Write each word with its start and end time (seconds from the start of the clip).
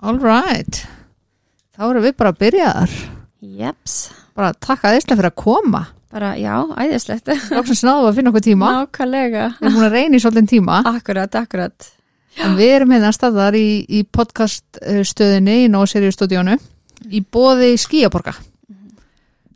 All 0.00 0.18
right. 0.22 0.82
Þá 1.74 1.84
erum 1.90 2.04
við 2.06 2.16
bara 2.18 2.32
að 2.34 2.40
byrja 2.42 2.72
þar. 2.76 2.96
Jeps, 3.58 3.94
Bara 4.38 4.52
takka 4.54 4.92
þesslega 4.94 5.18
fyrir 5.18 5.30
að 5.32 5.38
koma. 5.42 5.84
bara 6.12 6.32
já, 6.40 6.54
æðislegt 6.80 7.28
Lóksins 7.54 7.82
náðu 7.84 8.08
að 8.08 8.16
finna 8.18 8.30
okkur 8.32 8.44
tíma. 8.46 8.68
Nákvæmlega 8.78 9.42
Við 9.58 9.66
erum 9.66 9.74
búin 9.76 9.86
að 9.88 9.96
reyna 9.98 10.16
í 10.16 10.22
svolítið 10.22 10.50
tíma. 10.54 10.78
Akkurat, 10.88 11.34
akkurat 11.42 11.88
En 12.38 12.54
við 12.54 12.70
erum 12.76 12.92
hérna 12.94 13.10
staðar 13.12 13.56
í, 13.58 13.82
í 13.90 14.04
podcaststöðinni 14.14 15.56
í 15.64 15.70
Nóseríu 15.72 16.14
stúdíónu 16.14 16.54
í 17.10 17.20
bóði 17.34 17.72
Skíaborga. 17.80 18.34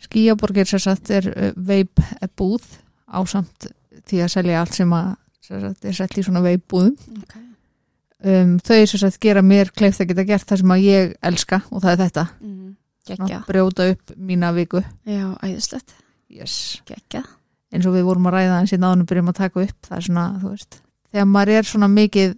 Skíaborgir 0.02 0.66
sem 0.66 0.82
sagt 0.82 1.10
er 1.14 1.28
uh, 1.30 1.52
veip 1.56 2.02
búð 2.38 2.66
ásamt 3.06 3.70
því 4.10 4.24
að 4.24 4.32
selja 4.34 4.60
allt 4.64 4.74
sem 4.76 4.92
að 4.98 5.12
sem 5.46 5.62
sagt, 5.62 5.86
er 5.86 5.96
sett 5.96 6.18
í 6.18 6.24
svona 6.26 6.42
veip 6.44 6.64
búðum. 6.70 6.96
okay. 7.22 7.42
Um, 8.22 8.58
þau 8.62 8.86
sem 8.86 9.00
sagt 9.02 9.18
gera 9.22 9.42
mér 9.42 9.72
kleift 9.74 10.00
að 10.00 10.12
geta 10.12 10.24
gert 10.28 10.46
það 10.46 10.60
sem 10.60 10.72
að 10.74 10.84
ég 10.86 11.14
elska 11.26 11.62
og 11.70 11.82
það 11.82 11.92
er 11.92 12.00
þetta. 12.04 12.26
mm. 12.40 12.76
Gekja, 13.02 13.40
Brjóta 13.48 13.88
upp 13.90 14.12
mína 14.14 14.52
viku. 14.54 14.82
já, 15.06 15.34
æðislegt 15.42 15.96
Yes. 16.32 16.80
Eins 17.72 17.86
og 17.88 17.96
við 17.96 18.06
vorum 18.06 18.28
að 18.30 18.36
ræða 18.38 18.60
eins 18.60 18.72
í 18.72 18.78
náðunum 18.80 19.08
byrjum 19.08 19.32
að 19.32 19.40
taka 19.40 19.64
upp 19.66 19.88
það 19.88 19.96
er 19.96 20.06
svona, 20.06 20.24
þú 20.40 20.52
veist, 20.52 20.78
þegar 21.10 21.28
maður 21.28 21.52
er 21.56 21.68
svona 21.68 21.88
mikið 21.92 22.34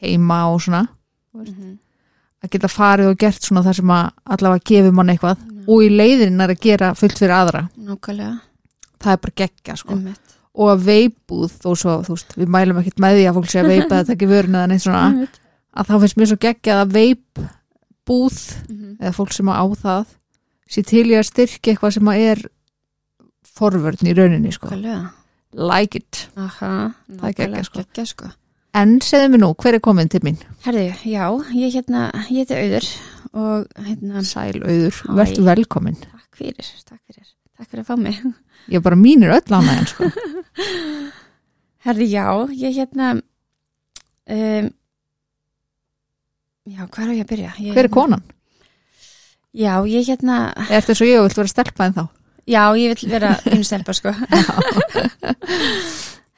heima 0.00 0.38
og 0.50 0.62
svona 0.64 0.82
mm 0.86 1.44
-hmm. 1.44 1.76
að 2.42 2.50
geta 2.50 2.68
farið 2.68 3.10
og 3.10 3.18
gert 3.18 3.42
svona 3.42 3.62
það 3.62 3.76
sem 3.76 3.90
að 3.90 4.10
allavega 4.24 4.64
gefur 4.64 4.92
mann 4.92 5.10
eitthvað 5.10 5.36
og 5.68 5.82
í 5.84 5.88
leiðin 5.90 6.40
er 6.40 6.50
að 6.50 6.60
gera 6.60 6.94
fullt 6.94 7.18
fyrir 7.18 7.34
aðra 7.34 7.68
Nákvæmlega, 7.76 8.40
það 8.98 9.12
er 9.12 9.18
bara 9.18 9.36
geggja 9.36 9.76
sko 9.76 9.94
ummitt 9.94 10.29
og 10.54 10.70
að 10.72 10.84
veipbúð 10.88 11.52
þó 11.62 11.68
svo, 11.78 11.92
þú 12.06 12.14
veist, 12.16 12.32
við 12.36 12.48
mælum 12.50 12.80
ekkert 12.80 12.98
með 13.04 13.16
því 13.18 13.26
að 13.30 13.36
fólk 13.38 13.50
sé 13.52 13.60
að 13.62 13.68
veipa 13.70 14.00
þetta 14.00 14.14
ekki 14.16 14.28
vörun 14.30 14.56
eða 14.58 14.66
neitt 14.72 14.82
svona 14.82 15.28
að 15.70 15.86
þá 15.86 15.94
finnst 16.02 16.16
mér 16.18 16.30
svo 16.32 16.38
geggja 16.42 16.78
að 16.82 16.94
veipbúð 16.96 18.38
Mhm. 18.70 18.96
eða 19.00 19.12
fólk 19.14 19.32
sem 19.32 19.46
á 19.48 19.62
það 19.78 20.06
sé 20.70 20.82
til 20.86 21.06
í 21.10 21.14
að 21.18 21.28
styrkja 21.30 21.72
eitthvað 21.74 21.92
sem 21.94 22.10
að 22.10 22.18
er 22.32 22.42
forvörn 23.46 24.06
í 24.10 24.14
rauninni 24.16 24.52
sko 24.54 24.68
like 25.52 25.96
it 25.98 26.28
Aha, 26.36 26.92
Það 27.10 27.34
geggjað, 27.34 27.64
sko. 27.66 27.78
Gekja, 27.84 28.04
sko 28.06 28.30
en 28.74 28.98
segðu 29.02 29.30
mér 29.32 29.40
nú, 29.42 29.54
hver 29.58 29.74
er 29.74 29.80
komin 29.82 30.08
til 30.08 30.20
mín? 30.22 30.36
Herðu, 30.62 30.84
já, 31.04 31.24
ég 31.58 31.72
hérna, 31.74 32.04
ég 32.30 32.46
heiti 32.46 32.54
Auður 32.54 32.86
og 33.34 33.66
hérna, 33.86 34.22
Sæl 34.26 34.60
auður, 34.62 35.00
verður 35.18 35.44
velkomin 35.48 35.96
takk 35.98 36.38
fyrir, 36.38 36.70
takk 36.86 37.00
fyrir, 37.06 37.26
takk 37.58 37.68
fyrir 37.70 37.82
að 37.82 37.88
fá 37.90 37.96
mig. 37.98 38.20
Ég 38.68 38.82
bara 38.84 38.96
mínir 38.98 39.32
öll 39.32 39.56
ánægjan 39.56 39.86
sko 39.90 40.10
Herðu, 41.86 42.04
já, 42.12 42.24
ég 42.52 42.74
hérna, 42.76 43.14
um, 44.28 44.66
já, 46.68 46.82
hvað 46.92 47.04
er 47.06 47.14
ég 47.16 47.22
að 47.24 47.30
byrja? 47.30 47.52
Ég, 47.56 47.72
hver 47.72 47.86
er 47.88 47.94
konan? 47.94 48.24
Já, 49.56 49.72
ég 49.88 50.04
hérna, 50.10 50.40
Er 50.68 50.82
þetta 50.84 50.96
svo 50.98 51.08
ég 51.08 51.22
og 51.22 51.24
vilt 51.30 51.38
vera 51.40 51.52
stelpa 51.54 51.86
en 51.88 51.96
þá? 51.96 52.02
já, 52.50 52.62
ég 52.76 52.92
vil 53.00 53.10
vera 53.14 53.30
unnselpa, 53.48 53.94
sko. 53.96 54.12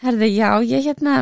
Herðu, 0.02 0.28
já, 0.30 0.48
ég 0.62 0.86
hérna, 0.86 1.16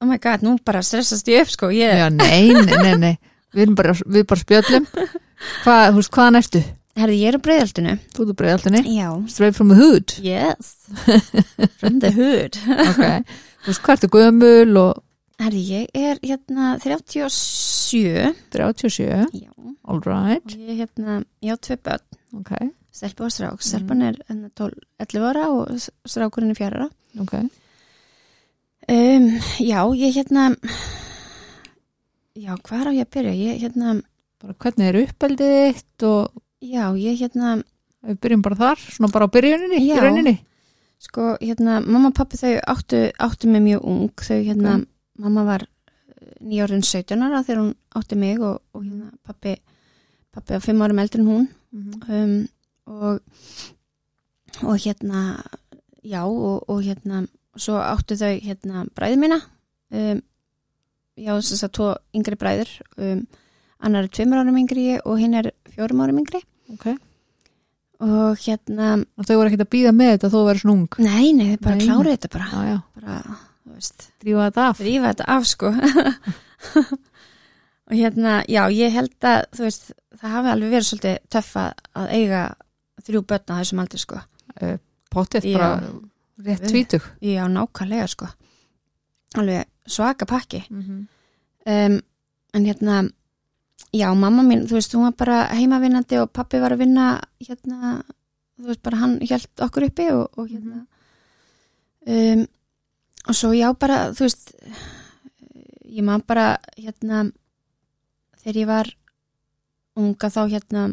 oh 0.00 0.08
my 0.08 0.16
god, 0.22 0.42
nú 0.46 0.56
bara 0.64 0.80
stressast 0.86 1.28
ég 1.28 1.44
upp, 1.44 1.52
sko, 1.52 1.70
ég, 1.74 2.00
Já, 2.00 2.08
nei, 2.08 2.48
nei, 2.56 2.80
nei, 2.80 2.94
nei. 3.00 3.14
Við, 3.56 3.72
bara, 3.76 3.92
við 4.06 4.24
bara 4.30 4.40
spjöllum 4.40 4.86
þú 4.94 5.96
veist, 6.00 6.12
hvaðan 6.14 6.38
ertu? 6.40 6.60
Herðu, 7.00 7.16
ég 7.20 7.28
er 7.32 7.38
á 7.38 7.44
breyðaldinu. 7.46 7.94
Þú 8.14 8.24
ert 8.26 8.38
breyðaltinni 8.40 8.80
Já, 8.96 9.08
Straight 9.32 9.56
from 9.56 9.68
the 9.72 9.78
hood 9.80 10.14
yes, 10.24 10.74
from 11.80 12.00
the 12.02 12.10
hood. 12.16 12.58
okay. 12.90 13.22
Þú 13.64 13.72
veist, 13.72 13.82
hvað 13.84 13.96
ertu 13.96 14.10
gömul 14.16 14.80
og 14.80 15.06
Herðu, 15.40 15.60
ég 15.72 15.86
er 15.96 16.18
hérna 16.20 16.74
37, 16.82 18.34
37 18.52 19.06
já, 19.32 19.48
All 19.88 20.02
right 20.04 20.44
og 20.52 20.66
ég 20.68 20.82
hérna, 20.82 21.22
ég 21.40 21.54
á 21.54 21.56
tvö 21.56 21.78
börn. 21.80 22.04
okay. 22.42 22.68
Stelpa 22.92 23.24
og 23.24 23.32
strák. 23.32 23.62
Stelpan 23.64 24.02
er 24.04 24.16
enn 24.28 24.42
12, 24.58 24.74
11 25.00 25.28
ára 25.30 25.46
og 25.54 25.70
strákurinn 26.10 26.52
er 26.52 26.58
4 26.60 26.76
ára. 26.82 26.90
ok 27.22 27.34
Um, 28.90 29.26
já, 29.62 29.84
ég 29.94 30.16
hérna, 30.16 30.48
já, 32.34 32.54
hvað 32.58 32.80
er 32.80 32.88
á 32.90 32.92
ég 32.96 33.04
að 33.04 33.10
byrja? 33.14 33.34
Ég 33.38 33.60
hérna, 33.62 33.92
bara 34.42 34.56
hvernig 34.64 34.88
er 34.88 34.98
uppeldið 35.04 35.52
þitt 35.76 36.06
og 36.08 36.40
já, 36.60 36.84
ég 36.96 37.18
hérna, 37.20 37.62
við 38.04 38.20
byrjum 38.20 38.42
bara 38.44 38.56
þar, 38.56 38.78
svona 38.94 39.12
bara 39.12 39.26
á 39.28 39.34
byrjuninni 39.34 39.80
Já. 39.88 40.00
rauninni 40.04 40.36
sko, 41.00 41.36
hérna, 41.40 41.80
mamma 41.80 42.10
og 42.10 42.14
pappi 42.18 42.36
þau 42.36 42.54
áttu, 42.68 43.10
áttu 43.18 43.48
mig 43.48 43.62
mjög 43.64 43.84
ung. 43.88 44.10
Þau 44.20 44.40
hérna, 44.44 44.74
Ok. 44.80 44.88
mamma 45.18 45.44
var 45.44 45.66
nýjárinn 46.40 46.84
17 46.84 47.22
ára 47.22 47.42
þegar 47.44 47.60
hún 47.62 47.74
átti 47.96 48.16
mig 48.16 48.40
og, 48.40 48.60
og 48.74 48.84
hérna, 48.84 49.10
pappi, 49.24 49.56
pappi 50.32 50.52
var 50.52 50.60
5 50.60 50.82
árum 50.84 50.98
eldri 50.98 51.20
en 51.20 51.26
hún. 51.28 51.48
um, 51.72 52.48
og 52.86 53.20
og 54.66 54.76
hérna 54.82 55.42
já 56.04 56.24
og, 56.26 56.64
og 56.68 56.82
hérna 56.82 57.26
svo 57.56 57.76
áttu 57.78 58.16
þau 58.18 58.40
hérna 58.40 58.84
bræði 58.96 59.16
mína 59.20 59.38
um, 59.92 60.20
já 61.16 61.32
þess 61.38 61.64
að 61.64 61.72
tvo 61.76 61.88
yngri 62.16 62.36
bræður 62.40 62.70
um, 62.98 63.22
annar 63.80 64.04
er 64.04 64.12
tveimur 64.12 64.40
árum 64.42 64.58
yngri 64.58 64.98
og 65.04 65.18
hinn 65.20 65.34
er 65.38 65.52
fjórum 65.70 66.02
árum 66.02 66.18
yngri 66.18 66.42
ok. 66.74 66.86
Og 68.00 68.40
hérna, 68.40 68.94
og 69.18 69.28
þau 69.28 69.36
voru 69.36 69.50
ekkert 69.50 69.66
að 69.66 69.74
býða 69.74 69.92
með 69.92 70.14
þetta 70.14 70.32
þó 70.32 70.38
að 70.40 70.48
vera 70.48 70.62
svona 70.62 70.76
ung? 70.78 70.98
Nei, 71.04 71.26
nei, 71.36 71.46
þau 71.52 71.62
bara 71.66 71.84
kláru 71.84 72.14
þetta 72.14 72.32
bara, 72.32 72.48
já, 72.50 72.60
já, 72.70 72.78
bara, 72.96 73.16
drífa 74.22 74.46
þetta 74.46 74.66
af. 74.66 74.82
Rífa 74.86 75.12
þetta 75.12 75.28
af 75.36 75.48
sko. 75.50 75.72
Og 77.90 77.96
hérna, 77.98 78.36
já, 78.46 78.62
ég 78.70 78.94
held 78.94 79.26
að 79.26 79.40
þú 79.56 79.66
veist, 79.66 79.88
það 80.20 80.34
hafi 80.36 80.50
alveg 80.52 80.74
verið 80.76 80.88
svolítið 80.88 81.16
töff 81.34 81.56
að 81.58 82.12
eiga 82.14 82.42
þrjú 83.04 83.22
börn 83.32 83.50
á 83.50 83.54
þessum 83.58 83.82
aldrei 83.82 84.02
sko. 84.02 84.20
Pottið 85.10 85.48
Já. 85.50 85.56
bara 85.58 85.70
rétt 86.46 86.68
tvítug. 86.70 87.06
Já, 87.24 87.42
nákvæmlega 87.50 88.06
sko. 88.10 88.28
Alveg 89.40 89.66
svaka 89.86 90.26
pakki. 90.26 90.62
Mm 90.70 90.82
-hmm. 90.82 91.00
um, 91.66 92.00
en 92.54 92.64
hérna 92.64 93.10
já, 93.92 94.08
mamma 94.14 94.44
mín, 94.46 94.66
þú 94.68 94.78
veist, 94.78 94.94
hún 94.94 95.08
var 95.08 95.16
bara 95.18 95.40
heimavinnandi 95.56 96.20
og 96.22 96.32
pappi 96.34 96.60
var 96.62 96.76
að 96.76 96.84
vinna 96.84 97.10
hérna, 97.42 98.00
þú 98.60 98.70
veist, 98.70 98.82
bara 98.86 99.02
hann 99.02 99.18
hjælt 99.24 99.64
okkur 99.66 99.88
uppi 99.88 100.08
og, 100.14 100.38
og 100.38 100.48
hérna 100.50 100.84
um, 102.06 102.46
og 103.28 103.36
svo 103.36 103.52
já, 103.56 103.68
bara, 103.78 104.10
þú 104.14 104.26
veist 104.28 104.54
ég 105.90 106.06
man 106.06 106.22
bara 106.26 106.54
hérna 106.78 107.26
þegar 108.40 108.60
ég 108.62 108.68
var 108.70 108.90
unga 109.98 110.30
þá 110.32 110.42
hérna 110.48 110.84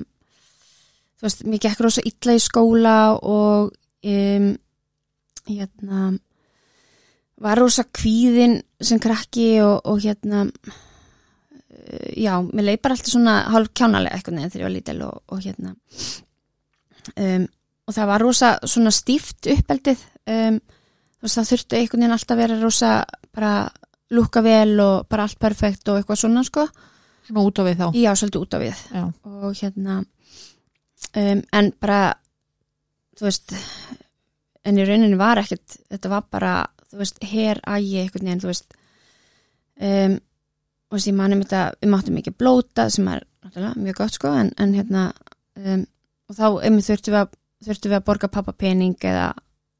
þú 1.18 1.28
veist, 1.28 1.44
mér 1.46 1.64
gekk 1.66 1.84
rosa 1.86 2.04
illa 2.06 2.38
í 2.38 2.42
skóla 2.42 2.98
og 3.18 3.76
um, 4.06 4.50
hérna 5.48 6.10
var 7.38 7.62
rosa 7.62 7.86
kvíðin 7.86 8.60
sem 8.82 9.00
krakki 9.02 9.60
og, 9.62 9.86
og 9.86 10.02
hérna 10.02 10.48
já, 12.18 12.34
mér 12.42 12.70
leið 12.70 12.82
bara 12.84 12.98
alltaf 12.98 13.12
svona 13.14 13.36
hálf 13.54 13.74
kjánalega 13.78 14.18
eitthvað 14.18 14.38
neðan 14.38 14.54
þegar 14.54 14.64
ég 14.64 14.68
var 14.68 14.76
lítil 14.76 14.98
og, 15.08 15.22
og 15.32 15.44
hérna. 15.46 15.74
Um, 17.16 17.48
og 17.88 17.96
það 17.96 18.10
var 18.12 18.26
rosa 18.26 18.50
svona 18.68 18.92
stíft 18.92 19.48
uppeldið 19.48 20.02
um, 20.34 20.60
það 21.24 21.50
þurfti 21.52 21.80
einhvern 21.80 22.04
veginn 22.04 22.16
alltaf 22.18 22.36
að 22.36 22.42
vera 22.44 22.60
rosa 22.62 22.92
bara 23.36 23.54
lúka 24.14 24.44
vel 24.44 24.78
og 24.84 25.08
bara 25.12 25.28
allt 25.28 25.40
perfekt 25.40 25.90
og 25.92 26.00
eitthvað 26.00 26.22
svona 26.24 26.44
sko. 26.48 26.68
Svona 27.28 27.44
út 27.44 27.60
á 27.60 27.64
við 27.68 27.82
þá. 27.82 27.88
Já, 28.00 28.12
svolítið 28.16 28.44
út 28.44 28.56
á 28.56 28.60
við. 28.64 28.84
Já, 28.94 29.04
og 29.28 29.62
hérna 29.62 29.98
um, 30.04 31.42
en 31.60 31.72
bara 31.80 32.02
þú 33.18 33.28
veist 33.28 33.56
en 34.68 34.80
í 34.80 34.86
rauninni 34.88 35.20
var 35.20 35.42
ekkert 35.42 35.78
þetta 35.88 36.12
var 36.12 36.26
bara, 36.32 36.54
þú 36.92 37.02
veist, 37.02 37.22
her 37.24 37.62
ægi 37.64 38.02
einhvern 38.02 38.28
veginn, 38.28 38.44
þú 38.44 38.52
veist. 38.52 38.78
Um, 39.78 40.18
og 40.88 40.98
veist, 40.98 41.10
ég 41.10 41.18
manum 41.18 41.44
þetta 41.44 41.64
við 41.82 41.92
máttum 41.92 42.20
ekki 42.22 42.36
blóta 42.38 42.88
sem 42.94 43.08
er 43.12 43.26
náttúrulega 43.44 43.84
mjög 43.84 44.00
gott 44.00 44.16
sko, 44.18 44.32
en, 44.40 44.54
en 44.62 44.76
hérna 44.78 45.10
um, 45.60 45.84
og 46.28 46.38
þá 46.38 46.48
einmitt 46.68 46.88
þurftum 46.88 47.18
við 47.18 47.92
við 47.92 47.98
að 47.98 48.08
borga 48.08 48.30
pappa 48.32 48.54
pening 48.54 48.96
eða, 49.08 49.32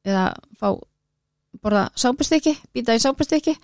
eða 0.06 0.26
fá 0.58 0.72
borða 1.62 1.88
sápustykki, 1.98 2.54
býta 2.74 2.94
í 2.96 3.02
sápustykki. 3.02 3.54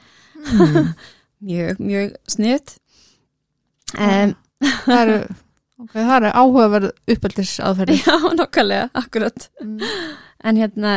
Mm. 0.45 0.93
mjög, 1.49 1.81
mjög 1.83 2.15
sniðt 2.31 2.77
um, 3.99 4.35
það 4.87 5.01
eru 5.01 5.19
ok, 5.85 5.95
það 5.95 6.15
eru 6.17 6.33
áhugaverð 6.41 7.15
uppeldis 7.15 7.57
aðferði 7.65 7.99
Já, 8.07 8.17
nokkulega, 8.39 8.89
akkurat. 8.97 9.49
Mm. 9.63 9.83
en 10.45 10.61
hérna, 10.63 10.95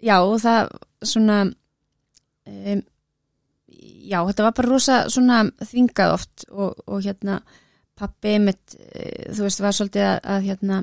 já, 0.00 0.16
það 0.44 0.72
svona 1.12 1.40
um, 1.50 2.82
já, 4.10 4.18
þetta 4.26 4.46
var 4.46 4.56
bara 4.58 4.70
rosa 4.72 5.00
svona 5.12 5.42
þvingað 5.62 6.14
oft 6.16 6.46
og, 6.50 6.80
og 6.86 7.04
hérna 7.04 7.40
pappi 8.00 8.38
mitt, 8.42 8.76
uh, 8.76 9.30
þú 9.36 9.46
veist, 9.46 9.62
var 9.62 9.76
svolítið 9.76 10.06
að, 10.08 10.18
að 10.34 10.46
hérna 10.48 10.80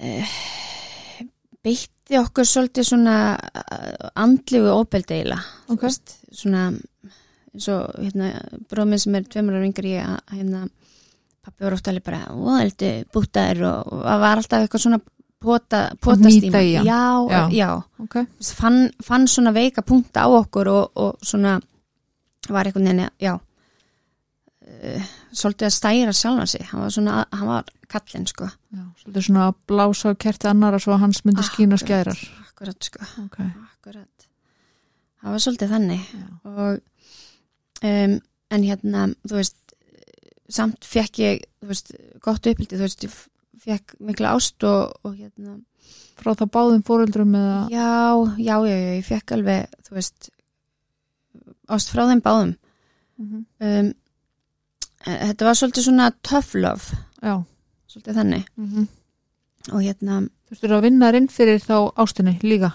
uh, 0.00 0.34
beitti 1.60 2.18
okkur 2.20 2.48
svolítið 2.48 2.88
svona 2.92 3.16
uh, 3.36 4.10
andlegu 4.22 4.72
óbeldeila 4.74 5.38
Ok. 5.70 5.86
veist, 5.86 6.18
svona 6.32 6.68
eins 7.50 7.66
og 7.72 7.96
hérna, 7.98 8.34
bróðminn 8.70 9.02
sem 9.02 9.16
er 9.18 9.26
tveimur 9.26 9.58
ára 9.58 9.66
yngri 9.66 9.96
ég 9.96 10.06
að 10.06 10.36
hérna, 10.38 10.66
pappi 11.42 11.66
var 11.66 11.74
ofta 11.74 11.90
alveg 11.90 12.06
bara 12.06 12.28
óældi 12.30 12.92
bútaðir 13.10 13.64
og, 13.66 13.90
og 13.90 14.04
það 14.06 14.22
var 14.22 14.42
alltaf 14.42 14.64
eitthvað 14.64 14.84
svona 14.86 15.00
pota, 15.40 15.80
potast 16.00 16.26
hnýta 16.28 16.60
í 16.62 16.74
hann. 16.76 16.86
já, 16.86 17.02
já, 17.30 17.40
Já. 17.40 17.50
já. 17.56 17.70
ok, 18.04 18.14
Þú 18.14 18.40
veist, 18.42 18.54
fann, 18.58 18.80
fann 19.04 19.26
svona 19.28 19.52
veika 19.56 19.82
punkta 19.82 20.24
á 20.24 20.28
okkur 20.28 20.68
og, 20.68 20.90
og 21.00 21.16
svona 21.24 21.58
var 22.50 22.66
einhvern 22.68 22.86
veginn, 22.90 23.10
já 23.20 23.34
uh, 23.36 25.02
svolítið 25.32 25.68
að 25.68 25.74
stæra 25.76 26.12
sjálfan 26.16 26.50
sig. 26.50 26.64
Hann 26.70 26.82
var 26.84 26.90
svona, 26.94 27.24
hann 27.32 27.48
var 27.50 27.68
kallinn 27.90 28.26
sko. 28.30 28.48
Já, 28.74 28.84
svolítið 29.02 29.26
svona 29.28 29.46
að 29.50 29.58
blása 29.70 30.12
á 30.12 30.20
kerti 30.20 30.48
annara 30.50 30.78
svo 30.82 30.94
að 30.96 31.02
hans 31.06 31.22
myndi 31.24 31.44
Akkurat. 31.44 31.82
skærar. 31.84 32.20
akkurat 32.50 32.88
sko, 32.90 33.04
ok, 33.24 33.38
akkurat. 33.74 34.26
Það 35.20 35.34
var 35.34 35.42
svolítið 35.44 35.72
þannig. 35.74 36.12
Og 36.44 36.80
um, 37.84 38.20
en 38.50 38.64
hérna, 38.66 39.06
þú 39.28 39.36
veist 39.40 39.56
samt 40.50 40.84
fekk 40.84 41.18
ég, 41.22 41.44
þú 41.62 41.68
veist 41.70 41.92
gott 42.24 42.46
uppildi, 42.50 42.74
þú 42.76 42.82
veist, 42.86 43.04
ég 43.06 43.12
fekk 43.64 43.96
mikla 44.00 44.34
ást 44.36 44.64
og, 44.68 44.94
og 45.04 45.16
hérna 45.16 45.58
frá 46.20 46.34
það 46.36 46.52
báðum 46.56 46.84
fóreldrum 46.86 47.36
eða? 47.38 47.60
Já, 47.72 47.88
já, 48.40 48.56
já, 48.68 48.76
já, 48.76 48.92
ég 48.98 49.06
fekk 49.08 49.34
alveg 49.36 49.80
þú 49.86 49.96
veist 49.96 50.30
ást 51.70 51.92
frá 51.92 52.06
þeim 52.08 52.22
báðum. 52.24 52.54
Mhm. 53.20 53.44
um, 53.60 53.92
eh, 55.06 55.22
þetta 55.30 55.48
var 55.48 55.58
svolítið 55.58 55.86
svona 55.86 56.10
tough 56.22 56.54
love. 56.56 57.00
Já, 57.22 57.44
svolítið 57.88 58.20
þannig. 58.20 58.46
Mhm. 58.56 58.88
Og 59.72 59.82
hérna, 59.84 60.28
Þú 60.48 60.56
veist, 60.56 60.64
að 60.64 60.82
vinna 60.82 61.16
inn 61.16 61.28
fyrir 61.28 61.60
þá 61.60 61.92
ástinni 61.94 62.38
líka. 62.42 62.72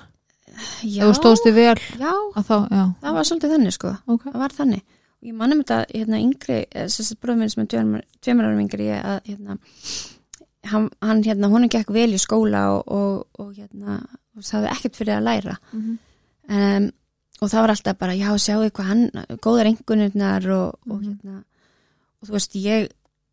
já, 0.84 1.04
Ef 1.04 1.10
þú 1.10 1.16
stóðst 1.18 1.44
þig 1.46 1.54
vel 1.54 1.80
já, 2.00 2.14
að 2.36 2.44
þá, 2.46 2.58
já, 2.72 2.84
það 3.02 3.14
var 3.14 3.24
svolítið 3.24 3.52
þannig 3.56 3.74
sko. 3.74 3.98
Ok. 4.08 4.24
það 4.24 4.40
var 4.40 4.50
þannig. 4.50 4.84
Og 5.22 5.28
ég 5.28 5.34
manum 5.34 5.64
þetta 5.64 5.86
hérna 5.92 6.20
yngri, 6.22 6.66
þessi 6.72 7.16
bróðum 7.20 7.40
minn 7.40 7.50
sem 7.50 7.96
er 7.96 8.06
tveimur 8.22 8.46
árum 8.46 8.62
yngri 8.62 8.86
ég, 8.86 9.02
að 9.04 9.20
hérna 9.26 9.58
hann, 10.72 10.90
hann 11.02 11.24
hérna, 11.24 11.48
hún 11.52 11.68
gekk 11.70 11.90
vel 11.94 12.14
í 12.14 12.20
skóla 12.22 12.66
og, 12.76 12.84
og, 12.88 13.28
og 13.40 13.54
hérna 13.56 14.00
og 14.36 14.44
það 14.44 14.54
hafði 14.58 14.72
ekkert 14.76 14.96
fyrir 15.00 15.18
að 15.18 15.24
læra 15.30 15.58
Mhm. 15.74 15.98
um, 16.50 16.92
og 17.42 17.50
það 17.52 17.62
var 17.62 17.70
alltaf 17.74 17.98
bara, 18.00 18.14
já, 18.16 18.30
sjáu 18.40 18.70
hvað 18.72 18.86
hann, 18.90 19.10
góðar 19.44 19.68
engunirnar 19.72 20.46
og, 20.56 20.80
og 20.90 21.02
Mhm. 21.02 21.06
hérna 21.22 21.44
og 22.22 22.28
þú 22.28 22.32
veist, 22.32 22.56
ég, 22.56 22.90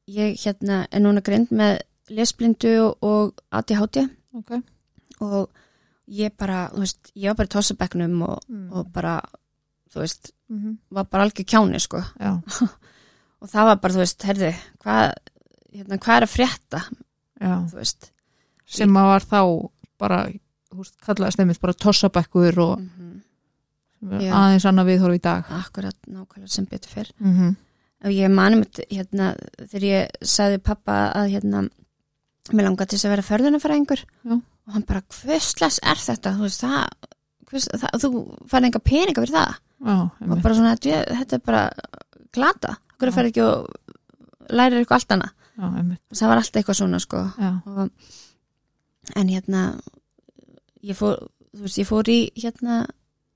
ég 0.09 0.37
hérna 0.45 0.87
er 0.91 1.01
núna 1.01 1.23
grind 1.23 1.49
með 1.51 1.81
lesblindu 2.11 2.95
og, 3.03 3.35
ADHD 3.53 4.09
Ok. 4.35 4.63
og 5.21 5.51
ég 6.09 6.31
bara, 6.37 6.69
þú 6.75 6.79
veist, 6.81 7.13
ég 7.17 7.29
var 7.29 7.35
bara 7.35 7.47
í 7.47 7.55
tossabekknum 7.55 8.23
og, 8.23 8.41
Mm. 8.51 8.73
og 8.73 8.93
bara, 8.93 9.21
þú 9.95 10.01
veist 10.01 10.33
Mhm. 10.51 10.79
var 10.91 11.05
bara 11.05 11.25
algjör 11.25 11.45
kjáni, 11.47 11.81
sko 11.81 11.99
Já, 12.21 12.43
og 13.41 13.49
það 13.49 13.65
var 13.65 13.77
bara, 13.77 13.93
þú 13.95 13.99
veist, 13.99 14.23
herðu 14.23 14.55
hvað, 14.83 15.13
hérna, 15.75 15.99
hvað 15.99 16.17
er 16.17 16.27
að 16.27 16.35
frétta 16.37 16.83
Sem 18.67 18.97
að 18.97 19.09
var 19.11 19.27
þá 19.29 19.41
bara, 19.99 20.19
þú 20.71 20.79
veist, 20.81 20.95
kallaðist 21.05 21.39
nefnist 21.41 21.61
bara 21.61 21.73
tossabekkur 21.85 22.59
og 22.63 22.79
mm 22.81 22.91
-hmm. 24.03 24.33
aðeins 24.33 24.65
annað 24.67 24.89
viðhorf 24.91 25.15
í 25.15 25.21
dag. 25.21 25.45
akkurat 25.51 25.97
nákvæmlega 26.09 26.49
sem 26.49 26.65
betur 26.65 26.91
fyrr 26.91 27.11
Mhm. 27.21 27.57
og 28.05 28.11
ég 28.11 28.31
manum 28.31 28.65
hérna, 28.91 29.35
þegar 29.69 29.83
ég 29.83 30.09
sagði 30.23 30.59
pappa 30.59 31.13
að 31.15 31.31
hérna, 31.31 31.69
mér 32.53 32.65
langar 32.65 32.87
til 32.87 32.99
þess 32.99 33.05
að 33.05 33.11
vera 33.11 33.23
förðunafræðingur 33.23 34.05
og 34.67 34.73
hann 34.73 34.83
bara, 34.83 35.03
hvers 35.03 35.55
er 35.83 35.97
þetta? 35.97 36.37
Þú 36.37 36.41
veist, 36.41 36.63
það, 36.63 36.89
hvers, 37.47 37.69
það 37.69 38.01
þú 38.03 38.49
færði 38.49 38.67
enga 38.67 38.79
peninga 38.79 39.23
fyrir 39.23 39.35
það. 39.35 39.55
Já, 39.85 40.11
og 40.31 40.43
bara 40.43 40.55
svona, 40.55 40.77
þetta 40.77 41.17
þetta 41.19 41.33
er 41.35 41.39
bara 41.39 41.71
glata, 42.33 42.77
hverju 42.99 43.13
færði 43.13 43.29
ekki 43.33 43.43
og 43.43 43.67
lærir 44.51 44.79
eitthvað 44.81 44.99
allt 44.99 45.09
annað 45.13 45.31
Já, 45.59 45.69
það 46.17 46.29
var 46.29 46.37
alltaf 46.41 46.57
eitthvað 46.63 46.79
svona 46.81 46.99
sko 47.01 47.19
og, 47.67 47.91
en 49.17 49.29
hérna 49.29 49.63
ég 50.83 50.97
fór, 50.99 51.19
veist, 51.61 51.79
ég 51.79 51.87
fór 51.89 52.09
í 52.09 52.19
hérna 52.39 52.87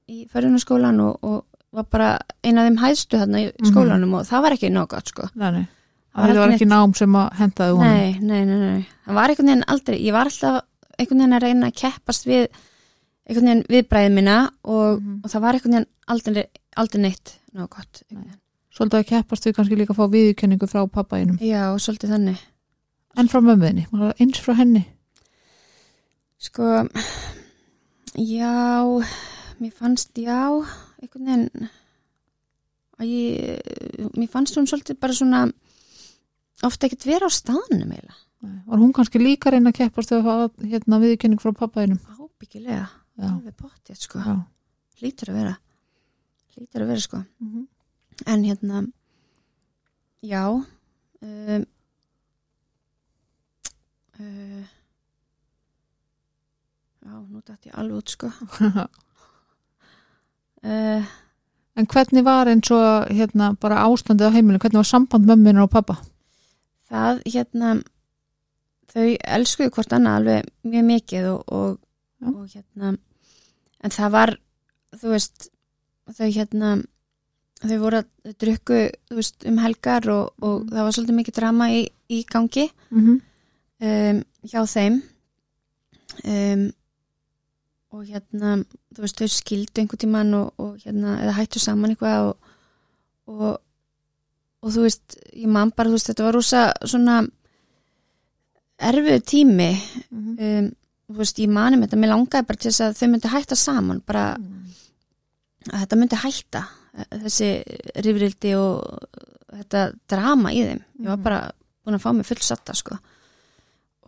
í 0.08 0.26
förðunaskólan 0.32 1.00
og, 1.02 1.18
og 1.26 1.44
var 1.76 1.86
bara 1.92 2.10
eina 2.46 2.62
af 2.62 2.68
þeim 2.70 2.78
hæðstu 2.82 3.18
hérna 3.20 3.40
í 3.42 3.50
Mhm. 3.52 3.70
skólanum 3.72 4.14
og 4.14 4.26
það 4.26 4.42
var 4.42 4.52
ekki 4.56 4.70
gott 4.88 5.08
sko 5.08 5.28
nei, 5.34 5.50
nei. 5.50 5.66
Það 6.16 6.26
var 6.28 6.34
var 6.40 6.48
ekki 6.54 6.66
nám 6.70 6.94
sem 6.96 7.12
að 7.12 7.32
hendaði 7.36 7.72
honum. 7.76 7.92
Nei, 7.92 8.18
nei, 8.20 8.44
nei, 8.46 8.58
nei. 8.58 8.86
Það 9.06 9.14
var 9.14 9.28
einhvern 9.28 9.46
veginn 9.50 9.64
aldrei, 9.68 9.98
ég 10.00 10.12
var 10.12 10.24
alltaf 10.30 10.62
einhvern 10.98 11.18
veginn 11.20 11.36
að 11.36 11.42
reyna 11.42 11.66
að 11.68 11.74
keppast 11.76 12.24
við 12.26 12.46
einhvern 13.28 13.44
veginn 13.50 13.66
viðbræðið 13.68 14.14
mína 14.16 14.36
og, 14.64 15.02
Mhm. 15.02 15.20
og 15.24 15.30
það 15.30 15.40
var 15.44 15.52
einhvern 15.54 15.72
veginn 15.76 15.86
aldrei, 16.08 16.44
aldrei 16.76 17.00
neitt 17.02 17.34
nóg 17.54 17.68
gott. 17.68 18.02
Nei. 18.10 18.24
Svolítið 18.76 19.00
að 19.00 19.08
keppast 19.08 19.46
við 19.48 19.54
kannski 19.56 19.76
líka 19.78 19.94
að 19.94 20.00
fá 20.02 20.06
viðurkenningu 20.12 20.68
frá 20.68 20.82
pappa 20.92 21.16
einum. 21.16 21.38
Já, 21.40 21.62
svolítið 21.80 22.12
þannig. 22.12 22.42
En 23.16 23.30
frá 23.32 23.40
mömmuðinni, 23.40 23.86
eins 24.20 24.40
frá 24.44 24.52
henni. 24.58 24.82
Sko, 26.36 26.84
já, 28.20 28.84
mér 29.62 29.72
fannst, 29.72 30.12
já, 30.20 30.42
einhvern 31.00 31.30
veginn 31.30 31.70
að 33.00 33.08
ég, 33.08 34.10
mér 34.16 34.28
fannst 34.32 34.58
hún 34.58 34.68
svolítið 34.68 34.98
bara 35.00 35.16
svona 35.16 35.40
ofta 36.66 36.88
ekkert 36.88 37.06
vera 37.08 37.28
á 37.28 37.32
staðnum 37.32 37.88
eiginlega. 37.96 38.18
Var 38.66 38.82
hún 38.82 38.92
kannski 38.94 39.20
líka 39.22 39.50
reyna 39.50 39.72
að 39.72 39.78
keppast 39.80 40.12
við 40.12 40.20
að 40.20 40.28
fá 40.28 40.66
hérna, 40.68 41.00
viðurkenningu 41.00 41.42
frá 41.46 41.56
pappa 41.64 41.86
einum? 41.86 42.02
Ábyggilega, 42.20 42.84
Já, 43.16 43.30
alveg 43.32 43.56
pottið, 43.56 44.02
sko. 44.04 44.20
já. 44.20 44.36
Lítur 45.00 45.32
að 45.32 45.40
vera. 45.40 45.56
Lítur 46.60 46.84
að 46.84 46.92
vera, 46.92 47.04
sko. 47.08 47.22
Mhm. 47.40 47.65
En 48.26 48.44
hérna 48.44 48.86
já 50.22 50.48
um, 50.48 51.66
uh, 54.20 54.64
já, 57.02 57.12
nú 57.28 57.42
dætti 57.44 57.68
ég 57.68 57.78
alveg 57.78 57.96
út 57.96 58.08
sko. 58.10 58.32
Uh, 60.66 61.04
En 61.76 61.86
hvernig 61.86 62.24
var 62.24 62.48
eins 62.48 62.70
og 62.72 63.10
hérna 63.12 63.52
bara 63.60 63.84
ástandið 63.84 64.32
á 64.32 64.34
heimilinu, 64.34 64.58
hvernig 64.58 64.80
var 64.80 64.88
samband 64.88 65.28
mömmunar 65.28 65.68
og 65.68 65.70
pappa? 65.70 65.96
það 66.90 67.22
hérna 67.26 67.74
þau 68.92 69.06
elskuðu 69.36 69.74
hvort 69.74 69.94
annað 69.96 70.18
alveg 70.20 70.50
mjög 70.66 70.88
mikið 70.90 71.28
og, 71.32 71.54
og, 71.58 71.78
og 72.30 72.44
hérna 72.52 72.92
en 73.82 73.94
það 73.94 74.12
var 74.14 74.34
þú 74.96 75.12
veist 75.14 75.48
þau 76.16 76.28
hérna 76.30 76.72
þau 77.62 77.78
voru 77.80 77.96
að 78.02 78.34
drukku 78.42 78.78
veist, 79.16 79.46
um 79.48 79.58
helgar 79.58 80.08
og, 80.12 80.32
og 80.42 80.64
Mhm. 80.64 80.70
það 80.74 80.82
var 80.84 80.92
svolítið 80.92 81.18
mikið 81.20 81.34
drama 81.40 81.68
í, 81.72 81.86
í 82.10 82.24
gangi 82.28 82.70
Mm 82.90 83.00
-hmm. 83.06 83.20
um, 83.80 84.24
hjá 84.44 84.60
þeim 84.66 85.02
um, 86.24 86.72
og 87.92 88.04
hérna 88.04 88.64
þú 88.94 89.00
veist, 89.00 89.16
þau 89.20 89.28
skildu 89.28 89.80
einhvern 89.80 89.98
tímann 89.98 90.34
og, 90.34 90.52
og 90.58 90.76
hérna, 90.84 91.16
eða 91.22 91.32
hættu 91.38 91.58
saman 91.58 91.90
eitthvað 91.90 92.28
og, 92.28 92.36
og, 93.26 93.58
og 94.62 94.70
þú 94.72 94.80
veist, 94.82 95.16
ég 95.32 95.46
man 95.48 95.70
bara, 95.70 95.88
þú 95.88 95.92
veist, 95.92 96.08
þetta 96.10 96.24
var 96.24 96.34
rosa 96.34 96.72
svona 96.84 97.26
erfið 98.78 99.22
tími 99.24 99.70
Mhm. 100.10 100.38
um, 100.38 100.70
þú 101.10 101.16
veist, 101.20 101.38
ég 101.38 101.48
mani 101.48 101.76
með 101.76 101.88
þetta, 101.88 101.98
mér 102.02 102.10
langaði 102.12 102.46
bara 102.46 102.56
til 102.58 102.70
þess 102.70 102.80
að 102.80 102.96
þau 102.98 103.08
myndi 103.10 103.28
hætta 103.28 103.56
saman, 103.56 104.00
bara 104.06 104.36
að 105.72 105.80
þetta 105.82 105.96
myndi 105.96 106.16
hætta 106.16 106.64
þessi 106.96 107.48
rifrildi 108.04 108.54
og 108.56 109.08
þetta 109.52 109.82
drama 110.08 110.52
í 110.52 110.62
þeim 110.64 110.80
ég 111.00 111.06
var 111.10 111.16
Mhm. 111.16 111.22
bara 111.26 111.40
búin 111.84 111.94
að 111.98 112.02
fá 112.02 112.12
mig 112.16 112.26
fullsatta 112.26 112.74
sko. 112.74 112.98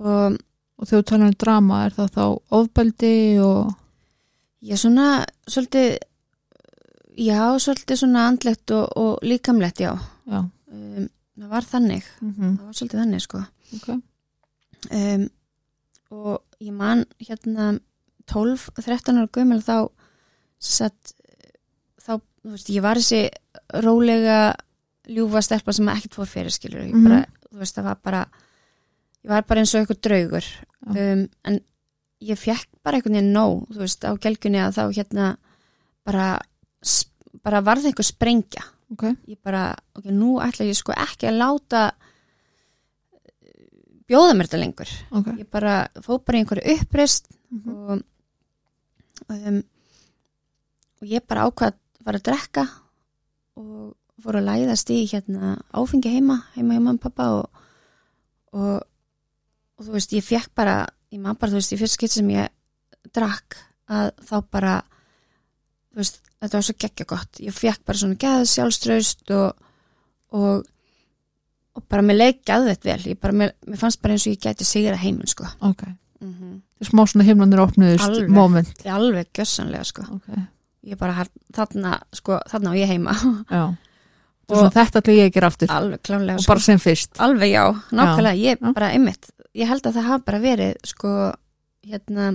og 0.00 0.38
Og 0.78 0.86
þegar 0.86 1.02
þú 1.02 1.06
talar 1.10 1.26
um 1.26 1.32
drama, 1.34 1.76
er 1.86 1.90
það 1.90 2.10
þá 2.14 2.24
ofbeldi 2.54 3.40
og... 3.42 3.72
ég 4.62 4.78
svona 4.78 5.24
svolítið 5.50 5.98
já, 7.18 7.40
svolítið 7.58 7.96
svona 7.98 8.28
andlegt 8.28 8.70
og, 8.70 8.92
og 8.96 9.18
líkamlegt, 9.26 9.80
já 9.82 9.98
Já, 10.28 10.38
um, 10.70 11.08
það 11.38 11.48
var 11.50 11.62
þannig 11.66 12.04
mm 12.22 12.32
það 12.58 12.64
var 12.68 12.72
svolítið 12.78 13.00
þannig, 13.02 13.20
sko 13.26 13.42
ok. 13.74 13.88
um, 14.92 15.28
og 16.10 16.42
ég 16.62 16.72
man 16.72 17.04
hérna 17.26 17.80
12-13 18.30 19.18
ára 19.18 19.26
gömul 19.34 19.60
þá 19.66 19.88
satt, 20.60 21.12
veist, 22.54 22.68
ég 22.70 22.82
var 22.82 22.96
þessi 22.96 23.28
rólega 23.84 24.54
ljúfa 25.08 25.42
stelpa 25.42 25.72
sem 25.72 25.88
ekkert 25.88 26.14
fór 26.14 26.26
fyrir 26.28 26.50
skilur 26.52 26.82
ég 26.84 26.92
Mhm. 26.94 27.04
bara, 27.08 27.26
þú 27.52 27.58
veist, 27.58 27.76
það 27.76 27.84
var 27.84 27.98
bara 28.04 28.22
ég 29.24 29.28
var 29.30 29.42
bara 29.42 29.60
eins 29.60 29.74
og 29.74 29.80
eitthvað 29.86 30.00
draugur 30.06 30.44
um, 30.88 31.28
en 31.44 31.60
ég 32.20 32.38
fekk 32.38 32.66
bara 32.84 32.96
einhvern 32.98 33.14
veginn 33.18 33.32
nóg, 33.32 33.66
þú 33.72 33.78
veist, 33.78 34.04
á 34.04 34.12
gelgunni 34.16 34.58
að 34.58 34.74
þá 34.78 34.84
hérna 34.96 35.36
bara 36.04 36.40
bara 37.42 37.60
varð 37.62 37.84
einhver 37.86 38.04
sprengja 38.04 38.64
Ok, 38.90 39.02
ég 39.28 39.36
bara, 39.44 39.76
ok, 39.96 40.06
nú 40.10 40.38
ætla 40.40 40.64
ég 40.64 40.74
sko 40.74 40.92
ekki 40.96 41.28
að 41.28 41.36
láta 41.42 41.92
bjóða 44.08 44.32
mér 44.36 44.48
þetta 44.48 44.60
lengur 44.62 44.92
ok. 45.12 45.26
ég 45.42 45.48
bara 45.52 45.74
fóð 46.00 46.22
bara 46.24 46.38
einhverju 46.40 46.76
uppreist 46.78 47.28
Mhm. 47.50 47.70
og 47.72 48.02
um, 49.32 49.62
og 51.02 51.08
ég 51.08 51.26
bara 51.26 51.44
ákvað 51.48 51.74
að 52.08 52.12
fara 52.12 52.20
að 52.22 52.26
drekka 52.28 52.66
og 53.58 54.22
fór 54.24 54.38
að 54.40 54.46
læðast 54.48 54.90
í 54.90 55.02
hérna 55.12 55.56
áfengi 55.76 56.10
heima, 56.16 56.40
heima 56.56 56.74
hjá 56.74 56.80
mamma 56.82 56.96
og 56.96 57.02
pappa 57.04 57.26
og, 57.38 57.64
og, 58.56 58.78
og 59.78 59.84
þú 59.86 59.92
veist, 59.94 60.14
ég 60.16 60.24
fekk 60.26 60.50
bara, 60.58 60.86
ég 61.12 61.20
maður 61.22 61.38
bara, 61.42 61.52
þú 61.52 61.60
veist, 61.60 61.74
í 61.76 61.78
fyrst 61.78 61.98
skitt 61.98 62.14
sem 62.16 62.30
ég 62.34 62.48
drakk 63.14 63.60
að 63.88 64.10
þá 64.26 64.34
bara, 64.50 64.72
þú 65.92 66.00
veist, 66.02 66.18
þetta 66.40 66.58
var 66.58 66.66
svo 66.66 66.76
geggja 66.78 67.06
gott. 67.12 67.40
Ég 67.44 67.54
fekk 67.54 67.84
bara 67.86 67.98
svona 68.02 68.18
geðað 68.24 68.50
sjálfströst 68.54 69.32
og, 69.36 69.70
og, 70.34 70.66
og 71.78 71.86
bara 71.88 72.02
mér 72.06 72.18
leik 72.18 72.42
geðvett 72.48 72.84
vel. 72.90 72.98
Ég 73.14 73.20
bara, 73.22 73.32
mér, 73.44 73.54
mér 73.70 73.80
fannst 73.80 74.02
bara 74.02 74.16
eins 74.16 74.26
og 74.26 74.34
ég 74.34 74.42
gæti 74.48 74.66
sigra 74.66 74.98
heiminn, 74.98 75.26
sko. 75.30 75.46
ok, 75.60 75.86
Mm 76.20 76.34
-hmm. 76.34 76.60
smá 76.82 77.06
svona 77.06 77.24
himnanir 77.24 77.60
opnuðust 77.60 78.04
Alveg. 78.04 78.28
moment 78.28 78.82
Ég 78.84 78.90
alveg 78.92 79.26
gjössanlega, 79.32 79.84
sko. 79.84 80.02
ok, 80.02 80.26
Ég 80.88 80.98
bara, 81.00 81.26
þarna, 81.54 81.98
sko, 82.16 82.38
þarna 82.48 82.72
á 82.72 82.74
ég 82.78 82.92
heima. 82.94 83.14
já. 83.52 83.64
Og 84.48 84.56
svona, 84.56 84.72
þetta 84.72 85.00
ætla 85.02 85.12
ég 85.12 85.26
að 85.28 85.34
gera 85.34 85.48
aftur. 85.52 85.72
Alveg 85.76 86.00
klálega, 86.08 86.38
og 86.38 86.40
sko. 86.40 86.50
bara 86.54 86.62
sem 86.64 86.78
fyrst. 86.80 87.18
Alveg 87.20 87.50
já, 87.52 87.64
nákvæmlega, 87.92 88.38
ég 88.40 88.62
já. 88.62 88.70
bara 88.72 88.86
einmitt, 88.96 89.28
ég 89.52 89.68
held 89.68 89.84
að 89.84 89.98
það 89.98 90.06
hafa 90.08 90.24
bara 90.24 90.38
verið 90.40 90.78
sko, 90.88 91.10
hérna 91.84 92.30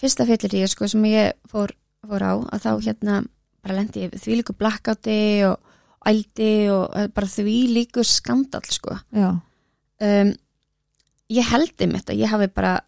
fyrsta 0.00 0.26
fyllir 0.28 0.56
ég 0.62 0.72
sko 0.72 0.88
sem 0.88 1.04
ég 1.10 1.36
fór, 1.50 1.74
fór 2.06 2.24
á, 2.24 2.32
að 2.54 2.64
þá 2.64 2.70
hérna 2.88 3.18
bara 3.64 3.76
lendi 3.80 4.06
ég 4.06 4.16
því 4.16 4.40
líku 4.40 4.56
blackouti 4.56 5.20
og 5.48 5.60
ældi 6.06 6.50
og 6.72 6.96
eh, 6.96 7.08
bara 7.12 7.30
því 7.30 7.56
líku 7.74 8.04
skandal 8.06 8.64
sko. 8.70 8.96
Um, 9.12 10.32
ég 11.32 11.48
held 11.50 11.82
einmitt 11.82 12.12
að 12.12 12.22
ég 12.22 12.30
hafi 12.30 12.48
bara 12.52 12.78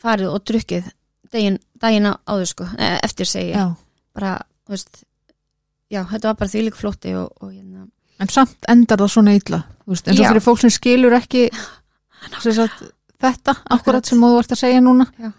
farið 0.00 0.32
og 0.36 0.44
drukkið 0.46 0.92
daginn, 1.32 1.58
daginn 1.80 2.08
áður 2.26 2.48
sko, 2.50 2.68
eh, 2.78 2.98
eftir 3.02 3.26
já. 3.26 3.74
Bara, 4.14 4.38
þú 4.66 4.76
veist 4.76 5.04
já, 5.90 6.02
þetta 6.04 6.30
var 6.30 6.38
bara 6.40 6.50
því 6.50 6.64
líku 6.66 6.80
flótti 6.80 7.14
og, 7.18 7.32
og 7.42 7.52
hérna. 7.52 7.86
En 8.22 8.30
samt 8.32 8.68
endar 8.70 9.02
það 9.02 9.12
svona 9.12 9.34
illa 9.36 9.60
veist, 9.86 10.08
og 10.08 10.16
Já. 10.16 10.28
fyrir 10.30 10.44
fólk 10.44 10.62
sem 10.62 10.72
skilur 10.72 11.16
ekki 11.18 11.50
sem 12.42 12.56
sagt, 12.56 12.86
þetta 13.22 13.56
akkurat. 13.76 14.06
sem 14.06 14.22
þú 14.22 14.32
ert 14.40 14.56
að 14.56 14.62
segja 14.62 14.80
núna 14.84 15.06
Já. 15.20 15.30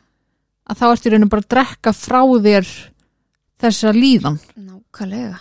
að 0.69 0.79
þá 0.81 0.85
ertu 0.91 1.09
í 1.09 1.13
rauninu 1.13 1.31
bara 1.33 1.45
að 1.45 1.49
drekka 1.55 1.93
frá 1.95 2.21
þér 2.21 2.71
þessa 3.57 3.93
líðan. 3.95 4.39
Nákvæmlega. 4.53 5.39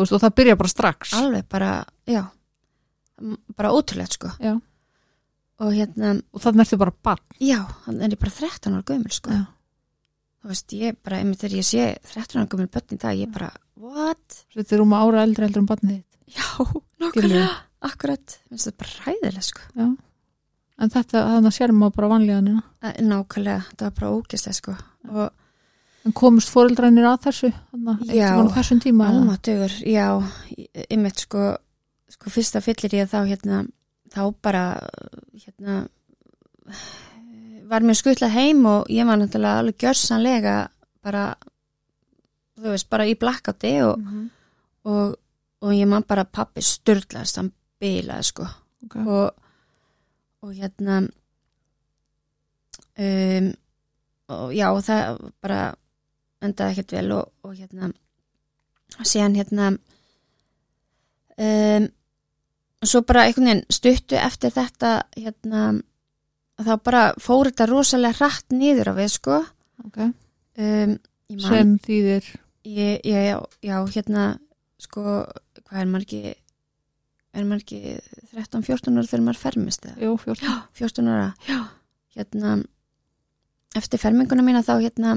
Veist, 0.00 0.14
og 0.16 0.22
það 0.22 0.36
byrja 0.40 0.56
bara 0.56 0.72
strax. 0.72 1.14
Alveg 1.18 1.48
bara, 1.50 1.70
já. 2.08 2.22
Bara 3.56 3.72
ótrúlegt 3.76 4.16
sko. 4.16 4.30
Já. 4.40 4.56
og 5.60 5.74
hérna, 5.76 6.14
og 6.32 6.40
þannig 6.40 6.64
ertu 6.64 6.78
bara 6.80 6.92
barn. 7.04 7.24
Já, 7.36 7.58
hann 7.84 7.98
er 8.00 8.14
ég 8.14 8.20
bara 8.22 8.32
13 8.32 8.72
ára 8.72 8.86
gömul 8.88 9.12
sko. 9.12 9.34
Já. 9.34 9.42
Þú 10.40 10.52
veist, 10.52 10.76
ég 10.76 11.00
bara, 11.04 11.20
einmitt 11.20 11.42
þegar 11.42 11.56
ég 11.58 11.68
sé 11.68 11.88
13 12.12 12.40
ára 12.40 12.50
gömul 12.52 12.70
börn 12.72 12.96
í 12.96 13.00
dag, 13.00 13.18
ég 13.18 13.32
bara, 13.34 13.50
what? 13.80 14.38
þetta 14.56 14.76
er 14.76 14.82
rúma 14.82 15.02
ára 15.04 15.24
eldri 15.26 15.46
heldur 15.46 15.64
um 15.64 15.68
barnið 15.70 15.98
þitt 15.98 16.38
já, 16.38 16.46
nákvæmlega 17.02 17.48
akkurat, 17.90 18.38
þetta 18.52 18.76
bara 18.80 18.96
ræðilega 19.06 19.44
sko 19.44 19.66
já. 19.74 19.86
en 20.80 20.94
þetta, 20.94 21.26
þannig 21.34 21.50
að 21.52 21.56
sér 21.58 21.76
maður 21.76 21.98
bara 21.98 22.12
vanlíðanina 22.14 22.96
nákvæmlega, 23.10 23.68
þetta 23.70 23.88
var 23.88 23.96
bara 24.00 24.12
ógislega 24.16 24.58
sko 24.60 24.76
og 25.10 25.28
en 26.06 26.14
komust 26.16 26.52
fóreldrarnir 26.52 27.08
að 27.08 27.26
þessu 27.28 27.50
Já. 28.08 28.32
á 28.32 28.40
þessum 28.56 28.80
tíma 28.80 29.10
eða? 29.10 29.18
almatugur, 29.20 29.74
já 29.84 30.06
einmitt 30.88 31.26
sko, 31.26 31.50
sko 32.08 32.32
fyrsta 32.32 32.62
fyllir 32.64 33.02
ég 33.02 33.10
þá 33.10 33.20
hérna, 33.28 33.64
þá 34.12 34.22
bara 34.40 34.64
hérna 35.36 35.82
var 37.70 37.84
mér 37.86 37.98
skutlað 37.98 38.34
heim 38.34 38.64
og 38.66 38.88
ég 38.90 39.06
var 39.06 39.16
náttúrulega 39.20 39.60
alveg 39.62 39.78
gjörsanlega 39.84 40.54
bara 41.04 41.24
þú 42.60 42.72
veist, 42.74 42.88
bara 42.90 43.06
í 43.08 43.14
blackouti 43.16 43.74
og, 43.86 43.98
Mhm. 43.98 44.30
og, 44.84 45.14
og 45.62 45.72
ég 45.76 45.86
man 45.88 46.02
bara 46.08 46.24
pappi 46.24 46.60
styrlaðist, 46.60 47.36
hann 47.40 47.52
bilaði 47.80 48.24
sko 48.24 48.46
Ok. 48.84 48.96
og, 49.06 49.30
og 50.42 50.52
hérna 50.56 50.98
um, 52.98 53.52
og 54.30 54.52
já 54.54 54.66
og 54.70 54.82
það 54.86 55.30
bara 55.42 55.60
endaði 56.42 56.72
ekkert 56.74 56.92
vel 56.96 57.12
og, 57.18 57.32
og 57.44 57.54
hérna 57.58 57.90
síðan 59.06 59.36
hérna 59.38 59.70
um, 61.38 61.88
svo 62.84 63.02
bara 63.06 63.26
einhvern 63.28 63.46
veginn 63.50 63.64
stuttu 63.72 64.16
eftir 64.18 64.52
þetta 64.54 64.92
hérna 65.16 65.64
þá 66.66 66.74
bara 66.84 67.02
fór 67.22 67.48
þetta 67.50 67.66
rosalega 67.70 68.18
hratt 68.20 68.52
niður 68.52 68.92
á 68.92 68.94
við 68.98 69.10
sko 69.14 69.38
Ok. 69.86 69.98
um, 70.60 70.98
sem 71.40 71.76
þýðir 71.78 72.26
ég, 72.66 73.00
ég, 73.06 73.22
já, 73.30 73.38
já 73.64 73.76
hérna 73.94 74.24
sko, 74.80 75.02
hvað 75.68 75.80
er 75.84 75.86
margi 75.92 76.22
er 77.32 77.44
margi 77.46 77.78
13-14 78.34 78.96
ára 78.98 79.06
þegar 79.06 79.24
maður 79.28 79.40
fermist 79.44 79.84
eða 79.86 80.02
jú, 80.08 80.16
14 80.18 80.56
14 80.80 81.08
ára 81.14 81.28
já. 81.48 81.60
hérna 82.16 82.56
eftir 83.78 84.00
ferminguna 84.02 84.42
mína 84.42 84.64
þá 84.66 84.74
hérna 84.82 85.12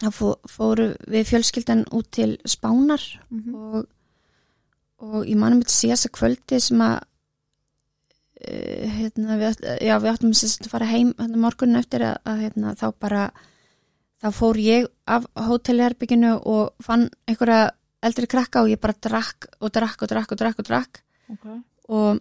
þá 0.00 0.08
fó- 0.12 0.40
fóru 0.48 0.90
við 1.08 1.28
fjölskyldan 1.30 1.84
út 1.92 2.08
til 2.12 2.38
Spánar 2.48 3.00
Mhm. 3.30 3.54
og, 3.54 3.86
og 5.04 5.26
ég 5.28 5.36
manum 5.36 5.60
þetta 5.62 5.76
síðast 5.76 6.08
að 6.08 6.16
kvöldi 6.18 6.60
sem 6.60 6.80
að 6.80 6.98
hérna, 8.46 9.36
við, 9.40 9.60
já, 9.82 9.96
við 10.02 10.10
áttum 10.12 10.32
að 10.34 10.68
fara 10.72 10.88
heim 10.90 11.12
hérna, 11.18 11.40
morgunin 11.42 11.80
eftir 11.80 12.04
að, 12.06 12.16
að 12.24 12.42
hérna, 12.44 12.74
þá 12.78 12.86
bara 13.00 13.24
þá 14.22 14.28
fór 14.32 14.56
ég 14.62 14.86
af 15.06 15.26
hótelherbygginu 15.48 16.34
og 16.48 16.72
fann 16.84 17.08
einhverja 17.28 17.70
eldri 18.06 18.26
krakka 18.30 18.62
og 18.62 18.70
ég 18.70 18.80
bara 18.80 18.94
drakk 19.02 19.48
og 19.60 19.72
drakk 19.74 20.02
og 20.02 20.08
drakk 20.12 20.32
og 20.32 20.40
drakk 20.40 20.58
og 20.62 20.68
drakk. 20.70 21.02
Okay. 21.32 21.58
og, 21.88 22.20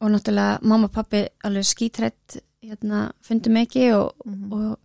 og 0.00 0.10
náttúrulega 0.14 0.58
mamma 0.62 0.88
og 0.88 0.94
pappi 0.94 1.24
alveg 1.44 1.66
skítrætt 1.68 2.38
hérna, 2.64 3.10
fundu 3.22 3.50
mig 3.50 3.68
ekki 3.68 3.90
og, 3.94 4.14
Mhm. 4.24 4.52
og 4.52 4.78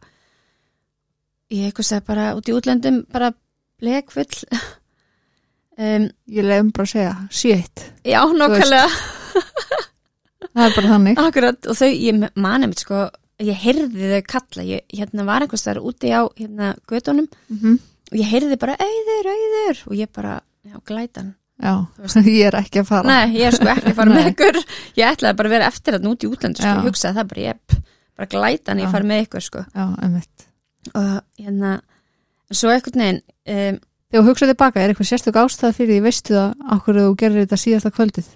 ég 1.53 1.67
eitthvað 1.69 1.87
segði 1.89 2.05
bara 2.07 2.33
út 2.35 2.49
í 2.49 2.53
útlöndum 2.55 3.03
bara 3.11 3.33
blekfull. 3.79 4.43
Um, 5.73 6.03
ég 6.29 6.45
leiðum 6.45 6.67
bara 6.69 6.85
að 6.85 6.91
segja 6.91 7.13
shit, 7.33 7.81
já, 8.05 8.19
nákvæmlega 8.29 8.89
það 10.53 10.65
er 10.69 10.75
bara 10.77 10.93
þannig. 10.93 11.19
Akkurat 11.23 11.69
og 11.69 11.77
þau, 11.79 11.89
ég 11.91 12.23
mani 12.35 12.69
mitt 12.71 12.83
sko 12.85 13.07
ég 13.43 13.57
heyrði 13.63 14.09
þau 14.13 14.25
kalla, 14.29 14.65
ég 14.67 14.83
hérna 14.93 15.25
var 15.27 15.43
einhvers 15.45 15.65
þar 15.65 15.81
úti 15.83 16.13
á 16.13 16.21
hérna 16.37 16.75
gödunum 16.89 17.27
mm 17.49 17.79
og 18.13 18.19
ég 18.19 18.27
heyrði 18.29 18.57
bara 18.61 18.75
auður, 18.77 19.29
auður. 19.31 19.79
Og 19.89 19.93
ég 19.97 20.09
bara, 20.13 20.35
já, 20.61 20.75
glætan. 20.85 21.31
Já, 21.63 21.71
ég 22.29 22.43
er 22.45 22.57
ekki 22.59 22.83
að 22.83 22.89
fara. 22.91 23.07
Nei, 23.09 23.39
ég 23.39 23.47
er 23.47 23.55
sko 23.57 23.71
ekki 23.73 23.89
að 23.89 23.97
fara 23.97 24.13
með 24.13 24.27
ykkur. 24.33 24.59
Ég 24.99 25.07
ætlaði 25.15 25.39
bara 25.39 25.49
að 25.49 25.55
vera 25.55 25.69
eftir 25.71 25.97
þetta 25.97 26.11
út 26.11 26.25
í 26.25 26.29
útlendu 26.29 26.61
sko. 26.61 26.75
Ég 26.77 26.89
hugsaði 26.91 27.17
það 27.17 27.31
bara, 27.31 27.45
ég 27.47 27.79
bara 28.13 28.29
glætan 28.35 28.83
ég 28.83 28.93
fara 28.93 29.09
með 29.09 29.23
ykkur 29.25 29.45
sko. 29.47 29.63
já, 29.73 29.85
einmitt. 30.05 30.45
Og 30.93 31.09
hérna 31.41 31.73
svo 32.53 32.69
einhvern 32.69 33.01
veginn 33.01 33.21
um, 33.23 33.81
þegar 34.13 34.27
hugsaði 34.29 34.53
tilbaka, 34.53 34.83
er 34.83 34.93
eitthvað 34.93 35.09
sérstök 35.09 35.39
ástæða 35.41 35.73
fyrir 35.79 35.95
því? 35.95 36.01
Veistu 36.05 36.37
það, 36.37 36.53
okkur 36.77 36.99
þú 37.01 37.07
gerir 37.23 37.45
þetta 37.47 37.61
síðasta 37.63 37.93
kvöldið 37.95 38.27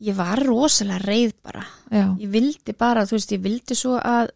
ég 0.00 0.16
var 0.16 0.40
rosalega 0.46 1.02
reið 1.04 1.34
bara. 1.44 1.64
Já, 1.90 2.06
ég 2.20 2.30
vildi 2.32 2.74
bara, 2.78 3.04
þú 3.08 3.18
veist, 3.18 3.34
ég 3.34 3.42
vildi 3.44 3.76
svo 3.78 3.98
að 3.98 4.32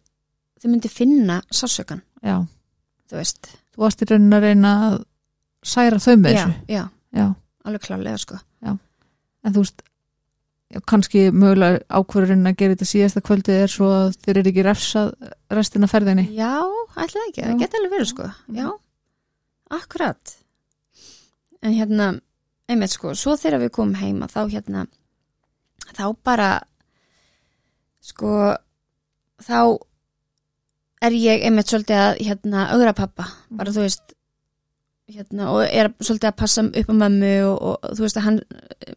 þau 0.61 0.69
myndi 0.71 0.91
finna 0.91 1.39
sásökan 1.53 2.03
já, 2.25 2.37
þú 3.09 3.19
veist. 3.19 3.51
Þú 3.75 3.83
varst 3.85 4.03
í 4.03 4.09
raunin 4.09 4.37
að 4.37 4.47
reyna 4.47 4.75
að 4.85 4.95
særa 5.65 5.99
þau 6.01 6.13
með 6.21 6.37
já, 6.37 6.39
þessu. 6.45 6.63
Já, 6.75 6.83
já, 7.19 7.27
alveg 7.65 7.85
klálega 7.87 8.21
sko. 8.21 8.39
En 9.45 9.53
þú 9.53 9.61
veist 9.61 9.85
kannski 10.89 11.27
mögulega 11.31 11.83
ákvörðurinn 11.93 12.49
að 12.49 12.57
gera 12.59 12.73
þetta 12.73 12.87
síðasta 12.89 13.21
kvöldið 13.23 13.59
er 13.61 13.71
svo 13.71 13.89
að 13.93 14.15
þeir 14.25 14.39
eru 14.41 14.51
ekki 14.51 14.63
refsað 14.65 15.11
restina 15.53 15.87
ferðinni. 15.87 16.25
Já, 16.35 16.65
ætlaði 16.97 17.29
ekki, 17.29 17.43
það 17.45 17.61
geti 17.61 17.79
alveg 17.79 17.93
verið 17.93 18.09
sko. 18.09 18.29
Já, 18.57 18.67
akkurat 19.77 20.33
en 21.61 21.75
hérna 21.77 22.09
einmitt 22.69 22.95
sko, 22.95 23.13
svo 23.17 23.35
þegar 23.39 23.65
við 23.65 23.73
komum 23.77 23.99
heima 23.99 24.29
þá 24.31 24.41
hérna 24.49 24.85
þá 25.93 26.05
bara 26.25 26.49
sko 28.05 28.55
þá 29.45 29.59
er 31.05 31.15
ég 31.17 31.45
einmitt 31.45 31.69
svolítið 31.69 32.01
að 32.01 32.21
hérna 32.25 32.67
augra 32.73 32.95
pappa, 32.97 33.27
bara 33.53 33.73
þú 33.73 33.85
veist 33.85 34.15
hérna 35.11 35.51
og 35.53 35.65
er 35.67 35.91
svolítið 35.99 36.31
að 36.31 36.39
passa 36.39 36.63
upp 36.65 36.89
á 36.89 36.95
mömmu 37.01 37.33
og, 37.45 37.57
og 37.69 37.97
þú 37.97 38.05
veist 38.05 38.19
að 38.19 38.25
hann 38.25 38.39
eh, 38.41 38.95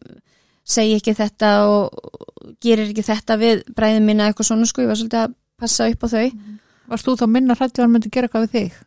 segi 0.65 0.95
ekki 0.97 1.15
þetta 1.17 1.51
og 1.69 2.55
gerir 2.63 2.89
ekki 2.89 3.05
þetta 3.05 3.37
við 3.41 3.65
bræðin 3.75 4.07
mína 4.07 4.29
eitthvað 4.29 4.49
svona 4.49 4.69
sko, 4.69 4.83
ég 4.83 4.91
var 4.91 4.99
svolítið 4.99 5.23
að 5.23 5.35
passa 5.59 5.89
upp 5.91 6.05
á 6.05 6.07
þau. 6.13 6.29
Varst 6.89 7.05
þú 7.05 7.15
þá 7.19 7.25
minna 7.29 7.57
hrættið 7.57 7.81
að 7.81 7.85
hann 7.85 7.93
myndi 7.95 8.13
gera 8.13 8.29
eitthvað 8.29 8.47
við 8.47 8.55
þig? 8.55 8.79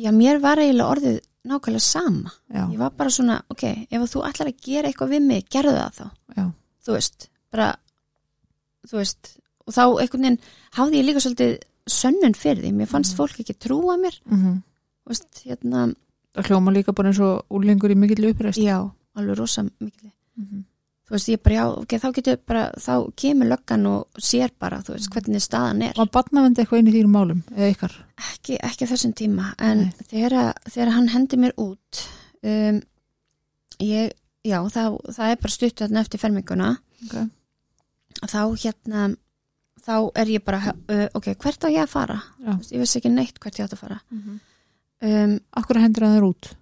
Já, 0.00 0.10
mér 0.16 0.40
var 0.40 0.62
eiginlega 0.62 0.94
orðið 0.94 1.18
nákvæmlega 1.50 1.84
sama. 1.84 2.32
Já, 2.48 2.62
ég 2.62 2.80
var 2.80 2.94
bara 2.96 3.12
svona, 3.12 3.40
ok, 3.52 3.64
ef 3.90 4.06
þú 4.12 4.24
ætlar 4.28 4.50
að 4.52 4.62
gera 4.64 4.90
eitthvað 4.90 5.12
við 5.14 5.26
mig, 5.26 5.46
gerðu 5.52 5.76
það 5.76 5.98
þá. 5.98 6.06
Já, 6.36 6.44
þú 6.86 6.96
veist, 6.96 7.28
bara 7.52 7.76
þú 8.88 8.96
veist, 9.00 9.36
og 9.66 9.74
þá 9.74 9.82
einhvern 10.00 10.22
veginn 10.22 10.40
hafði 10.78 11.00
ég 11.00 11.08
líka 11.08 11.20
svolítið 11.24 11.58
sönnun 11.90 12.36
fyrir 12.36 12.62
því. 12.64 12.72
Mér 12.72 12.88
fannst 12.88 13.12
Mhm. 13.14 13.18
fólk 13.18 13.40
ekki 13.40 13.58
trúa 13.58 13.96
mér. 13.98 14.20
Mm 14.30 14.62
þú 15.04 15.12
veist, 15.12 15.44
hérna 15.44 15.94
það 16.34 16.48
hljóma 16.50 16.72
líka 16.74 16.94
bara 16.94 17.10
eins 17.10 17.20
og 17.24 17.46
úlingur 17.50 17.90
í 17.90 17.96
mikill 17.98 18.30
uppreist 18.30 18.60
já, 18.62 18.76
alveg 19.18 19.38
rosa 19.38 19.62
mikil 19.62 20.10
mm 20.36 20.44
-hmm. 20.44 20.62
þú 21.08 21.10
veist, 21.10 21.28
ég 21.28 21.42
bara, 21.42 21.54
já, 21.54 21.64
ok, 21.78 21.88
þá 21.98 22.12
getur 22.14 22.36
bara 22.46 22.70
þá 22.78 23.12
kemur 23.16 23.46
löggan 23.48 23.86
og 23.86 24.06
sér 24.18 24.50
bara 24.58 24.78
þú 24.78 24.92
veist, 24.94 25.10
hvernig 25.10 25.42
staðan 25.42 25.82
er. 25.82 25.92
Var 25.96 26.06
barnavendi 26.06 26.60
eitthvað 26.62 26.78
inn 26.78 26.86
í 26.86 26.92
þínum 26.92 27.10
málum 27.16 27.42
eða 27.56 27.70
ykkar? 27.74 27.92
ekki, 28.16 28.58
ekki 28.62 28.86
þessum 28.86 29.12
tíma 29.14 29.54
en 29.58 29.92
þegar, 30.08 30.54
þegar 30.68 30.90
hann 30.92 31.08
hendi 31.08 31.36
mér 31.36 31.52
út 31.56 32.06
um, 32.42 32.80
ég, 33.80 34.12
já, 34.44 34.62
það, 34.68 34.98
það 35.12 35.30
er 35.30 35.36
bara 35.36 35.48
stutt 35.48 35.80
eftir 35.80 36.18
ferminguna. 36.20 36.78
Okay. 37.06 37.28
Þá 38.28 38.42
hérna 38.62 39.16
þá 39.80 40.10
er 40.14 40.26
ég 40.26 40.44
bara, 40.44 40.58
uh, 40.88 41.06
ok, 41.14 41.34
hvert 41.40 41.64
á 41.64 41.68
ég 41.72 41.82
að 41.82 41.88
fara 41.88 42.22
Já. 42.38 42.56
Veist, 42.56 42.72
ég 42.72 42.78
vissi 42.80 42.98
ekki 42.98 43.08
neitt 43.10 43.38
hvert 43.40 43.58
ég 43.58 43.64
átt 43.64 43.72
að 43.72 43.78
fara 43.78 44.00
Mm 44.10 44.20
-hmm. 44.22 44.40
um, 45.08 45.40
Akkur 45.56 45.76
hendur 45.80 46.04
hann 46.04 46.16
þér 46.18 46.28
út? 46.28 46.54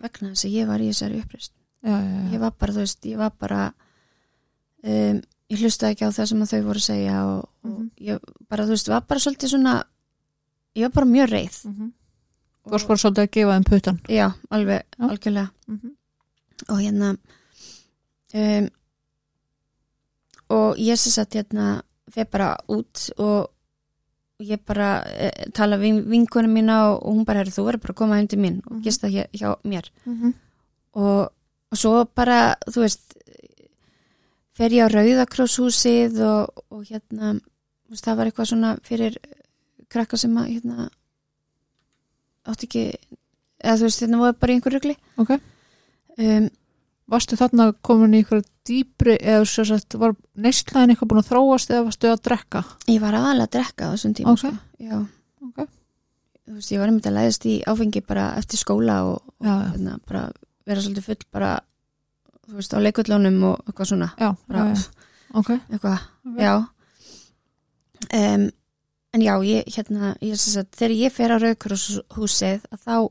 vegna 0.00 0.28
þess 0.32 0.44
að 0.44 0.50
ég 0.56 0.66
var 0.66 0.80
í 0.80 0.88
þessari 0.90 1.20
upprist 1.22 1.52
Já, 1.82 1.90
já, 1.90 2.10
já. 2.10 2.32
ég 2.32 2.38
var 2.40 2.50
bara, 2.58 2.72
þú 2.72 2.76
veist, 2.78 3.04
ég 3.06 3.16
var 3.18 3.30
bara 3.38 3.74
um, 4.84 5.20
ég 5.50 5.58
hlustaði 5.60 5.92
ekki 5.92 6.04
á 6.06 6.10
það 6.10 6.26
sem 6.26 6.42
þau 6.46 6.62
voru 6.62 6.78
að 6.78 6.88
segja 6.88 7.24
og, 7.26 7.48
og 7.64 7.70
Mhm. 7.70 7.90
ég 8.00 8.18
bara, 8.48 8.64
þú 8.64 8.68
veist, 8.68 8.88
var 8.88 9.00
bara 9.00 9.20
svolítið 9.20 9.48
svona 9.48 9.84
ég 10.76 10.82
var 10.82 10.90
bara 10.90 11.06
mjög 11.06 11.28
reið 11.30 11.64
Mm 11.64 11.74
-hmm. 11.74 11.92
Þú 12.64 12.70
varst 12.70 12.86
bara 12.88 12.98
svolítið 12.98 13.22
að 13.22 13.30
gefa 13.30 13.52
þeim 13.58 13.64
puttan 13.64 14.00
já, 14.08 14.32
alveg, 14.50 14.82
Já. 14.98 15.08
algjörlega 15.10 15.50
mm 15.68 15.78
-hmm. 15.78 15.92
og 16.68 16.78
hérna 16.80 17.16
um, 18.34 18.68
og 20.52 20.76
ég 20.78 20.98
sem 21.00 21.12
sagt 21.14 21.34
hérna 21.38 21.82
fer 22.12 22.26
bara 22.30 22.56
út 22.68 23.06
og 23.18 23.48
ég 24.42 24.58
bara 24.66 24.88
e, 25.06 25.30
tala 25.54 25.76
við 25.78 26.00
vinkunum 26.10 26.52
mína 26.56 26.76
og, 26.90 27.02
og 27.06 27.14
hún 27.14 27.24
bara, 27.24 27.40
"Heyrðu, 27.42 27.54
þú 27.56 27.64
verður 27.68 27.82
bara 27.84 27.92
að 27.94 28.00
koma 28.00 28.16
heim 28.18 28.28
til 28.28 28.38
mín 28.42 28.56
og 28.66 28.72
Mhm. 28.76 28.82
gista 28.82 29.08
hjá, 29.08 29.26
hjá 29.32 29.56
mér 29.64 29.84
Mm 30.06 30.16
-hmm. 30.20 30.32
og, 30.94 31.32
og 31.72 31.78
svo 31.78 32.04
bara, 32.14 32.56
þú 32.66 32.80
veist 32.80 33.14
fer 34.52 34.70
ég 34.70 34.84
á 34.84 34.92
Rauðakróshúsið 34.92 36.20
og, 36.20 36.64
og 36.70 36.84
hérna 36.84 37.40
veist, 37.88 38.04
það 38.04 38.16
var 38.16 38.26
eitthvað 38.26 38.46
svona 38.48 38.76
fyrir 38.82 39.16
krakka 39.88 40.16
sem 40.16 40.34
að 40.36 40.48
hérna 40.52 40.90
átti 42.46 42.66
ekki 42.66 42.84
eða 43.62 43.76
þú 43.78 43.82
veist, 43.86 44.00
hérna 44.02 44.18
voru 44.18 44.32
bara 44.40 44.52
einhver 44.52 44.72
rugli 44.72 44.96
Ok. 45.18 45.30
um, 46.18 46.50
Varstu 47.10 47.36
þarna 47.36 47.72
komin 47.84 48.14
í 48.14 48.22
ykkur 48.22 48.42
dýpri 48.68 49.16
eða 49.18 49.44
sagt, 49.66 49.94
var 49.98 50.14
neistlæðin 50.38 50.94
eitthvað 50.94 51.10
búin 51.10 51.20
að 51.22 51.30
þróast 51.32 51.72
eða 51.74 51.86
varstu 51.88 52.08
að 52.12 52.22
drekka? 52.28 52.62
Ég 52.88 53.00
var 53.02 53.16
aðalega 53.18 53.48
að 53.48 53.54
drekka 53.56 53.88
á 53.90 53.92
þessum 53.94 54.14
tíma 54.14 54.32
Ok. 54.32 54.38
sko. 54.38 54.52
Já, 54.78 54.96
Ok. 55.42 55.66
þú 56.46 56.54
veist, 56.54 56.72
ég 56.72 56.78
var 56.78 56.88
einmitt 56.88 57.06
að 57.10 57.16
læðast 57.18 57.46
í 57.50 57.54
áfengi 57.66 58.06
bara 58.06 58.28
eftir 58.38 58.58
skóla 58.62 58.96
og, 59.10 59.20
og 59.40 59.46
Já, 59.46 59.56
hérna, 59.74 59.98
bara 60.06 60.30
vera 60.66 60.80
svolítið 60.80 61.02
full 61.10 61.26
bara 61.32 61.60
þú 62.48 62.54
veist, 62.60 62.72
á 62.74 62.78
leikullónum 62.80 63.42
og 63.50 63.64
eitthvað 63.66 63.90
svona 63.92 64.10
Já, 64.18 64.30
bara, 64.48 64.64
já, 64.70 64.74
já. 64.74 65.08
Ok. 65.34 65.50
eitthvað, 65.70 65.98
já 66.38 66.54
um, 68.14 68.50
en 69.12 69.20
já, 69.20 69.34
ég 69.44 69.64
hérna, 69.76 70.14
ég 70.22 70.38
sem 70.40 70.54
sagt, 70.56 70.76
þegar 70.78 70.94
ég 70.96 71.12
fer 71.12 71.34
á 71.34 71.36
Rauðkurshúsið 71.42 72.62
þá, 72.80 73.10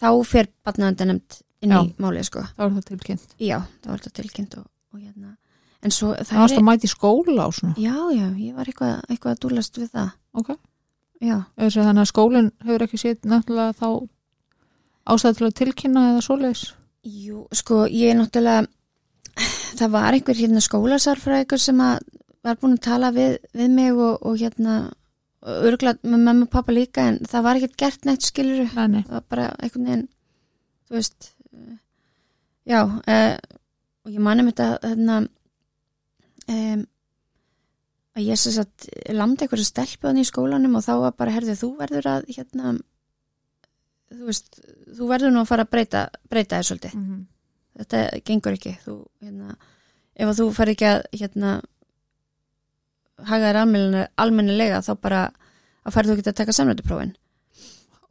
þá 0.00 0.08
fer 0.28 0.48
batnaðandanemt 0.64 1.40
inn 1.62 1.72
í 1.72 1.76
Já. 1.76 1.82
málið, 2.00 2.24
sko 2.30 2.42
Það 2.56 2.64
var 2.64 2.70
það 2.76 2.88
tilkynnt. 2.90 3.34
já, 3.38 3.58
það 3.82 3.90
var 3.92 3.98
þetta 4.04 4.16
tilkynnt 4.22 4.56
og, 4.60 4.66
og 4.94 4.98
hérna 5.00 5.36
en 5.82 5.90
svo, 5.96 6.10
Það 6.14 6.26
það 6.30 6.40
varst 6.44 6.58
að 6.60 6.66
mæti 6.68 6.88
skóla 6.92 7.46
og 7.46 7.54
svona. 7.56 7.74
já, 7.80 7.94
já, 8.16 8.26
ég 8.46 8.54
var 8.56 8.64
eitthvað, 8.68 8.96
eitthvað 9.08 9.32
að 9.36 9.40
dúlast 9.44 9.78
við 9.80 9.90
það 9.94 10.10
Ok. 10.40 10.50
já, 11.20 11.36
svo 11.68 11.84
þannig 11.84 12.02
að 12.04 12.10
skólinn 12.12 12.50
hefur 12.64 12.84
ekki 12.86 12.98
sétt 13.00 13.24
náttúrulega 13.28 13.76
þá 13.80 14.08
ástæð 15.10 15.36
til 15.40 15.46
að 15.48 15.56
tilkynna 15.60 16.02
eða 16.12 16.20
svoleiðis. 16.26 16.64
Jú, 17.04 17.46
sko, 17.56 17.86
ég 17.88 18.12
er 18.12 18.18
náttúrulega 18.20 18.66
það 19.80 19.90
var 19.94 20.12
einhver 20.16 20.36
hérna 20.36 20.60
skólasarfræðingur 20.60 21.60
sem 21.62 21.80
að 21.80 21.98
var 22.44 22.56
búin 22.60 22.76
að 22.76 22.82
tala 22.84 23.10
við, 23.12 23.36
við 23.56 23.70
mig 23.72 23.92
og, 23.96 24.18
og 24.26 24.36
hérna 24.40 24.74
örgulega 25.40 25.98
með 26.04 26.22
mamma 26.24 26.44
og 26.46 26.50
pappa 26.52 26.72
líka 26.72 27.06
en 27.08 27.18
það 27.28 27.42
var 27.46 27.56
ekkert 27.60 27.76
gert 27.80 28.04
neitt 28.08 28.24
skiluru 28.28 28.66
Nei, 28.74 28.86
nei. 28.88 29.02
það 29.08 29.14
var 29.16 29.24
bara 29.32 29.46
einhvern 29.60 29.86
veginn 29.88 30.06
þú 30.88 30.96
veist 30.98 31.30
já, 32.70 32.80
uh, 32.84 33.36
og 34.04 34.14
ég 34.14 34.24
mani 34.24 34.46
með 34.46 34.54
þetta 34.54 34.88
hérna 34.88 35.18
um, 35.20 36.86
að 38.16 38.26
ég 38.26 38.40
sem 38.40 38.54
sagt 38.56 38.88
landi 39.14 39.46
einhverju 39.46 39.66
stelpu 39.66 40.08
þannig 40.08 40.26
í 40.26 40.30
skólanum 40.30 40.78
og 40.78 40.86
þá 40.86 40.94
var 41.06 41.18
bara, 41.18 41.34
herðu, 41.34 41.56
þú 41.58 41.70
verður 41.78 42.08
að 42.10 42.30
hérna 42.36 42.74
þú 44.10 44.30
veist, 44.30 44.60
þú 44.98 45.10
verður 45.10 45.34
nú 45.34 45.42
að 45.42 45.50
fara 45.50 45.66
að 45.66 45.74
breyta 45.74 46.06
breyta 46.30 46.58
þér 46.58 46.68
svolítið. 46.68 46.94
Mm 46.94 47.04
-hmm. 47.06 47.26
þetta 47.78 47.98
gengur 48.24 48.56
ekki. 48.56 48.72
Þú, 48.84 48.94
hérna, 49.22 49.56
ef 50.14 50.36
þú 50.38 50.52
fer 50.52 50.68
ekki 50.68 50.86
að 50.86 51.02
hérna 51.12 51.60
haga 53.24 53.52
þér 53.52 54.08
almennilega 54.16 54.80
þá 54.80 54.92
bara 55.00 55.32
að 55.84 55.92
færðu 55.94 56.12
ekki 56.16 56.28
að 56.28 56.40
taka 56.40 56.52
samrættuprófin 56.52 57.14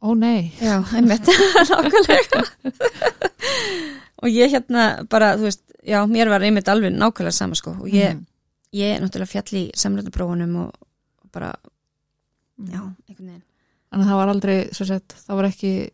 Ó 0.02 0.14
nei. 0.16 0.52
já, 0.60 0.78
einmitt 0.96 1.26
nákvæmlega 1.70 2.44
og 4.22 4.28
ég 4.28 4.52
hérna 4.52 4.84
bara, 5.10 5.34
þú 5.36 5.46
veist, 5.48 5.62
já, 5.86 6.00
mér 6.08 6.28
var 6.32 6.44
einmitt 6.44 6.68
alveg 6.72 6.92
nákvæmlega 6.96 7.32
sama 7.36 7.54
sko 7.58 7.70
og 7.80 7.88
ég, 7.88 8.14
Mhm. 8.14 8.24
ég 8.76 9.00
náttúrulega 9.00 9.28
fjall 9.28 9.58
í 9.60 9.70
samrættuprófunum 9.76 10.56
og, 10.64 10.72
og 11.24 11.30
bara, 11.32 11.52
Mhm. 12.58 12.70
já, 12.72 12.80
einhvern 13.08 13.26
veginn 13.28 13.42
að 13.92 14.04
það 14.06 14.16
var 14.20 14.28
aldrei, 14.28 14.58
svo 14.72 14.84
sett, 14.86 15.08
það 15.26 15.36
var 15.36 15.44
ekki 15.50 15.90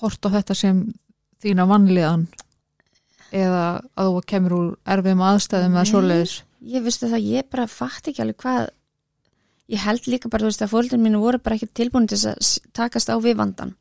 hort 0.00 0.20
á 0.26 0.28
þetta 0.30 0.54
sem 0.56 0.92
þína 1.42 1.66
vannlegan 1.68 2.26
eða 3.32 3.82
að 3.96 4.06
þú 4.10 4.24
kemur 4.26 4.52
úr 4.52 4.76
erfiðum 4.86 5.22
aðstæðum 5.24 5.74
eða 5.78 5.90
svoleiðis. 5.90 6.42
ég 6.62 6.82
vistu 6.84 7.08
það, 7.08 7.22
ég 7.26 7.50
bara 7.50 7.66
fatt 7.66 8.06
ekki 8.06 8.20
alveg 8.22 8.36
hvað 8.36 8.68
ég 9.72 9.80
held 9.86 10.06
líka 10.12 10.28
bara, 10.28 10.44
þú 10.44 10.50
veist, 10.52 10.62
að 10.66 10.72
fólkinn 10.74 11.02
mínu 11.04 11.20
voru 11.22 11.38
bara 11.42 11.56
ekki 11.56 11.70
tilbúin 11.72 12.08
til 12.10 12.18
að 12.28 12.50
takast 12.76 13.08
á 13.08 13.16
við 13.22 13.36
vandan 13.40 13.72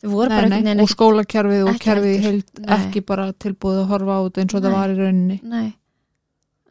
þau 0.00 0.10
voru 0.14 0.28
bara 0.30 0.48
Nei, 0.48 0.62
nei, 0.62 0.62
veginn 0.62 0.82
og 0.84 0.90
skólakerfið 0.92 1.62
og 1.66 1.70
ekki 1.74 1.84
kerfið 1.84 2.26
Nei. 2.62 2.76
ekki 2.78 3.02
bara 3.04 3.28
tilbúið 3.34 3.80
að 3.82 3.88
horfa 3.92 4.16
á 4.16 4.20
þetta 4.28 4.42
eins 4.44 4.54
og 4.54 4.62
það 4.62 4.70
Nei. 4.72 4.78
var 4.78 4.88
í 4.94 4.98
rauninni. 5.02 5.38
nei, 5.42 5.68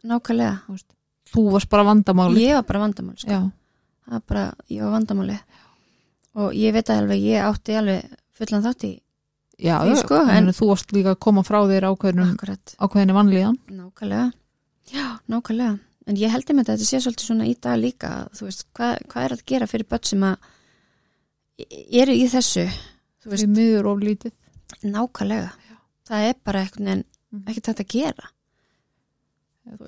nákvæmlega 0.04 0.78
þú 1.28 1.42
varst 1.52 1.68
bara 1.70 1.84
vandamáli. 1.84 2.40
ég 2.46 2.54
var 2.56 2.64
bara 2.68 2.82
vandamál, 2.86 3.16
sko 3.20 3.28
það 3.28 4.14
var 4.14 4.22
bara, 4.28 4.44
ég 4.72 4.80
var 4.82 4.94
vandamáli 4.96 5.38
og 6.38 6.54
ég 6.56 6.72
veit 6.72 6.88
að 6.88 7.02
alveg, 7.02 7.22
ég 7.28 7.44
átti 7.44 7.76
alveg 7.76 8.16
fullan 8.38 8.64
þátt 8.64 8.84
í 8.88 8.92
já, 9.58 9.76
Því, 9.84 9.96
sko, 10.04 10.20
en, 10.22 10.30
en- 10.48 10.54
þú 10.56 10.68
varst 10.70 10.92
líka 10.94 11.12
að 11.14 11.18
koma 11.26 11.42
frá 11.44 11.58
þér 11.68 11.88
ákveðnum, 11.90 12.32
akkurat, 12.34 12.74
ákveðinni 12.78 13.16
vannlegan. 13.16 13.58
nákvæmlega 13.68 14.32
já, 14.94 15.06
nákvæmlega 15.28 15.78
en 16.08 16.16
ég 16.16 16.32
held 16.32 16.48
einmitt 16.48 16.68
að 16.70 16.78
þetta 16.78 16.88
sé 16.88 17.00
svolítið 17.04 17.28
svona 17.28 17.46
í 17.48 17.54
dag 17.60 17.76
líka 17.80 18.10
þú 18.36 18.46
veist, 18.48 18.64
hvað, 18.76 18.94
hvað 19.12 19.24
er 19.28 19.34
að 19.36 19.42
gera 19.52 19.66
fyrir 19.68 19.88
börn 19.92 20.08
sem 20.08 20.24
að 20.24 20.36
eru 22.02 22.14
í 22.16 22.24
þessu 22.32 22.64
þú 23.22 23.32
veist, 23.32 23.48
miður 23.52 23.88
of 23.92 24.02
lítið. 24.04 24.32
nákvæmlega. 24.84 25.50
Það 26.08 26.26
er 26.30 26.34
bara 26.44 26.60
eitthvað 26.64 26.90
en 26.94 27.02
ekki 27.48 27.62
þetta 27.66 27.84
að 27.84 27.92
gera. 27.94 28.28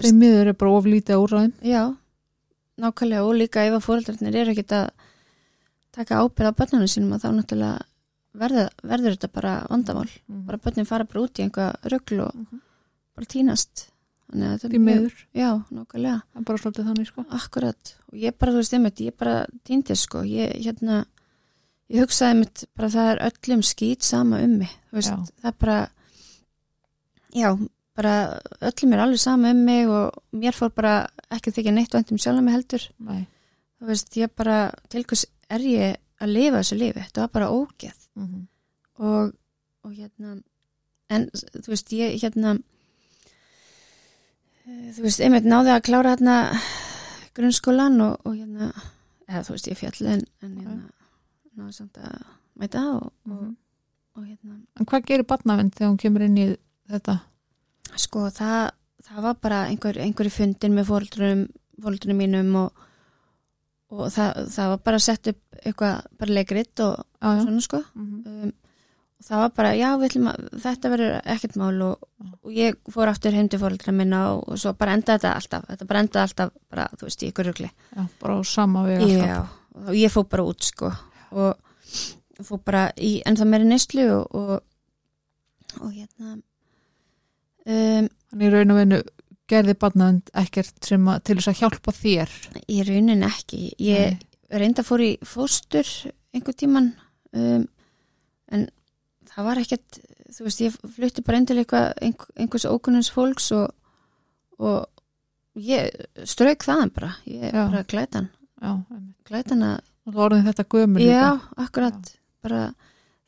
Því 0.01 0.11
miður 0.17 0.51
er 0.53 0.57
bara 0.61 0.73
of 0.77 0.85
lítið 0.89 1.15
að 1.17 1.23
úrræðum. 1.25 1.53
já, 1.65 1.83
nákvæmlega. 2.81 3.23
Og 3.25 3.35
líka 3.39 3.65
ef 3.69 3.77
að 3.79 3.87
fóreldrarnir 3.87 4.37
eru 4.43 4.53
ekkit 4.55 4.75
að 4.77 4.91
taka 5.97 6.19
ábyrð 6.21 6.51
á 6.53 6.59
börnunum 6.59 6.91
sínum 6.91 7.15
að 7.17 7.23
þá 7.25 7.31
náttúrulega 7.39 7.87
verður, 8.41 8.69
verður 8.83 9.17
þetta 9.17 9.31
bara 9.33 9.55
vandamál. 9.71 10.11
Bara 10.29 10.59
börnin 10.59 10.87
fara 10.91 11.05
bara 11.09 11.25
út 11.25 11.39
í 11.41 11.47
einhvað 11.47 11.81
röggl 11.95 12.21
og 12.27 12.35
Mhm. 12.35 12.61
bara 13.17 13.27
týnast 13.27 13.87
Því 14.31 14.79
miður, 14.79 15.15
já, 15.35 15.49
nákvæmlega, 15.75 16.21
það 16.33 16.41
er 16.41 16.45
bara 16.45 16.59
svolítið 16.63 16.85
þannig 16.91 17.07
sko. 17.09 17.25
akkurat 17.31 17.95
og 18.13 18.19
ég 18.19 18.37
bara, 18.39 18.53
þú 18.53 18.61
veist, 18.61 18.75
einmitt, 18.75 19.01
ég 19.01 19.17
bara 19.19 19.47
týndist 19.65 20.07
sko, 20.07 20.23
ég, 20.23 20.53
hérna 20.65 21.05
ég 21.91 22.05
hugsaði 22.05 22.31
einmitt, 22.37 22.65
bara 22.77 22.89
það 22.89 23.11
er 23.11 23.23
öllum 23.31 23.63
skýt 23.67 24.03
sama 24.07 24.39
um 24.45 24.59
mig, 24.59 24.69
þú 24.91 25.01
veist, 25.01 25.11
Já. 25.11 25.43
það 25.43 25.51
er 25.51 25.57
bara 25.59 25.79
já, 27.35 27.51
bara 27.97 28.15
öllum 28.71 28.93
er 28.95 29.03
alveg 29.05 29.19
sama 29.19 29.51
um 29.51 29.65
mig 29.67 29.89
og 29.89 30.23
mér 30.33 30.55
fór 30.55 30.71
bara 30.75 30.95
ekki 31.31 31.51
þykja 31.57 31.75
neitt 31.75 31.95
vænt 31.95 32.13
um 32.13 32.19
sjálf 32.23 32.43
mig 32.43 32.55
heldur, 32.55 32.87
Nei. 32.99 33.27
þú 33.81 33.91
veist, 33.91 34.17
ég 34.17 34.31
bara 34.37 34.71
til 34.89 35.05
hvers 35.05 35.27
er 35.51 35.59
ég 35.67 35.97
að 36.21 36.35
lifa 36.37 36.61
þessu 36.63 36.79
lifi 36.79 37.01
þetta 37.01 37.27
var 37.27 37.35
bara 37.35 37.51
ógeð 37.51 37.97
Mm 38.17 38.27
-hmm. 38.27 38.47
og, 38.99 39.33
og 39.85 39.93
hérna 39.95 40.43
en 41.09 41.31
þú 41.31 41.69
veist, 41.69 41.93
ég 41.93 42.21
hérna 42.23 42.59
þú 44.97 45.07
veist, 45.07 45.23
einmitt 45.25 45.49
náði 45.49 45.75
að 45.75 45.85
klára 45.89 46.15
hérna 46.15 46.37
grunnskólan 47.37 48.01
og, 48.05 48.21
og 48.27 48.37
hérna 48.37 48.71
eða 49.29 49.45
þú 49.47 49.57
veist, 49.57 49.71
ég 49.71 49.81
fjall 49.81 50.13
en, 50.15 50.27
en 50.45 50.55
hérna 50.59 50.77
náði 51.59 51.77
samt 51.77 51.99
að 52.03 52.21
mæta 52.61 52.85
og, 52.97 53.11
og, 53.31 53.49
og 54.19 54.27
hérna 54.27 54.61
En 54.79 54.89
hvað 54.89 55.09
gerir 55.09 55.29
barnavind 55.29 55.75
þegar 55.77 55.93
hún 55.93 56.01
kemur 56.03 56.27
inn 56.27 56.39
í 56.41 56.47
þetta? 56.91 57.21
sko, 57.99 58.29
það, 58.35 58.71
það 59.07 59.27
var 59.27 59.37
bara 59.43 59.61
einhver, 59.71 59.99
einhverju 60.05 60.35
fundin 60.35 60.77
með 60.77 60.91
fóruldrunum 60.91 62.19
mínum 62.21 62.57
og, 62.61 62.87
og 63.91 64.11
það, 64.15 64.45
það 64.55 64.73
var 64.75 64.83
bara 64.87 65.03
sett 65.03 65.33
upp 65.33 65.61
eitthvað, 65.61 66.03
bara 66.21 66.37
leikrit 66.37 66.85
og 66.87 66.99
já. 67.01 67.43
svona 67.43 67.61
sko 67.61 67.83
Mm 67.95 68.07
-hmm. 68.25 68.45
um, 68.45 68.53
það 69.21 69.37
var 69.39 69.51
bara, 69.57 69.75
já, 69.75 69.89
að 69.95 70.61
þetta 70.63 70.91
verður 70.91 71.21
ekkert 71.25 71.57
mál 71.57 71.83
og, 71.83 72.10
og 72.51 72.57
ég 72.59 72.79
fór 72.91 73.11
aftur 73.11 73.37
heim 73.37 73.49
til 73.51 73.61
fóreldra 73.63 73.95
minna 73.95 74.25
og, 74.35 74.43
og 74.51 74.59
svo 74.59 74.73
bara 74.79 74.97
endaði 74.99 75.23
þetta 75.23 75.35
alltaf, 75.39 75.67
þetta 75.71 75.89
bara 75.91 76.03
endaði 76.05 76.23
alltaf 76.27 76.53
bara, 76.73 76.87
þú 76.99 77.07
veist, 77.07 77.23
í 77.23 77.31
ykkur 77.31 77.51
rugli 77.51 77.71
Já, 77.71 78.03
bara 78.23 78.35
á 78.35 78.41
sama 78.51 78.83
veg 78.89 79.05
alltaf. 79.05 79.31
Já, 79.31 79.39
og 79.87 79.93
ég 80.01 80.15
fór 80.15 80.27
bara 80.35 80.47
út 80.51 80.67
sko 80.67 80.91
og 81.31 82.45
fór 82.49 82.63
bara 82.67 82.85
í 82.99 83.13
ennþá 83.29 83.47
meiri 83.47 83.69
neyslu 83.71 84.07
og, 84.17 84.35
og, 84.35 84.57
og 85.81 85.93
hérna 85.95 86.35
um, 86.35 88.11
Þannig 88.31 88.53
raun 88.55 88.75
og 88.75 88.79
veinu 88.79 89.01
gerði 89.51 89.75
barnaðund 89.83 90.31
ekkert 90.39 90.87
sem 90.87 91.07
að, 91.11 91.23
til 91.27 91.37
þess 91.41 91.51
að 91.51 91.61
hjálpa 91.65 91.95
þér. 91.97 92.35
í 92.71 92.83
raunin 92.87 93.25
ekki 93.27 93.73
ég 93.83 94.21
reynda 94.51 94.85
fór 94.87 95.03
í 95.03 95.13
fóstur 95.27 95.89
einhver 96.35 96.55
tíman 96.59 96.93
um, 97.35 97.67
en 98.51 98.69
það 99.31 99.49
var 99.49 99.63
ekkert 99.63 100.01
þú 100.31 100.47
veist, 100.47 100.61
ég 100.65 100.77
flutti 100.97 101.23
bara 101.27 101.39
endilega 101.39 101.65
eitthvað 101.65 102.03
einhver, 102.07 102.33
einhvers 102.37 102.67
ókunnins 102.71 103.11
fólks 103.15 103.51
og, 103.57 103.71
og 104.59 104.87
ég 105.61 105.91
strauk 106.29 106.65
þaðan 106.65 106.93
bara, 106.95 107.15
ég 107.27 107.49
Já. 107.51 107.65
bara 107.71 107.83
glætan 107.91 108.29
Já, 108.61 108.75
glætan 109.29 109.63
að 109.65 109.79
og 110.07 110.15
það 110.15 110.25
orðin 110.27 110.47
þetta 110.49 110.65
gömur 110.75 111.01
Já, 111.05 111.27
akkurat. 111.61 112.11
Bara, 112.43 112.61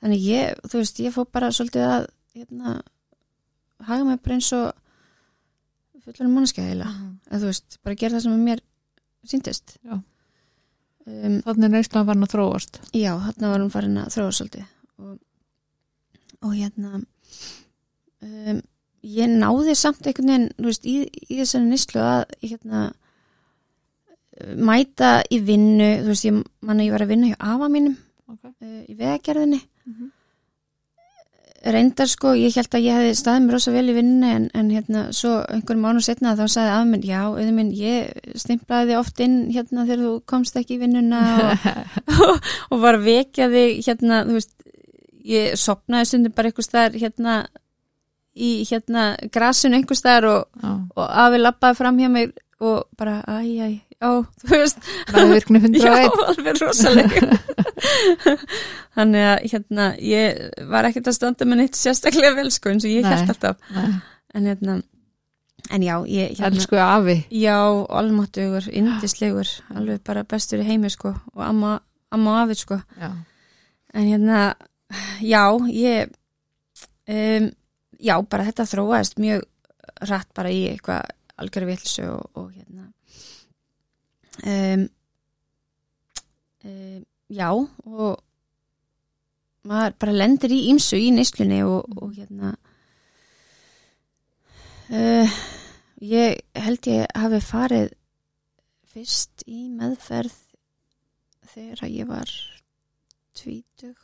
þannig 0.02 0.22
ég, 0.24 0.60
þú 0.68 0.78
veist, 0.80 1.00
ég 1.04 1.12
fór 1.14 1.26
bara 1.32 1.50
svolítið 1.52 1.84
að 1.88 2.06
hérna, 2.34 2.72
haga 3.86 4.04
mig 4.08 4.20
bara 4.24 4.34
eins 4.38 4.48
og 4.56 4.72
fullan 6.04 6.32
mannskja 6.34 6.64
heila, 6.66 6.88
Mhm. 6.90 7.10
eða 7.30 7.40
þú 7.42 7.50
veist 7.52 7.78
bara 7.84 7.94
gera 8.00 8.16
það 8.16 8.22
sem 8.22 8.44
mér 8.44 8.60
síndist 9.28 9.76
Já. 9.84 9.92
um, 11.06 11.36
Þannig 11.46 11.64
er 11.64 11.72
neyslan 11.76 12.06
farin 12.08 12.24
að 12.26 12.32
þróast. 12.34 12.80
Já, 12.94 13.12
þarna 13.26 13.50
var 13.52 13.60
hún 13.60 13.70
farin 13.70 13.98
að 14.02 14.10
þróa 14.16 14.32
svolítið. 14.38 14.64
Og, 14.98 15.18
og 16.42 16.54
hérna 16.58 17.00
um, 18.22 18.60
ég 19.02 19.30
náði 19.32 19.74
samt 19.78 20.06
einhvern 20.06 20.30
veginn, 20.32 20.48
þú 20.58 20.68
veist, 20.70 20.86
í, 20.86 20.96
í 21.28 21.38
þessari 21.40 21.68
nýslu 21.70 22.02
að 22.06 22.24
hérna 22.46 22.82
mæta 24.56 25.10
í 25.30 25.38
vinnu, 25.44 25.90
þú 26.02 26.08
veist, 26.12 26.26
ég 26.28 26.38
manna 26.64 26.86
ég 26.86 26.94
var 26.94 27.04
að 27.04 27.12
vinna 27.14 27.30
hjá 27.32 27.38
afa 27.54 27.68
mínum 27.72 27.96
Ok. 28.32 28.42
uh, 28.48 28.82
í 28.88 28.94
vegagerðinni 28.96 29.60
Mhm. 29.86 30.10
reyndar 31.62 32.08
sko, 32.10 32.32
ég 32.34 32.54
held 32.58 32.72
að 32.74 32.82
ég 32.82 32.96
hefði 32.96 33.14
staðið 33.18 33.42
mér 33.44 33.54
rosa 33.54 33.70
vel 33.74 33.84
í 33.90 33.94
vinnu 33.94 34.26
en, 34.34 34.46
en 34.54 34.70
hérna 34.70 35.02
svo 35.14 35.34
einhverjum 35.46 35.84
mánu 35.84 36.00
setna 36.02 36.32
þá 36.38 36.42
sagði 36.50 36.72
af 36.74 36.86
minn, 36.90 37.02
já, 37.06 37.20
auðvitað 37.28 37.52
minn, 37.58 37.70
ég 37.78 38.32
stimplaði 38.42 38.88
þig 38.90 38.98
oft 38.98 39.20
inn 39.22 39.36
hérna 39.54 39.84
þegar 39.86 40.02
þú 40.06 40.14
komst 40.32 40.56
ekki 40.58 40.74
í 40.74 40.80
vinnuna 40.82 41.20
og, 41.44 41.68
og 42.72 42.82
var 42.82 42.98
að 42.98 43.06
vekja 43.06 43.46
þig 43.52 43.78
hérna, 43.86 44.24
þú 44.26 44.38
veist 44.40 44.54
ég 45.24 45.56
sopnaði 45.60 46.08
stundum 46.10 46.32
bara 46.36 46.50
einhvers 46.50 46.68
staðar 46.70 46.96
hérna 47.00 47.34
í 48.32 48.62
hérna 48.68 49.12
grasinu 49.32 49.76
einhvers 49.78 50.00
staðar 50.02 50.28
og, 50.30 50.62
og 50.96 51.06
afi 51.06 51.40
lappaði 51.42 51.78
fram 51.82 51.98
hjá 52.00 52.08
mér 52.12 52.32
og 52.62 52.84
bara, 52.96 53.18
æj, 53.26 53.48
æj, 53.66 53.72
já, 53.98 54.10
þú 54.38 54.50
veist 54.52 54.84
ræðvirkni 55.10 55.58
101. 55.58 55.82
Já, 55.82 56.10
alveg 56.30 56.60
rosalega 56.62 57.38
Þannig 58.96 59.24
að 59.26 59.44
hérna 59.52 59.86
ég 60.04 60.40
var 60.70 60.86
ekkert 60.88 61.10
að 61.10 61.16
standa 61.16 61.48
með 61.48 61.62
neitt 61.62 61.78
sérstaklega 61.78 62.34
vel 62.38 62.50
sko 62.54 62.70
eins 62.72 62.86
og 62.86 62.92
ég 62.94 63.06
held 63.08 63.32
alltaf 63.34 63.58
Nei, 63.74 63.88
en 64.38 64.48
hérna 64.50 64.76
en 65.72 65.84
já, 65.86 65.94
ég 66.10 66.32
hérna 66.38 66.50
Elsku 66.52 66.78
afi. 66.82 67.16
já, 67.30 67.56
almáttugur, 67.98 68.66
indislegur 68.70 69.48
alveg 69.74 70.02
bara 70.06 70.24
bestur 70.28 70.62
í 70.62 70.66
heimi 70.66 70.90
sko 70.92 71.14
og 71.14 71.42
amma, 71.46 71.76
amma 72.14 72.40
afi 72.44 72.58
sko 72.62 72.78
Já. 72.98 73.10
en 73.94 74.08
hérna, 74.10 74.40
já 75.22 75.44
ég 75.70 76.12
um, 77.08 77.48
já, 77.98 78.16
bara 78.22 78.46
þetta 78.48 78.68
þróaðist 78.72 79.20
mjög 79.22 79.46
rætt 80.08 80.32
bara 80.34 80.50
í 80.52 80.64
eitthvað 80.70 81.10
algjörðu 81.42 81.70
vilsu 81.70 82.04
og, 82.10 82.26
og 82.38 82.50
hérna 82.52 82.88
um, 84.46 84.84
um, 86.66 87.00
já 87.32 87.48
og 87.52 88.20
maður 89.68 89.96
bara 90.02 90.18
lendir 90.18 90.54
í 90.54 90.60
ímsu 90.72 90.98
í 90.98 91.10
neyslunni 91.14 91.62
og, 91.66 91.86
og 92.02 92.14
hérna 92.16 92.54
uh, 94.90 95.42
ég 96.02 96.42
held 96.58 96.90
ég 96.90 97.18
hafi 97.18 97.42
farið 97.46 97.92
fyrst 98.92 99.46
í 99.48 99.68
meðferð 99.72 100.34
þegar 101.52 101.88
ég 101.88 102.08
var 102.10 102.32
tvítug 103.38 104.01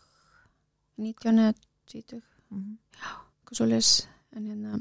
19 0.99 1.39
eða 1.39 1.55
tvítug 1.89 2.23
Mhm. 2.51 2.79
eitthvað 2.99 3.59
svoleiðis 3.61 4.07
en 4.37 4.47
hérna 4.49 4.79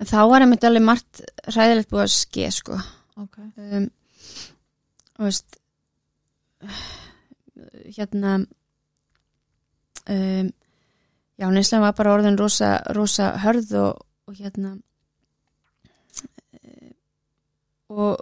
en 0.00 0.06
þá 0.10 0.16
var 0.30 0.42
einmitt 0.42 0.64
alveg 0.66 0.82
margt 0.82 1.20
hræðilegt 1.46 1.90
búið 1.90 2.02
að 2.06 2.14
ske 2.14 2.50
sko 2.50 2.78
Ok. 3.16 3.38
um, 3.56 3.90
og 5.18 5.24
veist 5.28 5.56
hérna 7.96 8.34
um, 10.08 10.50
já, 11.38 11.46
neyslan 11.50 11.80
var 11.84 11.94
bara 11.96 12.14
orðin 12.18 12.38
rosa, 12.38 12.76
rosa 12.94 13.32
hörð 13.42 13.72
og, 13.80 14.02
og 14.28 14.34
hérna 14.38 14.74
eh, 16.62 16.92
og 17.94 18.18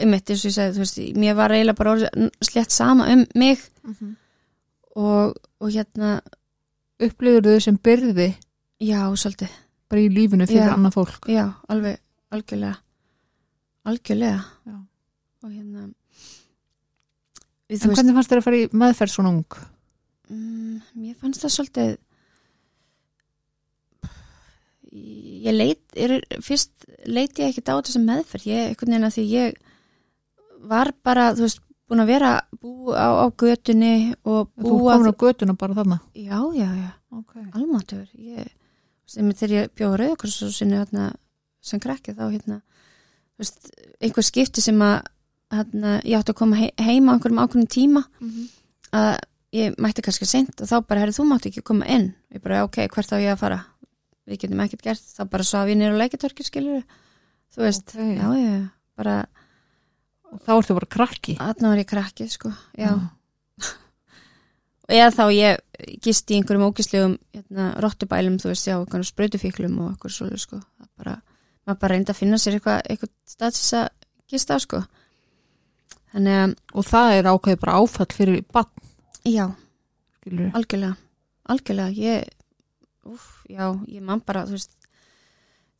einmitt 0.00 0.30
eins 0.32 0.44
og 0.44 0.50
ég 0.50 0.56
sagði, 0.56 0.74
þú 0.78 0.82
veist, 0.84 1.00
mér 1.20 1.36
var 1.36 1.52
eiginlega 1.52 1.78
bara 1.78 1.94
orðin 1.96 2.30
slett 2.44 2.72
sama 2.72 3.10
um 3.12 3.26
mig 3.34 3.58
Mhm. 3.84 4.16
og, 4.96 5.36
og 5.62 5.70
hérna 5.74 6.16
Upplifur 7.02 7.46
þau 7.46 7.62
sem 7.64 7.78
byrði 7.82 8.28
já, 8.82 9.00
svolítið, 9.18 9.50
bara 9.90 10.02
í 10.04 10.10
lífinu 10.12 10.46
fyrir 10.50 10.68
Já. 10.68 10.74
annað 10.76 10.96
fólk? 10.98 11.26
já, 11.30 11.44
alveg 11.72 11.98
algjörlega 12.34 12.76
algjörlega 13.88 14.40
Já. 14.68 14.76
og 15.42 15.50
hérna 15.50 15.88
En 17.72 17.78
veist, 17.78 17.86
hvernig 17.88 18.14
fannst 18.18 18.32
þér 18.32 18.40
að 18.42 18.46
fara 18.46 18.58
í 18.60 18.70
meðferð 18.82 19.14
svona 19.14 19.32
ung? 19.32 19.58
mm, 20.28 20.80
mér 21.00 21.18
fannst 21.22 21.44
það 21.46 21.54
svolítið 21.56 21.94
ég 24.92 25.54
leit 25.56 25.96
er, 25.96 26.18
fyrst 26.44 26.86
leit 27.08 27.38
ég 27.40 27.48
ekki 27.52 27.64
á 27.64 27.80
þessu 27.80 28.02
meðferð 28.04 28.48
ég, 28.50 28.74
veginn 28.82 29.06
að 29.08 29.14
því 29.16 29.24
ég 29.32 29.56
var 30.68 30.92
bara, 31.02 31.30
þú 31.34 31.46
veist, 31.46 31.62
búin 31.92 32.02
að 32.02 32.08
vera 32.08 32.32
bú 32.56 32.72
á, 32.96 33.06
á 33.20 33.26
götunni 33.36 34.14
og 34.24 34.48
Þú 34.56 34.64
búa 34.80 34.96
komin 34.96 35.12
á 35.12 35.16
götuna 35.22 35.54
bara 35.60 35.74
þarna? 35.76 36.00
já, 36.16 36.40
já, 36.56 36.68
já, 36.72 36.90
Ok. 37.12 37.34
almáttur 37.52 38.06
ég, 38.16 38.48
sem 39.06 39.28
þegar 39.32 39.50
ég 39.58 39.72
bjóða 39.76 39.98
rauðakursusinu 40.00 40.78
hérna, 40.80 41.10
sem 41.60 41.80
krakki 41.80 42.14
þá 42.16 42.24
hérna, 42.32 42.62
þú 43.36 43.44
veist, 43.44 43.70
einhver 44.00 44.24
skipti 44.24 44.60
sem 44.64 44.78
að 44.80 45.02
hérna, 45.52 45.98
ég 46.08 46.16
átti 46.16 46.32
að 46.32 46.38
koma 46.40 46.56
he 46.56 46.70
heima 46.80 47.12
á 47.12 47.14
einhverjum 47.18 47.42
ákveðnum 47.44 47.68
tíma 47.68 48.04
Mhm. 48.20 48.48
að 48.92 49.18
ég 49.52 49.76
mætti 49.76 50.00
kannski 50.02 50.24
seint 50.26 50.60
og 50.62 50.66
þá 50.68 50.80
bara, 50.88 51.00
herri, 51.00 51.12
þú 51.12 51.26
mátti 51.28 51.50
ekki 51.52 51.62
koma 51.62 51.84
inn 51.86 52.14
ég 52.32 52.40
bara, 52.42 52.64
ok, 52.64 52.88
hvert 52.88 53.12
á 53.12 53.20
ég 53.20 53.32
að 53.36 53.38
fara 53.38 53.66
við 54.26 54.38
getum 54.40 54.60
ekkert 54.64 54.82
gert, 54.82 55.02
þá 55.18 55.28
bara 55.28 55.44
svaf 55.44 55.68
ég 55.68 55.76
nýra 55.76 55.92
á 55.92 56.00
leikitörki 56.00 56.42
skilur, 56.46 56.82
þú 57.52 57.60
veist 57.68 57.92
Ok. 57.92 58.16
já, 58.16 58.26
já, 58.32 58.70
bara 58.96 59.26
Og 60.32 60.40
þá 60.46 60.52
ertu 60.56 60.76
bara 60.78 60.88
krakki? 60.96 61.36
aðna 61.40 61.72
var 61.72 61.82
ég 61.82 61.90
krakki, 61.90 62.28
sko, 62.32 62.52
já. 62.78 62.92
Eða 64.96 65.10
þá 65.14 65.24
ég 65.36 65.98
gist 66.04 66.30
í 66.32 66.38
einhverjum 66.38 66.66
ógislegum 66.70 67.18
hérna, 67.34 67.68
rottubælum, 67.84 68.38
þú 68.42 68.52
veist, 68.52 68.68
já, 68.68 68.76
einhverjum 68.78 69.08
sprautufíklum 69.08 69.78
og 69.84 69.92
eitthvað 69.92 70.16
svolítið, 70.16 70.44
sko. 70.46 70.60
Bara, 71.02 71.18
maður 71.66 71.80
bara 71.84 71.96
reyndi 71.96 72.14
að 72.14 72.20
finna 72.22 72.40
sér 72.40 72.58
eitthvað, 72.58 72.82
eitthvað 72.88 73.12
stað 73.28 73.54
til 73.54 73.62
þess 73.62 73.78
að 73.80 73.88
gista 74.32 74.58
sko. 74.62 74.82
Þannig 76.12 76.38
að, 76.42 76.54
Og 76.72 76.88
það 76.88 77.14
er 77.16 77.30
ákveðið 77.32 77.62
bara 77.62 77.78
áfall 77.80 78.12
fyrir 78.12 78.44
bann, 78.52 78.86
já, 79.28 79.46
skilur 80.18 80.52
algjörlega. 80.56 80.96
Algjörlega, 81.52 81.92
ég 81.96 83.08
úf, 83.08 83.28
já, 83.50 83.66
ég 83.88 84.04
man 84.04 84.22
bara, 84.24 84.44
þú 84.48 84.56
veist 84.56 84.76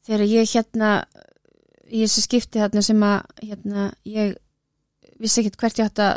þegar 0.07 0.25
ég 0.27 0.51
hérna 0.55 0.93
í 1.93 2.03
þessi 2.03 2.25
skipti 2.25 2.63
þarna 2.63 2.83
sem 2.85 3.05
að 3.07 3.19
hérna, 3.43 3.87
ég 4.09 4.37
vissi 5.23 5.41
ekkert 5.45 5.59
hvert 5.63 5.79
ég 5.81 5.89
átt 5.91 6.03
að 6.03 6.15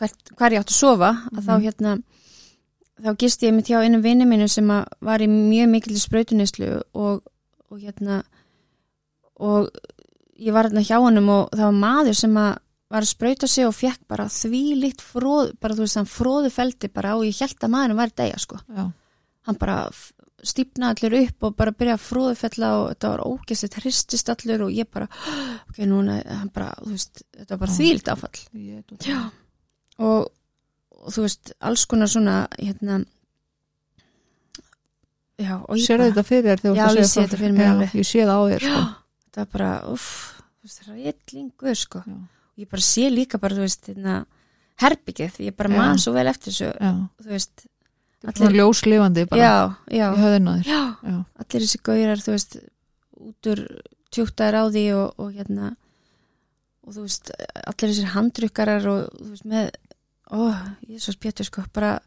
hvert, 0.00 0.32
hvar 0.38 0.54
ég 0.56 0.62
átt 0.64 0.72
að 0.72 0.78
sofa 0.80 1.10
að 1.34 1.42
þá 1.46 1.52
Mhm. 1.54 1.64
hérna 1.66 1.94
þá 3.04 3.16
gist 3.18 3.42
ég 3.42 3.54
mitt 3.54 3.66
hjá 3.70 3.80
einum 3.82 4.02
vinni 4.02 4.24
mínu 4.26 4.48
sem 4.48 4.68
var 5.02 5.18
í 5.22 5.26
mjög 5.28 5.68
mikil 5.70 5.98
sprautunislu 5.98 6.68
og, 6.94 7.22
og 7.70 7.78
hérna 7.82 8.22
og 9.40 9.70
ég 10.38 10.52
var 10.54 10.68
hérna 10.68 10.82
hjá 10.86 10.98
honum 11.02 11.28
og 11.34 11.48
það 11.54 11.66
var 11.70 11.80
maður 11.80 12.16
sem 12.18 12.36
að 12.38 12.52
var 12.94 13.02
að 13.02 13.10
sprauta 13.10 13.48
sig 13.50 13.66
og 13.66 13.74
fekk 13.74 14.02
bara 14.06 14.26
því 14.30 14.60
líkt 14.78 15.00
fróð, 15.02 15.54
bara 15.58 15.74
þú 15.74 15.82
veist 15.86 15.96
hann 15.98 16.06
fróðu 16.10 16.50
feldi 16.54 16.90
bara 16.94 17.16
og 17.16 17.24
ég 17.26 17.38
held 17.40 17.58
að 17.64 17.72
maðurinn 17.72 17.96
var 17.98 18.12
degja 18.14 18.38
sko 18.38 18.58
Já. 18.70 18.84
hann 19.48 19.58
bara 19.58 19.78
stípnaði 20.48 21.08
allir 21.08 21.16
upp 21.28 21.46
og 21.48 21.56
bara 21.58 21.72
byrjaði 21.74 21.98
að 21.98 22.04
fróðufella 22.04 22.70
og 22.80 22.84
þetta 22.92 23.10
var 23.12 23.22
ógæst, 23.24 23.78
hristist 23.80 24.30
allir 24.32 24.64
og 24.66 24.72
ég 24.74 24.88
bara, 24.92 25.08
ok, 25.70 25.80
núna 25.90 26.18
bara, 26.54 26.70
veist, 26.86 27.24
þetta 27.36 27.54
var 27.54 27.62
bara 27.64 27.72
Já. 27.72 27.78
þvílt 27.80 28.12
áfall 28.14 28.40
Já. 29.08 29.18
og, 29.98 30.30
og 31.00 31.16
þú 31.16 31.26
veist, 31.26 31.54
alls 31.70 31.86
konar 31.90 32.12
svona 32.12 32.36
hérna 32.58 33.00
já, 35.40 35.56
og 35.58 35.80
ég 35.80 35.90
bara, 35.96 36.10
þetta 36.12 36.26
fyrir 36.28 36.62
þér 36.62 36.78
Já, 36.78 36.86
ég 36.98 37.10
sé 37.10 37.24
þetta 37.24 37.40
fyrir 37.40 37.56
mér 37.56 37.66
Já, 37.66 37.72
alveg. 37.74 37.98
Ég 37.98 38.08
sé 38.10 38.22
það 38.22 38.34
á 38.34 38.42
þér 38.52 38.68
sko. 38.68 38.84
það 39.34 39.42
var 39.42 39.52
bara, 39.58 39.72
uff 39.94 40.08
það 40.64 40.94
er 40.94 41.10
eitthlingur, 41.12 41.76
sko 41.76 42.04
Já. 42.04 42.16
ég 42.62 42.70
bara 42.70 42.88
sé 42.92 43.10
líka 43.12 43.40
bara, 43.42 43.58
þú 43.58 43.66
veist, 43.68 43.90
hérna 43.90 44.22
herbyggið, 44.82 45.38
ég 45.46 45.54
bara 45.56 45.70
man 45.70 46.00
svo 46.02 46.14
vel 46.16 46.26
eftir 46.30 46.50
þessu 46.52 46.70
þú 47.22 47.30
veist, 47.30 47.66
svona 48.32 48.54
ljóslifandi 48.56 49.26
bara 49.28 49.40
já, 49.42 49.54
já, 49.92 50.06
í 50.14 50.20
Já, 50.64 50.80
allir 51.44 51.64
þessi 51.66 51.80
gaurar, 51.84 52.22
þú 52.24 52.30
veist 52.34 52.56
út 53.24 53.50
úr 53.52 53.62
tjúktaðir 54.14 54.56
á 54.56 54.64
því 54.70 54.84
og, 54.96 55.14
og 55.20 55.32
hérna 55.34 55.72
og 56.84 56.92
þú 56.94 57.04
veist, 57.06 57.30
allir 57.64 57.90
þessir 57.92 58.12
handrukkarar 58.14 58.86
og 58.88 59.06
þú 59.20 59.30
veist, 59.32 59.44
með 59.48 59.70
ó, 60.32 60.38
ég 60.88 60.96
er 60.98 61.04
svo 61.04 61.12
spjötur 61.16 61.48
sko, 61.48 61.64
bara 61.72 61.98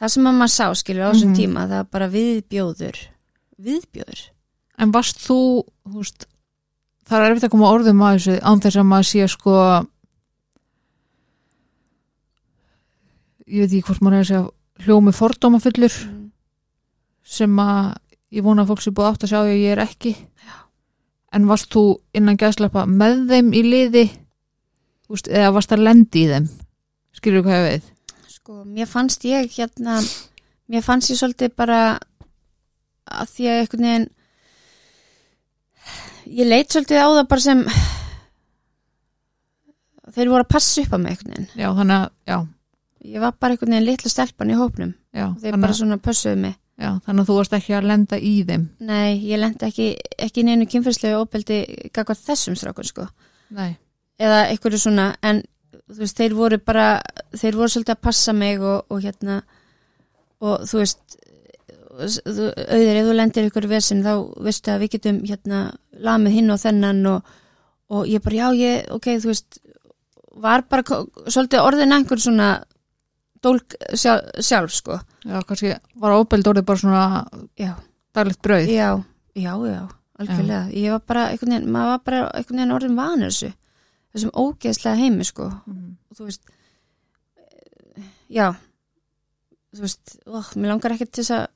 það 0.00 0.08
sem 0.16 0.26
að 0.28 0.38
maður 0.40 0.52
sá, 0.56 0.66
skilur, 0.80 1.04
á 1.08 1.12
þessum 1.12 1.32
Mhm. 1.32 1.38
tíma 1.38 1.66
það 1.68 1.78
er 1.80 1.88
bara 1.92 2.08
viðbjóður. 2.08 2.98
Viðbjóður, 3.62 4.22
En 4.78 4.90
varst 4.90 5.18
þú, 5.20 5.36
þú 5.86 5.98
veist, 6.00 6.24
það 7.06 7.18
er 7.22 7.30
erfitt 7.30 7.44
að 7.44 7.50
koma 7.52 7.68
orðum 7.70 8.00
að 8.02 8.14
þessu 8.18 8.38
án 8.42 8.60
þess 8.64 8.76
að 8.80 8.86
maður 8.88 9.08
sé 9.12 9.28
sko 9.28 9.52
ég 13.46 13.60
veit 13.66 13.72
ekki 13.76 13.82
hvort 13.86 14.02
maður 14.02 14.16
er 14.16 14.22
að 14.24 14.28
segja 14.30 14.42
hljómi 14.86 15.14
fordómafullur 15.16 15.94
mm. 16.06 16.24
sem 17.22 17.62
að 17.62 17.94
ég 18.32 18.46
vona 18.46 18.64
að 18.64 18.72
fólk 18.72 18.84
sé 18.84 18.92
búið 18.94 19.10
átt 19.10 19.26
að 19.26 19.32
sjá 19.32 19.38
því 19.40 19.54
að 19.54 19.62
ég 19.62 19.76
er 19.76 19.84
ekki. 19.86 20.16
Já. 20.42 20.58
en 21.32 21.48
varst 21.48 21.72
þú 21.72 21.84
innan 22.16 22.40
gæðslepa 22.40 22.84
með 22.88 23.24
þeim 23.30 23.54
í 23.56 23.64
liði? 23.64 24.04
Þú 25.06 25.16
veist, 25.16 25.32
eða 25.32 25.56
varst 25.56 25.72
að 25.74 25.86
lendi 25.86 26.26
í 26.26 26.30
þeim? 26.30 26.52
Skilur 27.16 27.44
hvað 27.44 27.58
ég 27.58 27.68
veið 27.68 27.90
sko, 28.42 28.64
mér 28.66 28.88
fannst 28.90 29.22
ég 29.22 29.52
hérna, 29.54 30.00
mér 30.66 30.82
fannst 30.82 31.12
ég 31.12 31.18
svolítið 31.20 31.52
bara 31.54 31.98
að 33.06 33.28
því 33.30 33.46
að 33.46 33.58
einhvern 33.60 33.86
veginn 33.86 34.08
ég 36.40 36.48
leit 36.48 36.74
svolítið 36.74 36.98
á 36.98 37.08
það 37.08 37.28
bara 37.30 37.44
sem 37.44 37.62
þeir 40.10 40.32
voru 40.32 40.42
að 40.42 40.50
passa 40.56 40.82
upp 40.82 40.96
á 40.96 40.98
mig 40.98 41.14
einhvern 41.14 41.32
veginn. 41.36 41.48
Já, 41.54 41.68
þannig 41.78 41.96
að, 42.00 42.08
já, 42.26 42.38
ég 43.04 43.22
var 43.22 43.36
bara 43.38 43.54
einhvern 43.54 43.74
veginn 43.74 43.88
litla 43.88 44.12
stelpan 44.12 44.52
í 44.52 44.58
hópnum. 44.58 44.92
Já, 45.14 45.28
þeir 45.42 45.60
bara 45.60 45.76
svona 45.76 46.00
pössuðu 46.02 46.42
mig. 46.46 46.58
Já 46.80 46.96
þannig 47.04 47.22
að 47.22 47.28
þú 47.28 47.34
varst 47.36 47.54
ekki 47.56 47.74
að 47.76 47.88
lenda 47.90 48.18
í 48.18 48.34
þeim. 48.48 48.66
Nei, 48.88 49.10
ég 49.28 49.40
lendi 49.40 49.66
ekki, 49.68 49.88
ekki 50.26 50.44
neinu 50.46 50.66
kynferðslegu 50.70 51.20
óbeldi 51.20 51.58
gagvað 51.94 52.22
þessum 52.26 52.56
strákun 52.58 52.88
sko. 52.88 53.08
Eða 54.22 54.44
einhverju 54.50 54.80
svona 54.80 55.10
en 55.22 55.42
veist, 55.98 56.16
þeir 56.18 56.36
voru 56.36 56.58
bara 56.62 56.86
þeir 57.36 57.58
voru 57.58 57.72
svolítið 57.74 57.96
að 57.96 58.04
passa 58.06 58.34
mig 58.36 58.62
og, 58.62 58.86
og 58.88 59.02
hérna 59.04 59.42
og 60.42 60.64
þú 60.68 60.82
veist 60.82 61.18
auðvitað 61.92 62.96
ef 62.96 63.06
þú 63.06 63.14
lendir 63.18 63.48
ykkur 63.50 63.68
vesin 63.68 64.04
þá 64.04 64.12
veistu 64.42 64.72
að 64.72 64.84
við 64.84 64.94
getum 64.96 65.18
hérna 65.28 65.62
lamið 65.92 66.36
hinn 66.38 66.54
og 66.54 66.60
þennan 66.62 67.02
og, 67.10 67.32
og 67.92 68.08
ég 68.08 68.24
bara 68.24 68.38
já 68.38 68.46
ég, 68.62 68.86
ok, 68.96 69.08
þú 69.20 69.32
veist 69.32 69.58
var 70.42 70.64
bara 70.70 70.84
svolítið 71.28 71.60
orðin 71.60 71.92
einhver 71.92 72.22
svona 72.22 72.48
dólk 73.42 73.76
sjálf, 73.94 74.28
sjálf 74.40 74.74
sko. 74.76 75.00
Já, 75.26 75.40
kannski 75.48 75.74
var 76.02 76.18
óbeld 76.18 76.52
orðið 76.52 76.68
bara 76.68 76.82
svona 76.82 77.04
já, 77.58 77.72
daglegt 78.14 78.42
brauð. 78.44 78.70
Já, 78.70 78.90
já, 79.34 79.52
já 79.68 79.82
algjörlega, 80.22 80.66
ég 80.76 80.92
var 80.94 81.02
bara 81.08 81.28
einhvern 81.32 81.54
veginn, 81.56 81.72
maður 81.72 81.92
var 81.92 82.02
bara 82.06 82.20
einhvern 82.36 82.60
veginn 82.60 82.74
orðin 82.76 82.98
vanur 82.98 83.32
þessu 83.32 83.52
þessum 84.12 84.34
ógeðslega 84.36 85.00
heimi 85.00 85.24
sko. 85.24 85.48
Mhm. 85.66 85.96
og 86.10 86.18
þú 86.18 86.28
veist 86.28 86.42
eh, 87.40 88.10
já 88.28 88.46
þú 89.72 89.86
veist, 89.86 90.16
ó, 90.28 90.38
mér 90.56 90.74
langar 90.74 90.94
ekkert 90.94 91.12
til 91.12 91.24
þess 91.24 91.36
að 91.38 91.46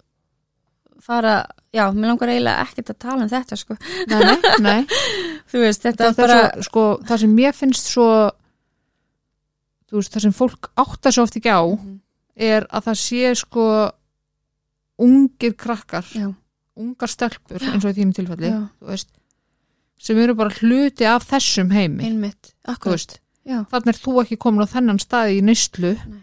fara, 1.07 1.35
já, 1.77 1.85
mér 1.93 2.15
langar 2.15 2.33
eiginlega 2.33 2.65
ekkert 2.65 2.91
að 2.91 2.99
tala 3.05 3.27
um 3.27 3.31
þetta 3.31 3.59
sko. 3.61 3.77
Nei, 4.11 4.21
nei, 4.25 4.55
nei. 4.65 4.81
Þú 5.53 5.61
veist, 5.63 5.85
þetta 5.85 6.09
það, 6.09 6.17
bara 6.23 6.39
svo, 6.41 6.65
sko, 6.67 6.85
það 7.07 7.21
sem 7.23 7.35
mér 7.37 7.55
finnst 7.55 7.91
svo 7.93 8.09
þú 9.91 10.01
veist, 10.01 10.13
það 10.15 10.25
sem 10.27 10.33
fólk 10.35 10.71
áttar 10.77 11.13
svo 11.15 11.23
oft 11.27 11.37
ekki 11.39 11.53
á 11.53 11.63
Mhm. 11.63 12.01
er 12.37 12.67
að 12.71 12.85
það 12.89 12.99
sé 13.01 13.35
sko 13.37 13.67
ungir 14.99 15.55
krakkar 15.57 16.05
já, 16.15 16.35
ungar 16.77 17.09
stelpur 17.09 17.61
eins 17.63 17.85
og 17.85 17.93
í 17.93 17.97
þínum 18.01 18.15
tilfelli 18.17 18.51
veist, 18.81 19.09
sem 19.99 20.19
eru 20.19 20.35
bara 20.35 20.51
hluti 20.51 21.05
af 21.09 21.25
þessum 21.31 21.71
heimi. 21.73 22.05
Einmitt 22.05 22.53
akkurat, 22.69 23.19
þannig 23.47 23.89
er 23.93 24.01
þú 24.03 24.21
ekki 24.25 24.37
komin 24.39 24.65
á 24.65 24.69
þennan 24.69 24.99
staði 25.01 25.39
í 25.39 25.43
Nei. 26.07 26.23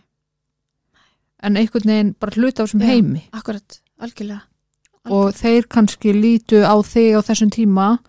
en 1.44 1.58
einhvern 1.58 1.86
veginn 1.90 2.16
bara 2.20 2.32
hluti 2.38 2.62
af 2.62 2.70
þessum 2.70 2.82
Já. 2.82 2.88
heimi. 2.88 3.24
akkurat, 3.34 3.80
algjörlega. 4.00 4.42
Og 5.06 5.34
þeir 5.36 5.66
kannski 5.68 6.14
lítu 6.16 6.64
á 6.64 6.76
þig 6.82 7.18
á 7.18 7.22
þessum 7.22 7.50
tíma 7.52 8.00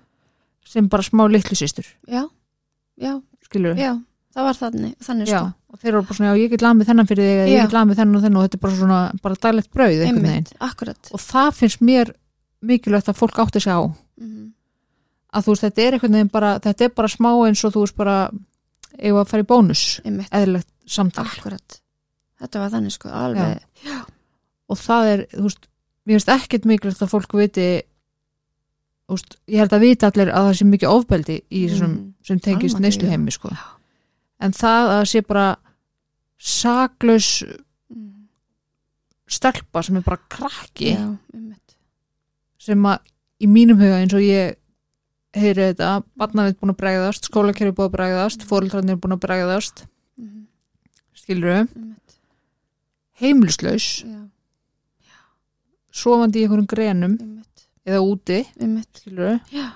sem 0.64 0.86
bara 0.88 1.02
smá 1.02 1.26
litlu 1.30 1.56
systur. 1.56 1.84
Já, 2.08 2.28
já, 3.00 3.20
skilur 3.42 3.74
já, 3.76 4.00
það 4.34 4.46
var 4.48 4.58
þannig, 4.60 4.94
þannig 5.06 5.28
Já, 5.30 5.38
sko. 5.38 5.52
Og 5.74 5.78
þeir 5.82 5.90
eru 5.92 6.02
bara 6.08 6.16
svona, 6.18 6.30
já, 6.34 6.40
ég 6.44 6.50
get 6.54 6.62
lamið 6.64 6.88
þennan 6.90 7.08
fyrir 7.10 7.24
þig 7.28 7.38
eða 7.38 7.46
Já. 7.48 7.54
ég 7.54 7.62
get 7.68 7.76
lamið 7.78 7.98
þennan 8.00 8.16
og 8.18 8.22
þennan 8.24 8.38
og 8.40 8.44
þetta 8.48 8.58
er 8.58 8.64
bara 8.64 8.78
svona, 8.80 8.98
bara 9.22 9.40
daglegt 9.46 9.70
brauð 9.74 10.02
einhvern 10.04 10.28
veginn. 10.28 10.48
og 11.14 11.20
það 11.24 11.50
finnst 11.60 11.80
mér 11.84 12.12
mikilvægt 12.64 13.08
að 13.12 13.18
fólk 13.20 13.38
átti 13.44 13.60
sig 13.60 13.72
á. 13.74 13.80
Mm 14.20 14.50
að 15.34 15.42
þú 15.48 15.50
veist, 15.50 15.62
þetta 15.66 15.82
er 15.82 15.92
einhvern 15.96 16.12
veginn 16.14 16.28
bara 16.30 16.50
þetta 16.62 16.84
er 16.84 16.90
bara 16.94 17.08
smá 17.10 17.30
eins 17.48 17.64
og 17.66 17.72
þú 17.74 17.80
veist 17.82 17.96
bara 17.98 18.16
eigum 19.00 19.18
að 19.18 19.30
fara 19.32 19.42
í 19.42 19.46
bónus, 19.50 19.80
eðlilegt 20.06 20.68
samtal. 20.86 21.24
Akkurat. 21.26 21.80
Þetta 22.38 22.60
var 22.62 22.70
þannig 22.70 22.94
sko, 22.94 23.08
alveg. 23.10 23.64
Og 24.70 24.78
það 24.78 25.08
er, 25.10 25.24
þú 25.34 25.42
veist, 25.48 25.66
mér 26.06 26.14
finnst 26.20 26.30
ekkert 26.36 26.68
mikilvægt 26.70 27.02
að 27.02 27.10
fólk 27.16 27.34
viti 27.34 27.66
þú 29.08 29.16
veist, 29.18 29.34
ég 29.50 29.58
held 29.64 29.74
að 29.74 29.84
vita 29.88 30.10
allir 30.12 30.30
að 30.30 30.46
það 30.48 30.54
sé 30.60 30.68
mikið 30.70 30.94
ofbeldi 30.94 31.36
í 31.50 31.64
þessum 31.66 31.90
Mm. 31.98 32.12
sem 32.30 32.38
tengist 32.40 32.78
neysluheimi 32.80 33.34
sko. 33.34 33.50
En 34.40 34.52
það 34.52 34.90
að 34.98 35.04
sé 35.12 35.22
bara 35.26 35.56
saklaus 36.38 37.44
Mm. 37.94 38.26
stelpa 39.28 39.82
sem 39.84 39.96
er 39.96 40.02
bara 40.02 40.18
krakki. 40.28 40.94
Já, 40.96 41.18
sem 42.58 42.82
að 42.88 42.98
í 43.44 43.46
mínum 43.46 43.78
huga 43.78 44.00
eins 44.00 44.14
og 44.16 44.20
ég 44.24 44.56
heyri 45.34 45.68
þetta, 45.74 46.02
barnaveit 46.16 46.56
búin 46.60 46.72
að 46.72 46.78
bregðast 46.80 47.28
skólakerfi 47.28 47.74
búin 47.76 47.90
að 47.90 47.96
bregðast, 47.98 48.44
fóreldrarnir 48.48 48.96
búin 48.96 49.16
að 49.16 49.20
bregðast. 49.26 49.84
Mm 50.18 50.46
skilur 51.14 51.48
við, 51.48 51.68
einmitt, 51.76 52.16
heimilislaus. 53.20 54.04
Já, 54.04 54.18
sofandi 55.94 56.40
í 56.42 56.44
einhverjum 56.44 56.66
grenum 56.68 57.14
einmitt. 57.20 57.66
Eða 57.86 58.00
úti, 58.04 58.40
skilur 58.98 59.38
já, 59.52 59.68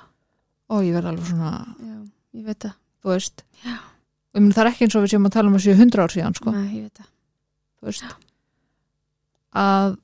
og 0.69 0.83
ég 0.85 0.97
verð 0.97 1.13
alveg 1.13 1.29
svona, 1.31 1.53
já, 1.79 1.97
ég 2.41 2.45
veit 2.49 2.59
það. 2.67 2.75
Þú 3.05 3.13
veist. 3.15 3.45
Já. 3.65 3.77
Meni 4.43 4.57
það 4.57 4.65
er 4.65 4.71
ekki 4.73 4.87
eins 4.87 4.97
og 4.99 5.05
við 5.05 5.15
séum 5.15 5.29
að 5.29 5.37
tala 5.37 5.51
um 5.51 5.57
að 5.59 5.65
séu 5.65 5.77
100 5.77 6.05
ár 6.05 6.15
síðan, 6.15 6.37
sko, 6.39 6.55
Nei, 6.55 6.69
að 9.59 9.97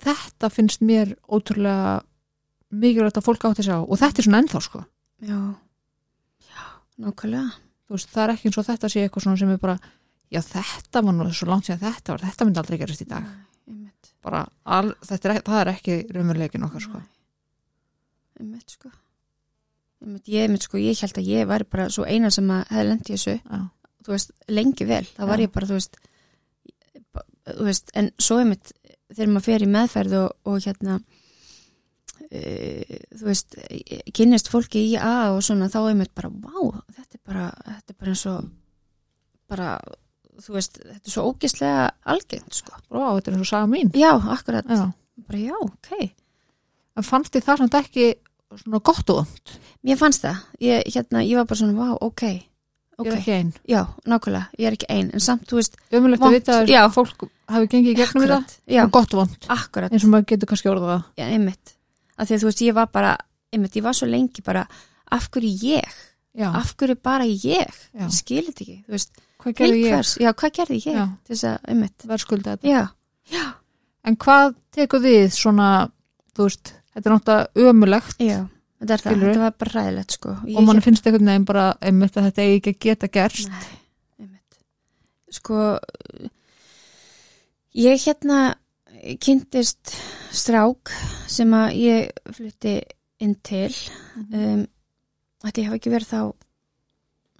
þetta 0.00 0.50
finnst 0.52 0.84
mér 0.84 1.14
ótrúlega 1.28 2.00
mikilvægt 2.70 3.18
að 3.18 3.26
fólk 3.26 3.46
átti 3.48 3.66
sig 3.66 3.74
á. 3.74 3.80
Og 3.82 3.98
þetta 3.98 4.22
er 4.22 4.26
svona 4.26 4.40
ennþá, 4.42 4.62
sko. 4.64 4.82
Já, 5.26 5.38
já, 6.46 6.64
nákvæmlega. 7.02 7.58
Veist, 7.90 8.10
það 8.12 8.24
er 8.24 8.32
ekki 8.34 8.48
eins 8.48 8.60
og 8.60 8.68
þetta 8.68 8.90
sé 8.92 9.04
eitthvað 9.04 9.38
sem 9.40 9.50
er 9.50 9.60
bara, 9.60 9.76
já 10.30 10.40
þetta 10.46 11.02
var 11.02 11.16
nú 11.16 11.26
svo 11.34 11.48
langt 11.50 11.66
sér 11.66 11.80
þetta 11.80 12.14
var, 12.14 12.26
þetta 12.28 12.46
myndi 12.46 12.62
aldrei 12.62 12.78
gerast 12.78 13.02
í 13.02 13.08
dag. 13.10 13.26
Nei, 13.70 13.90
bara, 14.22 14.44
al, 14.64 14.92
er, 14.94 15.40
það 15.42 15.58
er 15.58 15.72
ekki 15.74 15.96
raunveruleikin 16.14 16.66
okkar 16.68 16.86
sko. 16.86 17.02
Einmitt 18.38 18.76
sko. 18.76 18.92
Einmitt, 20.00 20.30
ég, 20.30 20.46
einmitt 20.46 20.64
sko, 20.68 20.78
ég 20.80 21.02
held 21.02 21.18
að 21.18 21.32
ég 21.34 21.50
væri 21.50 21.66
bara 21.68 21.90
svo 21.92 22.06
eina 22.06 22.30
sem 22.32 22.46
að 22.54 22.62
hefði 22.70 22.88
lent 22.92 23.10
í 23.10 23.16
þessu. 23.16 23.36
Já, 23.42 23.66
þú 24.04 24.14
veist, 24.14 24.34
lengi 24.50 24.86
vel, 24.88 25.04
þá 25.16 25.24
var 25.28 25.42
ég 25.42 25.52
bara 25.54 25.68
þú 25.68 25.78
veist, 25.78 25.98
þú 27.50 27.66
veist 27.66 27.90
en 27.98 28.10
svo 28.20 28.40
einmitt, 28.42 28.72
þegar 29.10 29.32
maður 29.32 29.48
fer 29.48 29.64
í 29.64 29.70
meðferð 29.70 30.16
og, 30.20 30.28
og 30.50 30.60
hérna 30.64 31.00
e, 32.30 33.00
þú 33.16 33.28
veist 33.28 33.58
kynnist 34.16 34.50
fólki 34.52 34.84
í 34.92 34.94
A 34.96 35.32
og 35.34 35.42
svona 35.46 35.70
þá 35.72 35.80
einmitt 35.88 36.14
bara, 36.16 36.30
vá, 36.30 36.80
þetta 36.94 37.18
er 37.18 37.24
bara 37.26 37.50
þetta 37.66 37.94
er 37.94 38.00
bara 38.00 38.14
eins 38.14 38.24
og 38.30 38.48
bara, 39.50 39.74
þú 40.38 40.56
veist, 40.56 40.78
þetta 40.78 41.10
er 41.10 41.14
svo 41.16 41.26
ógislega 41.26 41.86
algengt, 42.12 42.54
sko. 42.60 42.76
Ó, 42.94 43.16
þetta 43.16 43.32
er 43.32 43.34
eins 43.34 43.42
og 43.42 43.48
saga 43.50 43.66
mín. 43.66 43.88
Já, 43.98 44.12
akkurat, 44.14 44.68
já. 44.70 44.92
bara 45.26 45.40
já, 45.42 45.56
ok. 45.58 46.12
En 46.94 47.06
fannst 47.06 47.34
þið 47.34 47.48
það 47.48 47.64
samt 47.64 47.78
ekki 47.80 48.04
svona 48.60 48.80
gott 48.82 49.10
og 49.10 49.24
vond, 49.24 49.52
Mér 49.86 49.98
fannst 49.98 50.22
það, 50.22 50.38
ég, 50.62 50.86
hérna, 50.94 51.24
ég 51.26 51.38
var 51.40 51.50
bara 51.50 51.58
svona, 51.58 51.74
vá, 51.74 51.98
ok 52.04 52.24
ég 53.06 53.10
ok, 53.10 53.16
er 53.16 53.20
ekki 53.20 53.34
einn 53.36 53.50
já, 53.68 53.80
nákvæmlega, 54.08 54.60
ég 54.60 54.68
er 54.68 54.76
ekki 54.76 54.88
ein 54.92 55.10
en 55.14 55.24
samt, 55.24 55.46
þú 55.50 55.58
veist, 55.60 55.78
umulegt 55.96 56.24
að 56.26 56.36
vita 56.36 56.58
að 56.60 56.72
já. 56.72 56.80
fólk 56.94 57.26
hafi 57.50 57.70
gengið 57.72 57.92
í 57.92 57.96
gegnum 57.98 58.26
þetta. 58.26 58.84
Og 58.84 58.92
gott 58.94 59.16
vond, 59.16 59.48
akkurat. 59.50 59.92
Eins 59.92 60.06
og 60.06 60.12
maður 60.12 60.28
getur 60.32 60.50
kannski 60.50 60.70
orðað 60.70 60.92
það. 60.92 61.08
Já, 61.20 61.24
einmitt, 61.26 61.74
af 62.16 62.28
því 62.28 62.36
að 62.36 62.44
þú 62.44 62.50
veist, 62.50 62.62
ég 62.66 62.76
var 62.76 62.92
bara 62.94 63.16
einmitt, 63.50 63.78
ég 63.78 63.86
var 63.86 63.98
svo 63.98 64.08
lengi 64.10 64.44
bara 64.46 64.66
af 65.10 65.26
hverju 65.34 65.50
ég, 65.66 65.98
já, 66.38 66.48
af 66.50 66.74
hverju 66.78 66.98
bara 67.02 67.26
ég? 67.26 67.80
Já. 67.90 68.04
ég 68.04 68.14
skil 68.14 68.44
þetta 68.48 68.64
ekki, 68.66 68.78
þú 68.86 68.96
veist. 68.96 69.24
Hvað 69.40 69.56
gerði 69.56 69.80
ég? 69.80 69.94
hvers, 69.94 70.12
já, 70.20 70.30
hvað 70.36 70.54
gerði 70.58 70.78
ég 70.84 71.00
þess 71.30 71.48
að, 71.48 71.58
einmitt, 71.72 72.06
verðskulda 72.10 72.56
þetta? 72.58 72.74
Já. 73.30 73.46
En 74.04 74.16
hvað 74.20 74.54
tekur 74.76 75.02
við 75.04 75.30
svona, 75.32 75.68
þú 76.36 76.48
veist, 76.48 76.74
þetta 76.94 77.08
er 77.08 77.14
náttúrulega 77.14 77.70
ömulegt 77.70 78.20
já, 78.22 78.40
þetta 78.80 78.96
er 78.96 79.04
það, 79.04 79.22
þetta 79.24 79.44
var 79.44 79.56
bara 79.62 79.74
ræðilegt 79.76 80.16
sko. 80.16 80.34
Ég 80.48 80.58
og 80.58 80.66
mann 80.66 80.82
finnst 80.84 81.06
einhvern 81.06 81.30
veginn 81.32 81.48
bara 81.48 81.66
einmitt 81.84 82.16
að 82.16 82.30
þetta 82.30 82.46
eigi 82.46 82.58
ekki 82.60 82.72
að 82.72 82.80
geta 82.86 83.10
gerst. 83.16 83.52
Nei, 83.52 84.24
einmitt. 84.24 84.60
Sko 85.36 85.60
ég 87.80 88.06
hérna 88.06 88.40
kynntist 89.22 89.94
strák 90.36 90.92
sem 91.30 91.52
að 91.56 91.76
ég 91.80 92.32
flutti 92.36 92.76
inn 93.20 93.36
til. 93.44 93.72
Um, 94.30 94.64
ætli 95.44 95.64
ég 95.64 95.70
hafa 95.70 95.80
ekki 95.80 95.92
verið 95.92 96.14
þá 96.14 96.22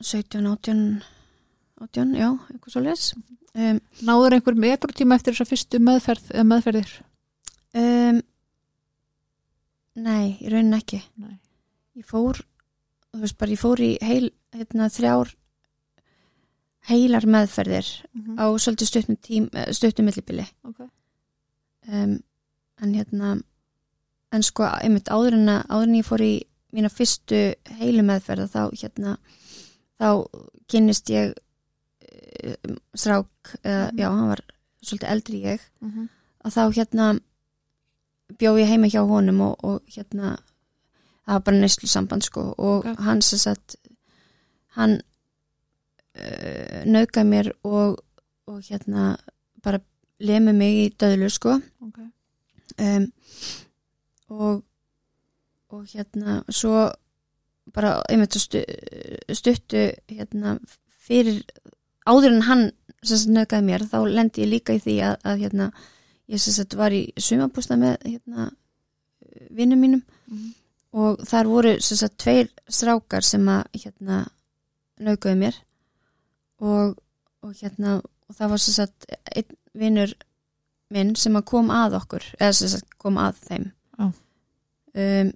17, 0.00 0.46
18 0.48 0.84
18, 1.80 2.16
já, 2.16 2.28
eitthvað 2.52 2.74
svo 2.74 2.82
les 2.84 3.04
um, 3.56 3.78
náður 4.04 4.36
einhver 4.36 4.58
metrotíma 4.60 5.16
eftir 5.16 5.36
þessa 5.36 5.48
fyrstu 5.48 5.80
meðferð 5.82 6.32
meðferðir? 6.46 6.92
Um, 7.76 8.20
Nei, 9.96 10.36
í 10.40 10.48
raunin 10.48 10.74
ekki 10.78 11.02
Nei. 11.18 11.38
ég 11.98 12.06
fór 12.06 12.38
þú 13.10 13.20
veist 13.24 13.38
bara, 13.38 13.50
ég 13.50 13.58
fór 13.60 13.80
í 13.82 13.98
heil 14.02 14.30
hérna, 14.54 14.88
þrjár 14.88 15.34
heilar 16.90 17.26
meðferðir 17.26 17.88
á 18.38 18.44
svolítið 18.56 18.88
stuttum 18.88 19.16
tím, 19.20 19.48
eh, 19.52 19.72
stuttum 19.72 20.06
millibili 20.06 20.46
okay. 20.64 20.86
um, 21.88 22.22
en 22.80 22.94
hérna 22.94 23.34
en 24.32 24.42
sko, 24.46 24.64
einmitt 24.64 25.10
áður 25.10 25.34
en 25.34 25.48
að 25.48 25.66
áður 25.68 25.88
en 25.88 25.98
ég 25.98 26.06
fór 26.06 26.22
í 26.24 26.34
mína 26.72 26.88
fyrstu 26.88 27.40
heilu 27.80 28.02
meðferða 28.06 28.46
þá 28.48 28.62
hérna 28.78 29.16
þá 29.98 30.08
kynnist 30.70 31.10
ég 31.10 31.34
um, 32.64 32.78
strák, 32.94 33.56
eða, 33.64 33.90
Mhm. 33.90 33.98
já, 33.98 34.08
hann 34.08 34.28
var 34.28 34.42
svolítið 34.82 35.10
eldri 35.10 35.42
ég 35.42 35.60
mm 35.80 35.90
-hmm. 35.90 36.08
að 36.44 36.50
þá 36.56 36.62
hérna 36.78 37.20
bjó 38.38 38.56
ég 38.58 38.68
heima 38.70 38.90
hjá 38.90 39.02
honum 39.06 39.40
og, 39.40 39.64
og 39.64 39.80
hérna 39.90 40.36
það 41.26 41.34
var 41.34 41.44
bara 41.46 41.60
neyslu 41.60 41.88
samband 41.88 42.26
sko 42.26 42.54
og 42.58 42.86
Ok. 42.86 43.00
hann 43.06 43.22
sem 43.22 43.38
sagt 43.38 43.76
hann 44.76 45.00
uh, 46.18 46.80
naukaði 46.86 47.28
mér 47.28 47.52
og, 47.64 48.00
og 48.46 48.62
hérna 48.62 49.16
bara 49.62 49.80
lemur 50.20 50.52
mig 50.52 50.84
í 50.84 50.88
döðlu 51.00 51.30
sko 51.30 51.60
okay. 51.80 52.08
um, 52.78 53.12
og 54.28 54.64
og 55.70 55.86
hérna 55.86 56.42
svo 56.48 56.90
bara 57.74 58.02
einmitt 58.10 58.34
stu, 58.34 58.62
stuttu 59.32 59.90
hérna 60.10 60.58
fyrir 60.98 61.44
áður 62.06 62.34
en 62.34 62.42
hann 62.48 62.64
sem 63.06 63.32
nöðgæði 63.32 63.66
mér 63.66 63.86
þá 63.88 63.98
lendi 64.10 64.42
ég 64.44 64.50
líka 64.50 64.76
í 64.76 64.82
því 64.82 64.96
að, 65.06 65.16
að 65.24 65.42
hérna 65.44 65.70
ég 66.30 66.38
sem 66.42 66.54
sagt 66.54 66.76
var 66.78 66.94
í 66.94 67.02
sumabústa 67.18 67.76
með 67.80 67.96
hérna 68.06 68.50
vinnum 69.50 69.80
mínum 69.82 70.02
Mhm. 70.30 70.52
og 70.92 71.20
þar 71.26 71.46
voru 71.50 71.72
sem 71.82 71.96
sagt 71.98 72.18
tveir 72.22 72.48
strákar 72.70 73.22
sem 73.26 73.46
að 73.50 73.64
hérna 73.82 74.20
nöðgæði 75.00 75.38
mér 75.40 75.56
og, 76.60 76.96
og 77.42 77.54
hérna 77.60 77.96
og 78.28 78.34
það 78.36 78.50
var 78.52 78.58
sem 78.62 78.74
sagt 78.74 79.06
einn 79.36 79.56
vinnur 79.74 80.12
minn 80.90 81.14
sem 81.16 81.36
að 81.38 81.44
kom 81.50 81.70
að 81.70 81.96
okkur 82.00 82.24
eða 82.40 82.54
sem 82.58 82.68
sagt 82.68 82.98
kom 82.98 83.18
að 83.22 83.38
þeim 83.48 83.68
Já. 83.98 84.06
um, 84.94 85.32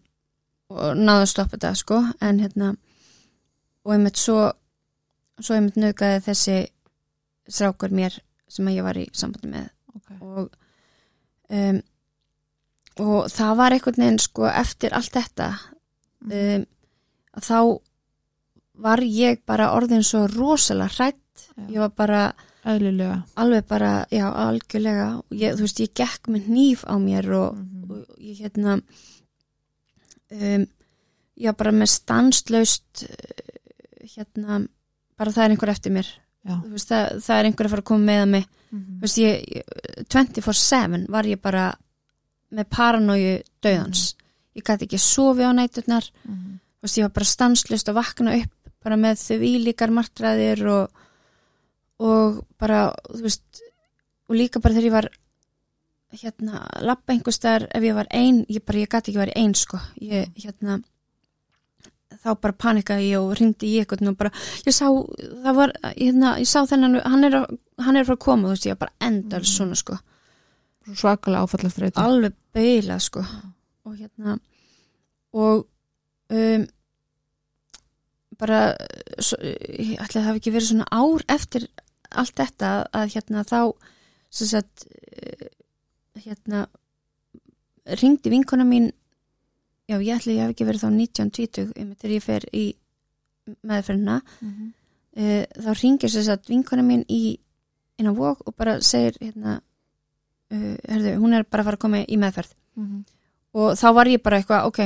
og 0.74 0.96
náðu 0.98 1.22
að 1.24 1.30
stoppa 1.30 1.56
þetta 1.56 1.74
sko 1.78 2.00
en 2.20 2.40
hérna 2.42 2.72
og 3.84 3.92
einmitt 3.94 4.18
svo 4.18 4.52
svo 5.40 5.54
einmitt 5.58 5.76
nöðgæði 5.78 6.22
þessi 6.28 6.58
strákur 7.50 7.90
mér 7.94 8.18
sem 8.48 8.66
að 8.70 8.76
ég 8.78 8.86
var 8.86 8.98
í 8.98 9.08
sambandi 9.12 9.50
með 9.54 9.70
Okay. 9.94 10.16
og 10.26 10.50
um, 11.50 11.80
og 13.04 13.26
það 13.32 13.56
var 13.58 13.74
einhvern 13.74 14.02
veginn 14.04 14.18
sko 14.22 14.46
eftir 14.48 14.94
allt 14.94 15.12
þetta 15.16 15.48
um, 16.30 16.64
að 17.34 17.48
þá 17.48 17.58
var 18.84 19.02
ég 19.06 19.40
bara 19.46 19.72
orðin 19.76 20.02
svo 20.06 20.24
rosalega 20.30 20.94
hrætt 20.96 21.44
Já. 21.56 21.66
ég 21.70 21.78
var 21.84 21.92
bara 21.94 22.22
eðlilega 22.64 23.18
alveg 23.36 23.66
bara, 23.68 23.90
já, 24.10 24.24
algjörlega 24.30 25.08
ég, 25.36 25.54
þú 25.58 25.66
veist, 25.66 25.80
ég 25.84 25.92
gekk 25.94 26.30
með 26.32 26.46
hníf 26.48 26.84
á 26.88 26.94
mér 26.98 27.28
og, 27.36 27.58
Mhm. 27.58 27.90
og 27.90 28.06
ég 28.18 28.38
hérna 28.40 28.78
um, 30.32 30.66
var 31.44 31.56
bara 31.58 31.72
með 31.74 31.90
stanslaust 31.92 33.04
uh, 33.04 33.42
hérna 34.14 34.62
bara 35.18 35.30
það 35.34 35.44
er 35.44 35.54
einhver 35.54 35.72
eftir 35.74 35.92
mér 35.94 36.08
Já. 36.08 36.23
Veist, 36.44 36.88
það, 36.90 37.20
það 37.24 37.38
er 37.38 37.44
einhver 37.48 37.66
að 37.66 37.70
fara 37.74 37.82
að 37.84 37.88
koma 37.90 38.04
með 38.10 38.22
að 38.24 38.28
mig. 38.34 38.46
Mhm. 38.70 39.06
Ég, 39.16 39.44
ég- 39.56 40.06
24-7 40.12 41.06
var 41.08 41.24
ég 41.24 41.40
bara 41.40 41.74
með 42.54 42.68
paranóju 42.70 43.42
döðans 43.62 44.14
ég 44.54 44.62
gæti 44.62 44.86
ekki 44.86 44.98
sofið 45.00 45.48
á 45.50 45.52
næturnar. 45.56 46.10
Mhm. 46.24 46.60
þú 46.78 46.86
veist, 46.86 46.98
ég 46.98 47.02
var 47.06 47.14
bara 47.16 47.24
stanslust 47.24 47.88
að 47.88 47.94
vakna 47.94 48.34
upp 48.42 48.50
bara 48.84 48.96
með 48.96 49.14
þau 49.16 49.40
ílíkar 49.40 49.90
martræðir 49.90 50.66
og, 50.68 50.90
og 51.98 52.44
bara, 52.60 52.92
veist 53.08 53.62
og 54.28 54.36
líka 54.36 54.60
bara 54.60 54.74
þegar 54.74 54.84
ég 54.84 54.92
var 54.92 55.08
hérna, 56.14 56.60
lappa 56.84 57.12
einhverstaðar 57.14 57.64
ef 57.74 57.82
ég 57.82 57.94
var 57.96 58.06
ein, 58.10 58.44
ég 58.48 58.62
bara, 58.64 58.78
ég 58.78 58.88
gæti 58.92 59.10
ekki 59.12 59.22
verið 59.22 59.36
ein 59.40 59.54
sko, 59.54 59.80
ég, 60.00 60.28
hérna 60.44 60.76
þá 62.24 62.30
bara 62.40 62.56
panikaði 62.64 63.10
ég 63.12 63.20
og 63.20 63.34
ringdi 63.38 63.68
í 63.74 63.80
eitthvað 63.82 64.08
og 64.08 64.16
bara, 64.16 64.30
ég 64.64 64.72
sá, 64.74 64.86
það 65.44 65.54
var 65.58 65.72
hérna, 65.92 66.34
ég 66.40 66.48
sá 66.48 66.62
þennan, 66.70 66.98
hann 67.04 67.24
er, 67.28 67.36
hann 67.84 67.96
er 68.00 68.04
fara 68.08 68.16
að 68.16 68.24
koma, 68.24 68.48
þú 68.48 68.54
veist, 68.56 68.66
ég 68.70 68.78
bara 68.80 68.96
endar 69.00 69.44
Mhm. 69.44 69.52
svona 69.54 69.76
sko. 69.76 69.98
Svakalega 70.94 71.44
áfallastreyti 71.46 72.00
alveg 72.00 72.34
beila 72.52 72.98
sko. 73.00 73.22
Og 73.84 73.96
hérna 73.96 74.38
og 75.34 75.66
um, 76.30 76.66
bara 78.38 78.60
svo, 79.18 79.38
ég 79.42 79.98
ætla 80.00 80.20
að 80.20 80.22
það 80.22 80.28
hafi 80.28 80.40
ekki 80.42 80.52
verið 80.54 80.68
svona 80.70 80.88
ár 80.92 81.24
eftir 81.28 81.66
allt 82.14 82.34
þetta 82.38 82.70
að 82.94 83.12
hérna 83.14 83.44
þá 83.48 83.58
sem 84.34 84.48
sagt 84.50 84.86
eh, 85.14 85.48
hérna 86.24 86.66
ringdi 88.00 88.30
vinkona 88.32 88.64
mín 88.66 88.90
já 89.88 89.96
ég 90.00 90.14
ætla 90.16 90.32
að 90.32 90.36
ég 90.36 90.42
hafi 90.44 90.54
ekki 90.54 90.66
verið 90.68 90.82
þá 90.84 90.90
1920 90.90 91.72
um, 91.82 91.94
þegar 92.00 92.14
ég 92.16 92.22
fer 92.22 92.44
í 92.52 92.64
meðferðina 93.68 94.20
Mhm. 94.40 94.72
uh, 95.16 95.44
þá 95.64 95.70
ringir 95.82 96.10
sem 96.10 96.22
sagt 96.24 96.48
vinkona 96.48 96.82
mín 96.82 97.04
í 97.08 97.38
inn 97.98 98.08
á 98.08 98.12
vók 98.16 98.40
og 98.46 98.56
bara 98.56 98.80
segir 98.80 99.16
hérna 99.20 99.60
uh, 100.50 100.76
herðu, 100.88 101.16
hún 101.20 101.34
er 101.34 101.44
bara 101.44 101.62
að 101.62 101.68
fara 101.70 101.76
að 101.76 101.84
koma 101.84 102.04
í 102.04 102.16
meðferð 102.18 102.54
Mhm. 102.76 103.04
og 103.54 103.76
þá 103.78 103.92
var 103.94 104.06
ég 104.10 104.22
bara 104.22 104.38
eitthvað, 104.40 104.66
ok 104.66 104.78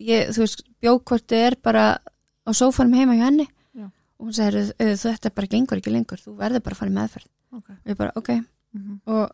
ég, 0.00 0.28
þú 0.32 0.38
veist, 0.46 0.62
bjókvorti 0.80 1.36
er 1.36 1.56
bara 1.62 1.98
á 2.46 2.50
sófanum 2.56 2.94
heima 2.96 3.14
hjá 3.18 3.24
henni 3.28 3.48
Já. 3.76 3.90
og 4.18 4.26
hún 4.26 4.32
segir, 4.32 4.72
"Auður, 4.78 4.96
þetta 4.96 5.34
bara 5.34 5.46
gengur 5.46 5.76
ekki 5.78 5.90
lengur 5.92 6.18
þú 6.18 6.36
verður 6.36 6.62
bara 6.62 6.74
að 6.74 6.78
fara 6.78 6.90
í 6.90 6.94
meðferð 6.94 7.26
Ok. 7.52 7.68
og 7.70 7.86
ég 7.86 7.96
bara, 7.96 8.12
ok, 8.16 8.28
Mhm. 8.72 9.00
og, 9.06 9.30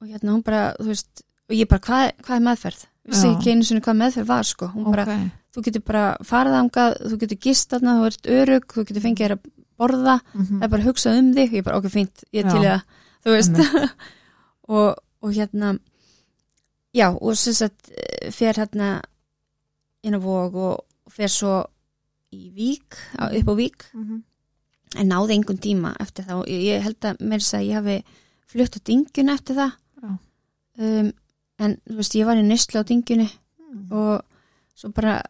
og 0.00 0.08
hérna 0.08 0.30
hún 0.32 0.42
bara, 0.44 0.74
þú 0.78 0.86
veist 0.86 1.22
og 1.50 1.56
ég 1.56 1.66
bara, 1.68 1.80
hvað, 1.80 2.12
hvað 2.22 2.36
er 2.36 2.40
meðferð? 2.46 2.86
Vissi 3.08 3.26
Já. 3.26 3.32
ekki 3.36 3.50
einu 3.50 3.64
sinni 3.66 3.80
hvað 3.82 3.96
meðferð 3.98 4.26
var, 4.28 4.44
sko. 4.46 4.68
Bara, 4.86 5.02
Ok. 5.02 5.30
þú 5.56 5.62
getur 5.66 5.82
bara 5.84 6.16
farið 6.22 6.54
ángað 6.60 6.98
þú 7.10 7.16
getur 7.18 7.38
gist 7.42 7.70
þarna, 7.70 7.96
þú 7.98 8.06
ert 8.06 8.26
örug 8.36 8.66
þú 8.72 8.84
getur 8.86 9.02
fengið 9.02 9.24
þér 9.26 9.34
að 9.36 9.50
borða 9.78 10.20
Mhm. 10.34 10.58
það 10.58 10.62
er 10.62 10.68
bara 10.68 10.82
að 10.82 10.86
hugsa 10.86 11.18
um 11.18 11.32
þig, 11.34 11.50
ég 11.52 11.64
bara, 11.64 11.76
ok, 11.78 11.84
fínt 11.90 12.24
ég 12.32 12.44
er 12.44 12.50
til 12.50 12.62
það, 12.62 12.82
þú 13.24 13.30
veist. 13.36 13.56
Og, 14.68 14.94
og 15.22 15.30
hérna 15.34 15.78
já, 16.94 17.08
og 17.20 17.36
sem 17.36 17.52
sagt 17.52 17.90
eh, 17.90 18.30
fer 18.30 18.54
hérna 18.54 19.02
inn 20.04 20.14
á 20.14 20.20
vóg 20.22 20.54
og 20.54 20.84
fer 21.10 21.26
svo 21.28 21.66
í 22.32 22.52
vík, 22.54 22.94
á, 23.18 23.28
upp 23.34 23.48
á 23.50 23.54
vík. 23.58 23.82
Mhm. 23.94 24.22
en 24.94 25.08
náði 25.08 25.34
engun 25.40 25.58
tíma 25.58 25.96
eftir 25.98 26.24
það 26.26 26.40
og 26.42 26.46
ég, 26.46 26.82
held 26.82 27.00
að 27.00 27.16
mér 27.24 27.40
að 27.40 27.66
ég 27.66 27.74
hafi 27.74 28.04
flutt 28.46 28.76
á 28.76 28.80
dingjuna 28.84 29.32
eftir 29.34 29.56
það. 29.56 29.72
Um, 30.78 31.12
en 31.62 31.76
þú 31.86 31.96
veist, 32.00 32.16
ég 32.18 32.26
var 32.28 32.40
í 32.40 32.44
nýstlu 32.46 32.82
á 32.82 32.88
dingjunni 32.88 33.28
Mhm. 33.72 33.92
og 33.92 34.22
svo 34.76 34.90
bara 34.92 35.22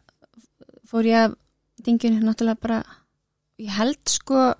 fór 0.89 1.05
ég 1.07 1.15
af 1.25 1.35
dingjunni 1.85 2.19
náttúrulega 2.23 2.59
bara 2.61 2.79
ég 3.59 3.69
held 3.77 4.01
sko 4.09 4.53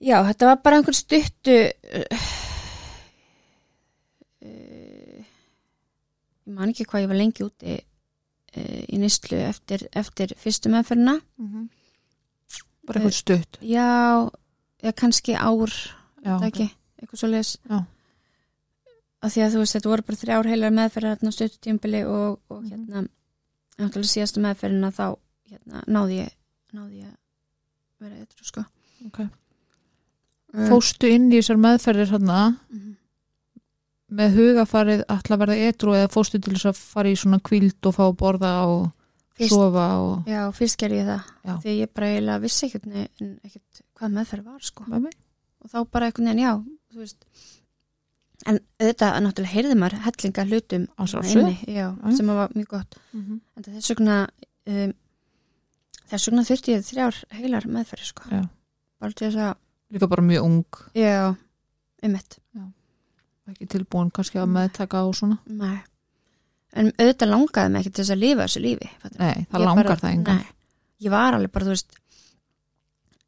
já, 0.00 0.16
þetta 0.26 0.46
var 0.50 0.56
bara 0.64 0.76
einhver 0.80 0.96
stuttu 0.96 1.56
uh, 1.60 2.26
ég 6.46 6.54
man 6.56 6.72
ekki 6.72 6.86
hvað 6.88 7.04
ég 7.04 7.10
var 7.12 7.18
lengi 7.20 7.44
úti 7.46 7.76
uh, 7.76 8.80
í 8.90 8.98
nýstlu 9.00 9.38
eftir, 9.46 9.84
eftir 9.92 10.34
fyrstu 10.40 10.72
meðferðina 10.72 11.18
Mhm. 11.38 11.68
bara 12.86 13.00
eitthvað 13.00 13.18
stutt 13.20 13.58
já, 13.62 13.86
eða 14.82 14.94
kannski 14.96 15.34
ár 15.36 15.70
Já, 16.20 16.36
það 16.36 16.36
ok. 16.36 16.46
ekki, 16.50 16.66
eitthvað 17.00 17.20
svo 17.22 17.28
leis 17.30 17.50
Já. 17.70 17.78
Að 19.20 19.32
því 19.34 19.42
að 19.44 19.52
þú 19.54 19.58
veist, 19.62 19.74
þetta 19.76 19.90
voru 19.92 20.02
bara 20.08 20.20
þrjár 20.22 20.48
heilar 20.50 20.70
meðferðar 20.76 21.16
hérna 21.16 21.32
á 21.32 21.36
stuttu 21.36 21.58
tímbili 21.66 22.00
og, 22.08 22.38
og 22.50 22.62
Mhm. 22.62 22.70
hérna 22.70 23.08
náttúrulega 23.80 24.12
síðastu 24.14 24.40
meðferðina 24.44 24.90
þá 24.92 25.06
hérna, 25.50 25.82
náði 25.88 26.16
ég 26.22 26.30
náði 26.76 27.02
ég 27.02 27.10
að 27.10 27.16
vera 28.00 28.14
eitthvað 28.20 28.46
sko 28.52 28.64
Ok. 29.06 29.18
Um, 30.52 30.66
Fóstu 30.68 31.08
inn 31.08 31.30
í 31.32 31.38
þessar 31.40 31.56
meðferðir 31.62 32.10
hérna 32.12 32.38
mhm. 32.70 32.96
með 34.10 34.34
hugafarið 34.38 35.04
ætla 35.06 35.36
að 35.36 35.42
verða 35.44 35.56
etru 35.68 35.92
eða 35.94 36.10
fórstu 36.12 36.40
til 36.42 36.54
þess 36.56 36.70
að 36.72 36.80
fara 36.80 37.12
í 37.12 37.16
svona 37.20 37.38
kvíld 37.46 37.86
og 37.86 37.94
fá 37.94 38.02
að 38.08 38.16
borða 38.20 38.54
og 38.66 38.88
Fyrst- 39.40 39.54
sofa 39.54 39.84
og 40.04 40.26
Já, 40.28 40.42
fyrst 40.52 40.76
gerði 40.82 40.98
ég 41.00 41.06
það 41.08 41.22
Já. 41.46 41.54
því 41.62 41.76
ég 41.80 41.92
bara 41.94 42.06
eiginlega 42.10 42.40
vissi 42.42 42.66
ekkert, 42.68 43.80
hvað 43.96 44.12
meðferð 44.18 44.44
var 44.50 44.60
sko 44.66 44.84
með 44.90 45.00
mig 45.06 45.14
og 45.60 45.70
þá 45.70 45.78
bara 45.92 46.06
einhvern 46.10 46.28
veginn, 46.28 46.42
já, 46.44 46.52
þú 46.92 46.98
veist 47.04 47.24
en 48.48 48.58
auðvitað, 48.80 49.18
náttúrulega 49.26 49.52
heyrði 49.54 49.76
maður 49.76 49.98
hellinga 50.06 50.44
hlutum 50.48 50.86
sjálfsögðu. 50.96 51.40
inni, 51.40 51.74
já, 51.76 51.86
Já. 51.92 52.16
sem 52.16 52.26
var 52.32 52.54
mjög 52.56 52.68
gott. 52.76 52.96
En 53.14 53.66
þess 53.66 53.90
vegna 53.92 54.16
um, 54.66 54.94
þess 56.10 56.28
vegna 56.30 56.44
þurfti 56.48 56.72
ég 56.76 56.86
þrjár 56.88 57.18
heilar 57.36 57.66
meðferði 57.68 58.08
sko. 58.08 58.30
Já. 58.32 58.42
bara 59.00 59.12
til 59.16 59.26
þess 59.28 59.42
að, 59.44 59.54
líka 59.92 60.08
bara 60.08 60.22
mjög 60.22 60.44
ung. 60.48 60.80
Já, 60.96 61.34
einmitt. 62.02 62.38
Ekki 63.50 63.66
tilbúin 63.66 64.10
kannski 64.14 64.38
að 64.38 64.52
meðtaka 64.54 65.00
og 65.08 65.14
svona? 65.18 65.40
Nei. 65.50 65.80
En 66.78 66.92
auðvitað 66.94 67.32
langaði 67.32 67.70
mig 67.74 67.80
ekki 67.82 67.92
til 67.96 68.04
þess 68.04 68.14
að 68.14 68.20
lifa 68.22 68.44
þessu 68.46 68.60
lífi 68.62 68.90
fattar 69.02 69.18
nei, 69.24 69.46
það 69.50 69.56
Ég 69.60 69.66
langar 69.66 69.88
bara, 69.88 69.96
það 70.04 70.12
engan. 70.14 70.36
Nei, 70.38 70.52
ég 71.02 71.10
var 71.10 71.34
alveg 71.34 71.50
bara, 71.56 71.66
þú 71.66 71.72
veist 71.74 71.96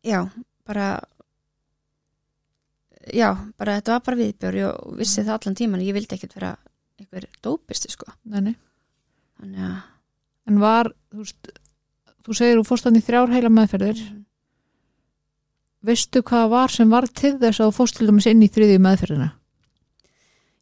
já, 0.07 0.21
bara 0.69 0.87
já, 3.11 3.31
bara 3.59 3.79
þetta 3.79 3.97
var 3.97 4.05
bara 4.07 4.21
viðbjör 4.21 4.59
og 4.69 4.99
vissi 5.01 5.25
það 5.25 5.35
allan 5.39 5.59
tíman 5.59 5.85
ég 5.85 5.97
vildi 5.97 6.17
ekkert 6.17 6.37
vera 6.39 6.53
einhver 7.01 7.27
dópisti 7.43 7.91
sko. 7.91 8.13
Nei, 8.31 8.55
þannig 9.41 9.67
að 9.67 9.81
en 10.51 10.59
var, 10.63 10.91
þú 11.13 11.27
þú 12.23 12.37
segir 12.39 12.61
þú 12.61 12.67
fórst 12.67 12.89
hann 12.89 12.99
í 12.99 13.05
þrjár 13.05 13.33
heila 13.35 13.51
meðferðir. 13.53 14.03
Veistu 15.83 16.23
hvað 16.23 16.49
var 16.53 16.71
sem 16.71 16.91
var 16.91 17.09
til 17.11 17.35
þess 17.41 17.59
að 17.59 17.71
þú 17.71 17.77
fórst 17.81 17.99
til 17.99 18.07
dæmis 18.07 18.29
inn 18.31 18.45
í 18.45 18.51
þriðju 18.53 18.83
meðferðina? 18.83 19.29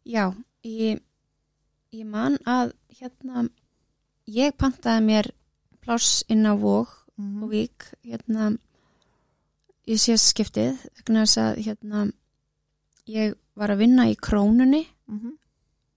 Já, 0.09 0.25
ég 0.65 1.01
ég 1.91 2.07
man 2.07 2.37
að 2.47 2.71
hérna 2.97 3.45
ég 4.31 4.55
pantaði 4.57 5.03
mér 5.05 5.29
pláss 5.83 6.21
inn 6.31 6.47
á 6.47 6.55
Vóg 6.55 6.89
og 7.19 7.51
Vík 7.51 7.89
hérna 8.07 8.53
ég 9.89 9.99
sé 9.99 10.15
skiptið 10.17 10.79
vegna 10.97 11.25
þess 11.25 11.41
að 11.41 11.61
hérna 11.67 12.05
ég 13.07 13.35
var 13.55 13.69
að 13.73 13.77
vinna 13.85 14.05
í 14.11 14.15
krónunni 14.15 14.85
Mhm. 15.07 15.33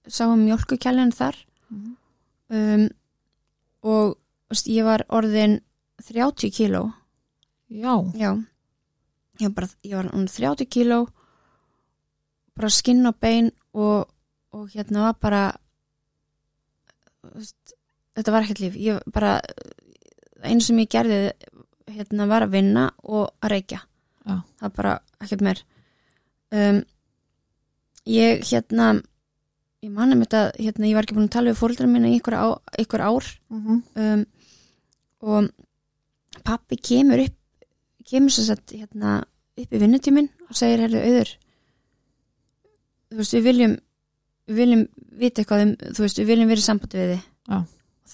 sáum 0.09 0.45
mjölkukjælinn 0.45 1.13
þar. 1.15 1.37
Mhm. 1.71 1.97
um, 2.51 2.89
og 3.83 4.17
veist, 4.51 4.67
ég 4.69 4.85
var 4.85 5.05
orðin 5.09 5.61
30 6.03 6.51
kíló. 6.51 6.93
Já, 7.71 7.95
já. 8.15 8.35
Ég 9.41 9.49
var, 9.49 9.51
bara, 9.55 9.69
ég 9.85 9.95
var 9.97 10.05
orðin 10.13 10.29
30 10.29 10.67
kíló 10.67 11.09
bara 12.57 12.69
skinn 12.71 13.07
og 13.07 13.17
bein 13.21 13.51
og, 13.75 14.09
og 14.53 14.69
hérna 14.71 15.01
var 15.09 15.15
bara 15.21 15.53
veist, 17.35 17.75
þetta 18.17 18.33
var 18.35 18.43
ekkert 18.47 18.61
líf. 18.63 18.77
Ég 18.79 19.01
bara 19.13 19.41
einu 20.45 20.61
sem 20.65 20.79
ég 20.83 20.91
gerði 20.93 21.33
hérna 21.95 22.29
var 22.31 22.47
að 22.47 22.55
vinna 22.59 22.89
og 23.03 23.31
að 23.43 23.51
reykja. 23.57 23.81
Já. 24.25 24.39
það 24.59 24.63
var 24.69 24.75
bara 24.79 24.93
ekkert 25.21 25.43
meir. 25.45 25.63
Um, 26.55 26.83
ég 28.07 28.43
hérna 28.51 29.03
ég 29.85 29.91
manum 29.93 30.23
þetta, 30.25 30.53
hérna, 30.57 30.89
ég 30.89 30.95
var 30.97 31.05
ekki 31.05 31.17
búin 31.17 31.29
að 31.29 31.35
tala 31.37 31.53
við 31.53 31.61
fóldra 31.61 31.87
minna 31.89 32.09
í 32.09 32.17
ykkur, 32.19 32.37
á, 32.37 32.47
ykkur 32.81 33.01
ár 33.05 33.27
Mhm. 33.51 33.83
um, 33.97 34.25
og 35.25 35.51
pappi 36.45 36.77
kemur 36.77 37.21
upp 37.25 37.37
kemur 38.05 38.31
sér 38.31 38.47
satt 38.51 38.73
hérna, 38.73 39.25
upp 39.57 39.73
í 39.73 39.79
vinnutíminn 39.81 40.29
og 40.49 40.57
segir 40.57 40.83
herðu 40.85 41.01
auður 41.05 41.31
þú 43.11 43.17
veist 43.21 43.35
við 43.37 43.45
viljum 43.49 43.77
við 44.49 44.57
viljum 44.57 44.89
vita 45.21 45.43
eitthvað 45.43 45.63
um 45.63 45.77
þú 45.95 46.05
veist 46.05 46.19
við 46.19 46.27
viljum 46.33 46.49
vera 46.49 46.61
í 46.61 46.67
sambandi 46.69 46.99
við 46.99 47.13
þið 47.15 47.23
Já. 47.49 47.59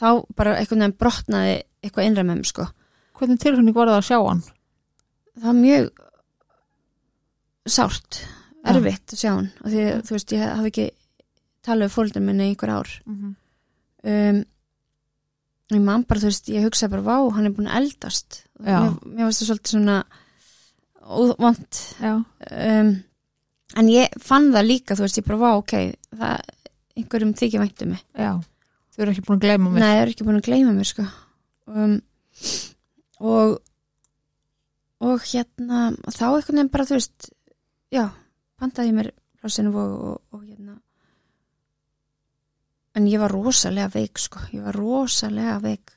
þá 0.01 0.09
bara 0.36 0.57
eitthvað 0.59 0.78
nefn 0.82 0.99
brotnaði 0.99 1.57
eitthvað 1.82 2.07
mér 2.36 2.47
sko 2.47 2.66
hvernig 3.18 3.41
tilfinning 3.41 3.74
var 3.74 3.88
það 3.88 3.99
að 4.01 4.09
sjá 4.11 4.18
hann 4.28 4.43
það 5.41 5.47
var 5.47 5.59
mjög 5.61 5.91
sárt. 7.70 8.20
Erfitt 8.70 9.14
að 9.14 9.20
sjá 9.22 9.30
hann 9.32 9.50
og 9.62 9.72
því 9.72 9.84
þú 10.06 10.16
veist 10.16 10.32
ég 10.36 10.46
hafi 10.46 10.70
ekki 10.72 10.86
talað 11.64 11.92
fóldra 11.94 12.22
minna 12.24 12.46
í 12.46 12.54
einhver 12.54 12.72
ár. 12.72 12.90
Mhm. 13.06 13.34
um, 14.11 14.40
ég 15.70 15.82
man 15.84 16.02
bara, 16.08 16.20
þú 16.20 16.30
veist, 16.30 16.48
ég 16.50 16.64
hugsa 16.66 16.88
bara 16.90 17.04
vá, 17.06 17.16
hann 17.36 17.46
er 17.46 17.54
búin 17.54 17.68
að 17.70 17.84
eldast. 17.84 18.40
Mér, 18.58 18.96
mér 19.06 19.28
varst 19.28 19.42
það 19.42 19.50
svolítið 19.50 19.74
svona 19.76 19.98
óvant. 21.00 21.80
Já, 22.00 22.14
um, 22.18 22.90
en 23.78 23.90
ég 23.92 24.16
fann 24.18 24.50
það 24.50 24.66
líka 24.66 24.96
þú 24.98 25.06
veist, 25.06 25.20
ég 25.20 25.28
bara 25.28 25.38
vá, 25.38 25.50
ok 25.61 25.74
það, 26.18 26.54
einhverjum 26.98 27.34
þykja 27.38 27.62
væntu 27.62 27.90
mig. 27.92 28.02
Já. 28.18 28.32
Þau 28.90 29.02
eru 29.04 29.14
ekki 29.14 29.26
búin 29.28 29.38
að 29.38 29.44
gleyma 29.46 29.70
mig 29.70 29.80
nei, 29.80 29.92
það 29.94 30.02
er 30.02 30.12
ekki 30.14 30.26
búin 30.26 30.40
að 30.40 30.48
gleyma 30.48 30.72
mér 30.74 30.90
sko. 30.90 31.06
Um, 31.70 32.00
og 33.20 33.61
og 35.00 35.22
hérna 35.24 35.90
þá 36.11 36.24
einhvern 36.26 36.58
veginn 36.58 36.72
bara, 36.74 36.84
þú 36.88 36.98
veist 36.98 37.30
já, 37.94 38.04
pantaði 38.61 38.94
mér 38.96 39.11
plásinu 39.40 39.72
og, 39.72 39.92
og, 40.11 40.20
og 40.36 40.44
hérna. 40.44 40.76
En 42.98 43.06
ég 43.06 43.22
var 43.22 43.32
rosalega 43.32 43.88
veik 43.94 44.20
sko, 44.20 44.42
ég 44.52 44.64
var 44.66 44.76
rosalega 44.76 45.56
veik. 45.62 45.94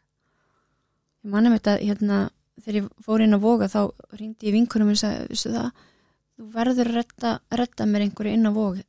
Ég 1.23 1.33
mannum 1.33 1.55
þetta 1.57 1.77
hérna, 1.81 2.19
þegar 2.61 2.79
ég 2.79 2.89
fór 3.05 3.23
inn 3.25 3.35
á 3.35 3.39
voga 3.41 3.69
þá 3.71 3.81
ringdi 4.19 4.49
ég 4.49 4.57
vinkunum 4.57 4.93
og 4.93 4.99
sagði, 5.01 5.27
vissu 5.31 5.53
það? 5.53 5.85
Þú 6.33 6.49
verður 6.53 6.89
að 6.89 6.97
redda, 6.99 7.31
redda 7.59 7.87
mér 7.89 8.05
einhverju 8.07 8.37
inn 8.37 8.49
á 8.49 8.51
vog. 8.53 8.79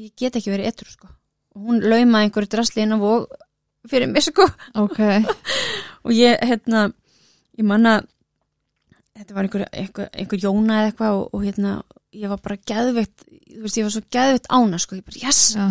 Ég 0.00 0.14
get 0.18 0.38
ekki 0.38 0.52
verið 0.52 0.72
etru 0.72 0.92
sko. 0.92 1.10
Og 1.52 1.68
hún 1.68 1.82
laumaði 1.84 2.28
einhverju 2.28 2.52
drasli 2.52 2.84
inn 2.84 2.96
á 2.96 2.98
vog 3.00 3.28
fyrir 3.88 4.10
mig 4.10 4.24
sko. 4.24 4.46
Ok, 4.78 5.00
og 6.04 6.14
ég 6.16 6.40
hérna 6.40 6.88
ég 7.58 7.66
manna 7.68 8.00
þetta 9.18 9.34
var 9.36 9.46
einhver, 9.48 9.66
einhver, 9.72 10.08
einhver 10.12 10.40
jóna 10.42 10.78
eða 10.80 10.90
eitthvað 10.92 11.18
og, 11.18 11.26
og 11.36 11.44
hérna 11.46 11.72
ég 12.12 12.28
var 12.28 12.40
bara 12.44 12.56
geðveitt 12.68 13.22
þú 13.24 13.60
veist 13.64 13.76
ég 13.78 13.86
var 13.86 13.92
svo 13.94 14.02
geðveitt 14.16 14.48
ána 14.52 14.78
sko 14.82 14.96
ég 14.98 15.04
bara 15.06 15.20
yes. 15.26 15.40
Já, 15.56 15.66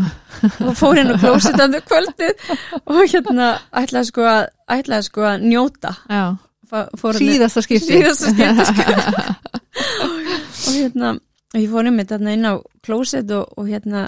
og 0.65 0.77
fór 0.79 1.01
inn 1.01 1.11
á 1.13 1.17
klósit 1.21 1.59
andur 1.61 1.83
kvöldið 1.89 2.45
og 2.85 3.01
hérna 3.11 3.49
ætlaði 3.81 4.09
sko 4.11 4.25
að 4.29 4.43
ætlaði 4.77 5.07
sko 5.09 5.25
að 5.31 5.45
njóta. 5.51 5.91
Hérna- 6.09 7.17
síðasta 7.19 7.61
skipti 7.65 7.97
síðasta 7.97 8.31
skipti 8.31 8.63
sko. 8.69 9.51
og 10.05 10.71
hérna 10.77 11.13
og 11.19 11.59
ég 11.59 11.67
fór 11.73 11.89
um 11.91 11.99
þetta 11.99 12.21
inn 12.37 12.47
á 12.47 12.53
klósit 12.85 13.33
og, 13.35 13.49
og 13.59 13.67
hérna 13.69 14.05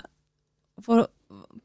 fór, 0.86 1.04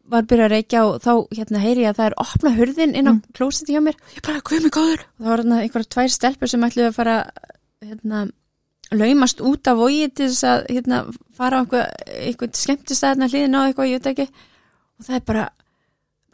var 0.09 0.25
byrjað 0.29 0.49
að 0.49 0.55
reykja 0.57 0.81
og 0.89 0.97
þá 1.05 1.13
hérna 1.37 1.61
heyri 1.63 1.85
ég 1.85 1.93
að 1.93 2.01
það 2.01 2.09
er 2.11 2.17
opna 2.25 2.55
hurðin 2.57 2.97
inn 2.97 3.09
á 3.09 3.13
Mm. 3.19 3.23
klósiti 3.37 3.73
hjá 3.77 3.81
mér. 3.85 3.97
Ég 4.17 4.25
bara, 4.25 4.41
hvað 4.41 4.57
er 4.59 4.63
mig 4.65 4.73
góður. 4.75 5.03
Og 5.05 5.23
það 5.25 5.31
var 5.33 5.43
hérna 5.43 5.61
einhverja 5.63 5.91
tvær 5.95 6.13
stelpur 6.13 6.51
sem 6.51 6.65
ætluðu 6.67 6.89
að 6.91 6.97
fara 6.99 7.17
hérna 7.85 8.27
laumast 8.93 9.41
út 9.45 9.69
af 9.69 9.77
vogi 9.79 10.09
til 10.17 10.31
þess 10.33 10.45
að 10.49 10.61
hérna 10.73 10.99
fara 11.37 11.57
á 11.61 11.63
einhver, 11.63 11.85
einhvern 12.25 12.55
skemmtistæðna 12.57 13.29
hliðin 13.29 13.59
á 13.59 13.61
eitthvað, 13.69 13.91
ég 13.91 13.97
veit 14.01 14.11
ekki. 14.15 14.27
Og 14.99 15.03
það 15.07 15.17
er 15.19 15.25
bara, 15.29 15.45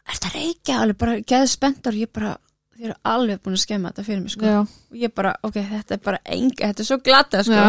er 0.05 0.13
þetta 0.15 0.31
reykja? 0.37 0.75
Alveg 0.81 0.99
bara 1.03 1.15
geð 1.35 1.47
spenntar 1.51 1.95
ég 1.99 2.11
bara 2.15 2.33
þið 2.75 2.85
eru 2.89 2.97
alveg 3.07 3.39
búin 3.45 3.55
að 3.55 3.63
skemma 3.63 3.91
þetta 3.93 4.03
fyrir 4.07 4.23
mig 4.23 4.33
sko. 4.35 4.45
og 4.65 4.69
ég 4.99 5.11
bara, 5.15 5.31
ok, 5.47 5.57
þetta 5.71 5.93
er 5.95 6.01
bara 6.03 6.19
enga, 6.37 6.63
þetta 6.71 6.83
er 6.83 6.89
svo 6.89 6.97
glata 7.07 7.37
sko. 7.47 7.61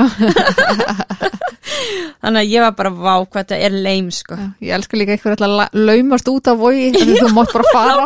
þannig 2.23 2.39
að 2.41 2.49
ég 2.49 2.59
var 2.65 2.73
bara, 2.79 2.91
vá, 2.95 3.13
hvað 3.21 3.41
þetta 3.43 3.57
er 3.67 3.73
leim 3.85 4.07
sko. 4.13 4.33
já 4.39 4.47
ég 4.65 4.71
elska 4.79 4.97
líka 4.97 5.11
eitthvað 5.13 5.45
að 5.45 5.53
la- 5.59 5.73
laumast 5.77 6.27
út 6.31 6.45
af 6.49 6.57
vogi 6.61 6.87
þannig 6.95 7.21
þú 7.21 7.27
mátt 7.37 7.53
bara 7.53 7.65
fara. 7.73 8.05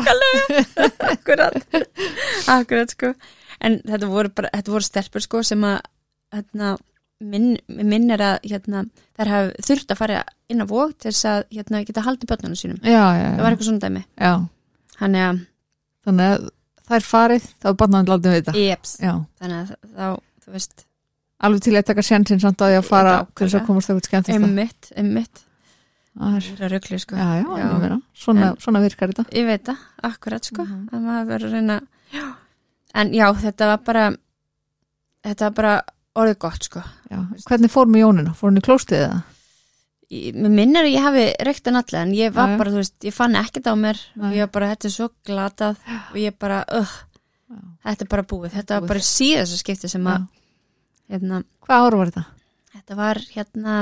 Akkurat. 1.14 1.56
Akkurat 2.58 2.90
sko 2.96 3.08
en 3.62 3.80
þetta 3.86 4.10
voru 4.12 4.30
bara, 4.36 4.50
þetta 4.54 4.72
voru 4.76 4.88
stelpur 4.88 5.26
sko 5.26 5.42
sem 5.44 5.64
að 5.68 5.80
hérna, 6.36 6.74
minn, 7.20 7.50
minn 7.68 8.12
er 8.16 8.24
að 8.24 8.38
hérna, 8.52 8.86
þær 9.20 9.32
hafa 9.34 9.66
þurft 9.68 9.92
að 9.94 10.00
fara 10.04 10.22
inn 10.50 10.64
á 10.64 10.66
vóg 10.70 10.94
til 10.98 11.12
þess 11.12 11.26
að 11.32 11.42
hérna, 11.58 11.84
geta 11.88 12.06
haldið 12.06 12.30
börnunum 12.32 12.60
sínum. 12.60 12.80
Já, 12.84 13.04
já, 13.18 13.26
það 13.26 13.38
já, 13.38 13.44
var 13.44 13.52
eitthvað 13.56 13.70
svona 13.70 13.84
dæmi. 13.86 14.04
Þannig 15.00 15.26
að, 15.30 15.42
þannig 16.08 16.30
að 16.34 16.48
það 16.90 16.96
er 17.00 17.06
farið 17.10 17.50
þá 17.62 17.68
er 17.70 17.76
barnaðan 17.84 18.10
látið 18.14 18.32
við 18.34 18.40
þetta 18.40 18.64
jeps, 18.64 18.96
þannig 19.00 19.60
að 19.60 19.76
þá, 19.96 20.08
þú 20.46 20.56
veist 20.56 20.86
alveg 21.40 21.62
til 21.64 21.76
að 21.80 21.86
taka 21.88 22.04
sjansinn 22.04 22.42
samt 22.44 22.64
að 22.66 22.74
því 22.74 22.80
að 22.80 22.88
fara 22.90 23.14
til 23.32 23.46
þess 23.46 23.60
að 23.60 23.68
komast 23.70 23.92
eitthvað 23.92 24.08
skemmt 24.10 24.32
emmitt, 24.36 24.90
emmitt 25.00 25.44
það 26.20 26.36
er, 26.40 26.48
það 26.60 26.72
röggli 26.74 26.98
sko. 27.00 27.16
Já, 27.16 27.28
já, 27.40 27.68
Já. 27.88 27.98
svona, 28.24 28.48
En- 28.50 28.58
svona 28.60 28.82
virkar 28.84 29.14
þetta. 29.14 29.24
Ég 29.38 29.46
veit 29.48 29.64
það, 29.70 29.84
akkurat 30.10 30.50
sko. 30.50 30.66
Mhm. 30.66 30.90
að 30.92 31.06
maður 31.06 31.30
verður 31.30 31.48
að 31.48 31.54
reyna 31.56 31.78
já. 32.12 32.26
En 32.96 33.12
já, 33.14 33.28
þetta 33.44 33.68
var 33.74 33.82
bara 33.86 34.06
þetta 35.26 35.50
var 35.50 35.58
bara 35.60 35.74
orðið 36.20 36.40
gott 36.42 36.64
sko. 36.70 36.82
Já. 37.12 37.20
hvernig 37.48 37.72
fór 37.72 37.92
með 37.92 38.04
Jónina, 38.06 38.34
fór 38.36 38.56
í 38.56 38.64
klóstið 38.66 39.04
eða? 39.06 39.20
Mér 40.10 40.50
minnir 40.50 40.88
að 40.88 40.96
ég 40.96 41.04
hafi 41.06 41.24
reykt 41.46 41.68
hann 41.70 41.78
allega 41.78 42.02
en 42.02 42.16
ég 42.18 42.32
var 42.34 42.50
Já, 42.50 42.56
bara, 42.58 42.72
þú 42.74 42.80
veist, 42.82 42.96
ég 43.06 43.14
fann 43.14 43.36
ekkert 43.38 43.68
á 43.70 43.78
mér. 43.78 44.00
Og 44.18 44.32
ég 44.34 44.42
var 44.48 44.52
bara, 44.56 44.70
þetta 44.74 44.88
er 44.90 44.94
svo 44.96 45.08
glatað 45.30 45.84
og 46.10 46.18
ég 46.18 46.34
bara, 46.42 46.64
Já. 46.66 47.60
þetta 47.86 48.08
er 48.08 48.10
bara 48.16 48.26
búið. 48.32 48.56
Þetta 48.58 48.80
var 48.80 48.88
bara 48.90 49.04
síðast 49.06 49.60
skipti 49.62 49.92
sem 49.92 50.10
að 50.10 50.26
hérna, 51.14 51.44
hvað 51.68 51.86
ára 51.86 52.00
var 52.02 52.10
þetta? 52.10 52.26
þetta 52.74 52.98
var 52.98 53.22
hérna 53.36 53.76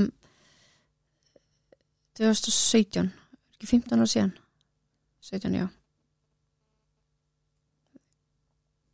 2017 2.20 3.08
ekki 3.56 3.72
15 3.72 3.96
ára 4.02 4.12
síðan. 4.12 4.36
17, 5.28 5.56
já 5.56 5.66
Nei, 5.68 5.74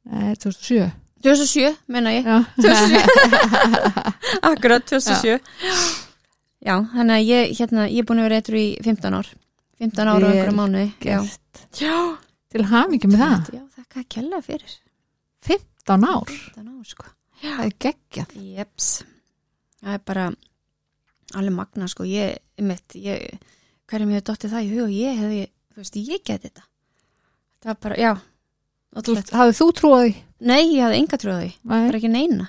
2007 0.09 0.91
2007, 1.23 1.77
menna 1.87 2.11
ég. 2.11 2.25
Já, 2.27 2.43
2007 2.59 3.03
Akkurat, 4.51 4.83
2007 4.89 5.39
Já, 6.63 6.77
þannig 6.93 7.15
að 7.15 7.29
ég, 7.29 7.53
hérna, 7.59 7.85
ég 7.91 8.03
er 8.03 8.07
búin 8.07 8.21
að 8.21 8.27
vera 8.29 8.39
eitthvað 8.39 8.59
í 8.61 8.67
15 8.85 9.17
ár. 9.17 9.29
15 9.83 10.11
ára 10.13 10.29
og 10.29 10.29
einhverja 10.29 10.53
Já, 11.03 11.17
já. 11.79 11.95
Til 12.53 12.65
hamingi 12.69 13.09
með 13.09 13.23
það. 13.23 13.49
Já, 13.57 13.63
þakka 13.79 13.99
að 13.99 14.09
kella 14.15 14.39
fyrir. 14.45 14.75
15 15.43 16.05
ár, 16.07 16.31
15 16.31 16.69
ár, 16.71 16.85
sko. 16.87 17.09
Það 17.43 17.63
er 17.65 17.73
geggjað. 17.85 18.35
Jeps. 18.59 18.89
Það 19.81 19.97
er 19.97 20.03
bara 20.07 20.27
alveg 21.35 21.55
magna, 21.57 21.89
sko. 21.91 22.07
Ég, 22.07 22.37
mitt, 22.63 22.95
ég 22.95 23.25
hverjum 23.91 24.13
ég 24.13 24.21
hef 24.21 24.27
dottið 24.29 24.55
það 24.55 24.67
í 24.69 24.71
hug 24.71 24.85
og 24.85 24.93
ég 24.95 25.19
hefði, 25.19 25.41
þú 25.73 25.83
veist, 25.83 25.99
ég 25.99 26.23
geti 26.23 26.47
þetta. 26.47 26.63
Það 27.63 27.73
var 27.73 27.81
bara, 27.87 27.99
já. 27.99 28.13
Hafið 28.93 29.57
þú 29.57 29.67
trúið 29.79 30.03
því? 30.03 30.15
Nei, 30.43 30.61
ég 30.75 30.83
hafði 30.83 30.97
enga 31.01 31.17
trúið 31.17 31.39
því. 31.43 31.51
Nei. 31.63 31.85
bara 31.87 31.97
ekki 31.99 32.11
neina. 32.13 32.47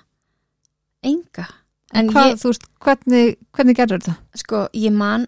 Enga. 1.04 1.46
En 1.94 2.08
hvað, 2.10 2.30
ég, 2.32 2.40
veist, 2.42 2.64
hvernig, 2.82 3.34
hvernig 3.54 3.76
gerður 3.78 4.00
þetta? 4.02 4.14
sko, 4.40 4.64
ég 4.74 4.92
man 4.92 5.26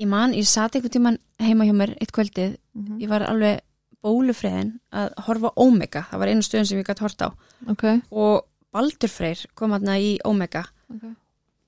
ég 0.00 0.08
man, 0.08 0.32
ég 0.32 0.46
sat 0.48 0.72
einhvern 0.78 0.94
tíman 0.94 1.18
heima 1.42 1.66
hjá 1.68 1.74
mér 1.76 1.90
eitt 2.00 2.12
kvöldið, 2.16 2.54
Mhm. 2.74 3.00
ég 3.02 3.08
var 3.08 3.20
alveg 3.20 3.60
bólufriðin 4.02 4.78
að 4.92 5.14
horfa 5.26 5.50
Omega. 5.56 6.06
Það 6.10 6.18
var 6.18 6.28
einu 6.28 6.40
stöðun 6.42 6.66
sem 6.66 6.78
ég 6.78 6.86
gætt 6.86 7.00
hort 7.00 7.18
á. 7.20 7.28
Ok, 7.68 7.84
og 8.10 8.46
Baldur 8.72 9.08
Freyr 9.10 9.44
kom 9.54 9.72
aðna 9.72 9.98
í 10.00 10.18
Omega. 10.24 10.64
Ok. 10.90 11.04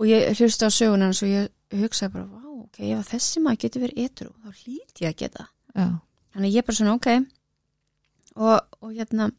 Og 0.00 0.06
ég 0.06 0.30
hlusta 0.38 0.66
á 0.66 0.70
söguna 0.72 1.04
hans 1.10 1.22
og 1.22 1.28
ég 1.28 1.48
hugsaði 1.72 2.12
bara, 2.12 2.24
vá, 2.24 2.64
ok, 2.64 2.78
ef 2.98 3.10
þessi 3.12 3.42
maður 3.42 3.58
getur 3.58 3.82
verið 3.82 4.04
etru, 4.06 4.30
þá 4.32 4.48
hlýt 4.64 5.00
ég 5.02 5.08
að 5.12 5.16
geta 5.16 5.46
Já, 5.76 6.00
þannig 6.34 6.52
ég 6.54 6.64
bara 6.64 6.76
svona, 6.76 6.94
ok 6.94 7.26
og, 8.36 8.60
og 8.82 8.92
hérna 8.96 9.30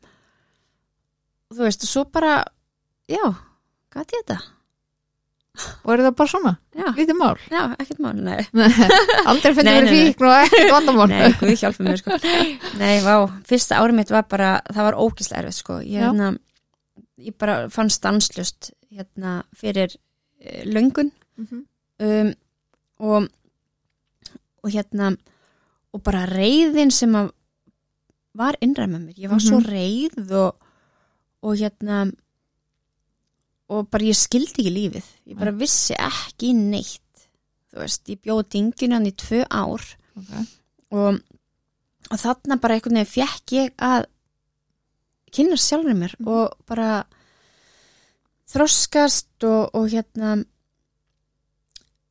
og 1.49 1.57
þú 1.57 1.65
veist, 1.67 1.85
svo 1.89 2.05
bara 2.09 2.43
já, 3.09 3.23
gæti 3.93 4.17
ég 4.19 4.25
þetta? 4.25 4.39
Og 5.85 5.91
er 5.93 6.01
það 6.01 6.15
bara 6.17 6.31
svona? 6.31 6.51
já, 6.73 6.85
Lítið 6.97 7.17
mál? 7.19 7.35
já, 7.53 7.61
ekkert 7.77 7.99
mál, 8.01 8.15
nei. 8.25 8.39
Aldrei 9.29 9.53
finnir 9.53 9.85
nei. 9.85 9.91
fíkn 9.93 10.25
og 10.25 10.37
ekkert 10.47 10.71
vandamál. 10.73 11.11
Nei, 11.11 11.27
guð 11.37 11.53
hjálpa 11.61 11.85
mér 11.85 11.99
sko. 12.01 12.17
Nei, 12.79 12.95
vá, 13.05 13.13
fyrsta 13.45 13.77
árið 13.77 13.99
mitt 13.99 14.13
var 14.13 14.25
bara 14.31 14.55
það 14.71 14.87
var 14.89 14.97
ókislega 15.03 15.43
erfið 15.43 15.59
sko. 15.59 15.77
Ég, 15.85 16.01
hérna, 16.01 16.31
ég 17.21 17.37
bara 17.37 17.59
fann 17.73 17.93
stanslust 17.93 18.71
hérna 18.89 19.35
fyrir 19.57 19.93
uh, 19.93 20.63
löngun. 20.69 21.13
Mhm. 21.37 21.61
um, 22.01 22.33
og 23.03 23.29
og 24.63 24.71
hérna 24.71 25.11
og 25.93 26.01
bara 26.05 26.25
reyðin 26.29 26.91
sem 26.93 27.13
að 27.19 27.29
var 28.35 28.55
innræð 28.61 28.89
með 28.89 29.01
mér, 29.07 29.17
ég 29.23 29.29
var 29.29 29.39
svo 29.43 29.59
Mhm. 29.59 29.69
reyð 29.69 30.31
og, 30.31 30.55
og 31.43 31.57
hérna 31.59 32.11
og 33.69 33.89
bara 33.89 34.03
ég 34.09 34.15
skildi 34.17 34.61
ekki 34.63 34.73
lífið 34.73 35.05
ég 35.27 35.37
bara 35.39 35.51
vissi 35.51 35.93
ekki 35.95 36.53
neitt 36.53 37.27
þú 37.73 37.79
veist, 37.81 38.03
ég 38.09 38.19
bjóði 38.21 38.49
dinginu 38.49 38.93
hann 38.97 39.05
í 39.09 39.13
tvö 39.17 39.43
ár 39.49 39.81
Ok. 40.17 40.31
og, 40.91 41.19
og 42.11 42.17
þarna 42.19 42.59
bara 42.61 42.75
einhvern 42.75 42.99
veginn 42.99 43.13
fekk 43.13 43.53
ég 43.57 43.71
að 43.77 44.05
kynna 45.33 45.57
sjálfur 45.57 45.93
mér 45.97 46.13
Mhm. 46.19 46.27
og 46.27 46.57
bara 46.65 47.05
þroskast 48.53 49.43
og, 49.47 49.69
og 49.73 49.87
hérna 49.89 50.33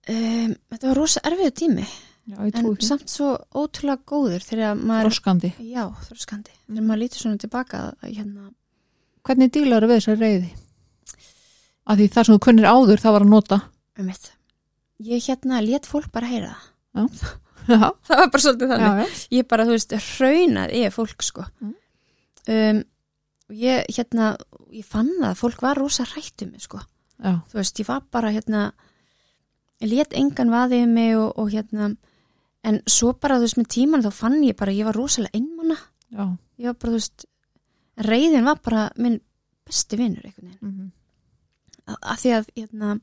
um, 0.09 0.55
þetta 0.73 0.89
var 0.89 0.97
rosa 0.99 1.20
erfiðu 1.29 1.53
tími 1.61 1.85
Já, 2.33 2.37
ég 2.49 2.57
en 2.57 2.68
því. 2.70 2.87
samt 2.87 3.12
svo 3.12 3.30
ótrúlega 3.53 4.01
góður 4.09 4.45
þegar 4.47 4.76
maður, 4.78 5.11
Roskandi 5.11 5.53
já, 5.68 5.85
þroskandi. 6.09 6.55
Þegar 6.68 6.87
maður 6.89 7.03
lítur 7.03 7.24
svona 7.26 7.41
tilbaka 7.43 7.80
að 7.93 8.12
hérna, 8.16 8.51
Hvernig 9.22 9.53
dílar 9.55 9.85
við 9.87 9.99
þessar 10.01 10.18
reyði? 10.18 10.49
Af 11.87 11.99
því 11.99 12.07
það 12.14 12.24
sem 12.26 12.35
þú 12.35 12.45
kunnir 12.47 12.70
áður 12.70 13.03
það 13.03 13.14
var 13.14 13.26
að 13.26 13.35
nota. 13.35 13.59
Um 13.99 14.09
mitt 14.09 14.33
ég 15.03 15.24
hérna 15.26 15.61
let 15.64 15.89
fólk 15.89 16.11
bara 16.14 16.30
heyra 16.30 16.55
það. 16.95 17.22
Já, 17.72 17.78
það 18.03 18.18
var 18.18 18.30
bara 18.35 18.43
svolítið 18.43 18.72
þannig. 18.72 19.03
Já, 19.03 19.18
ég 19.37 19.49
bara, 19.51 19.66
þú 19.66 19.76
veist, 19.76 19.93
raunað 20.18 20.72
yfir 20.78 20.95
fólk 20.97 21.22
sko. 21.22 21.45
Mm. 21.62 21.74
um, 22.55 22.80
ég 23.62 23.93
hérna 23.95 24.30
ég 24.72 24.87
fann 24.89 25.11
það 25.20 25.28
að 25.28 25.43
fólk 25.43 25.62
var 25.62 25.78
rosa 25.78 26.07
hrættu 26.09 26.49
mig 26.49 26.64
sko. 26.64 26.80
Já. 27.22 27.37
þú 27.53 27.61
veist, 27.61 27.78
ég 27.78 27.87
var 27.87 28.03
bara 28.11 28.33
hérna 28.35 28.62
ég 29.83 29.93
let 29.93 30.16
engan 30.18 30.51
vaðið 30.51 30.89
mig 30.91 31.14
og, 31.18 31.37
og 31.39 31.53
hérna 31.53 31.93
en 32.65 32.81
svo 32.87 33.13
bara, 33.19 33.37
þú 33.41 33.47
veist, 33.47 33.59
með 33.59 33.69
tíman 33.75 34.03
þá 34.05 34.11
fann 34.15 34.43
ég 34.47 34.57
bara, 34.57 34.73
ég 34.73 34.85
var 34.87 34.95
rosalega 34.97 35.35
einmanna 35.39 35.77
já. 36.13 36.27
ég 36.59 36.67
var 36.71 36.75
bara, 36.75 36.93
þú 36.93 36.99
veist 37.01 37.27
reyðin 38.09 38.45
var 38.47 38.61
bara 38.65 38.91
minn 38.97 39.21
besti 39.67 39.97
vinnur 39.99 40.33
Mhm. 40.63 40.91
að, 41.87 41.97
að 42.03 42.19
því 42.23 42.31
að 42.39 42.47
hérna, 42.57 43.01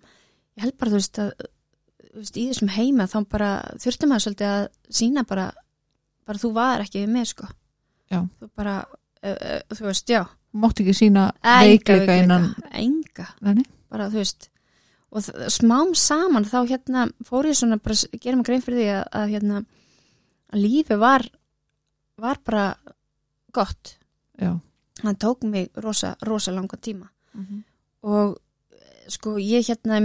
ég 0.58 0.64
held 0.64 0.78
bara, 0.78 0.92
þú 0.92 1.00
veist, 1.00 1.20
að 1.20 1.32
þú 2.10 2.18
veist, 2.24 2.38
í 2.38 2.48
þessum 2.50 2.70
heima 2.74 3.08
þá 3.08 3.18
bara 3.30 3.50
þurfti 3.78 4.08
maður 4.10 4.26
svolítið 4.26 4.50
að 4.54 4.68
sína 4.90 5.24
bara 5.28 5.52
bara 6.26 6.38
þú 6.40 6.52
var 6.54 6.82
ekki 6.84 7.04
við 7.06 7.10
mig, 7.10 7.28
sko. 7.28 7.48
Já. 8.12 8.22
þú 8.42 8.50
bara, 8.56 8.86
uh, 9.24 9.30
uh, 9.30 9.62
þú 9.76 9.86
veist, 9.86 10.08
já. 10.10 10.26
Mátti 10.54 10.82
ekki 10.84 10.94
sína 10.98 11.32
veikleika 11.44 12.16
innan 12.24 12.56
enga. 12.74 13.28
Bara 13.90 14.10
þú 14.10 14.18
veist 14.22 14.49
og 15.12 15.24
smám 15.50 15.96
saman 15.98 16.46
þá 16.46 16.60
hérna 16.70 17.08
fór 17.26 17.48
ég 17.50 17.58
svona 17.58 17.78
bara 17.82 17.96
að 17.98 18.20
gera 18.22 18.36
mig 18.38 18.46
grein 18.46 18.62
fyrir 18.62 18.80
því 18.80 18.90
að, 18.94 19.06
að 19.22 19.30
hérna 19.34 19.62
að 20.54 20.60
lífi 20.64 20.98
var 21.02 21.26
var 22.20 22.38
bara 22.46 22.66
gott 23.54 23.96
Já 24.40 24.60
það 25.00 25.18
tók 25.24 25.44
mig 25.48 25.70
rosa, 25.80 26.16
rosa 26.28 26.52
langa 26.52 26.78
tíma 26.78 27.08
Mhm. 27.34 27.64
og 28.04 28.38
eh, 28.74 29.10
sko 29.10 29.38
ég 29.40 29.64
hérna 29.70 30.00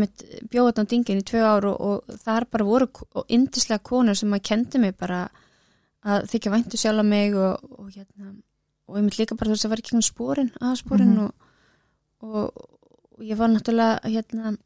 bjóði 0.50 0.72
þetta 0.72 0.82
á 0.84 0.90
dingin 0.90 1.18
í 1.20 1.24
tvö 1.26 1.40
ár 1.42 1.64
og, 1.66 1.80
og 1.80 2.18
þar 2.24 2.44
bara 2.50 2.64
voru 2.64 2.88
og 3.14 3.24
yndislega 3.28 3.82
konur 3.82 4.14
sem 4.14 4.30
að 4.32 4.42
kendi 4.42 4.78
mig 4.78 4.94
bara 4.96 5.28
að 6.04 6.28
þykja 6.30 6.52
væntu 6.52 6.76
sjálf 6.78 7.00
að 7.00 7.08
mig 7.08 7.34
og, 7.34 7.64
og 7.80 7.88
hérna 7.90 8.34
og 8.86 8.96
einmitt 9.00 9.16
líka 9.18 9.34
bara 9.40 9.50
veist 9.50 9.64
að 9.64 9.72
var 9.72 9.80
ekki 9.82 9.96
um 9.96 10.02
spórin 10.04 10.52
að 10.60 10.76
spórin 10.84 11.14
Mhm. 11.16 11.24
og, 11.24 11.34
og, 12.20 12.68
og 13.18 13.24
ég 13.24 13.36
var 13.36 13.48
náttúrulega 13.48 14.00
hérna 14.04 14.56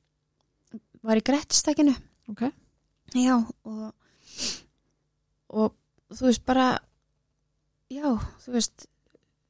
var 1.02 1.20
í 1.20 1.24
grettistakinu 1.24 1.94
Ok. 2.28 2.42
já 3.14 3.36
og 3.64 3.94
og 5.48 5.72
þú 6.12 6.26
veist 6.28 6.44
bara 6.44 6.78
já, 7.90 8.04
þú 8.44 8.52
veist 8.52 8.86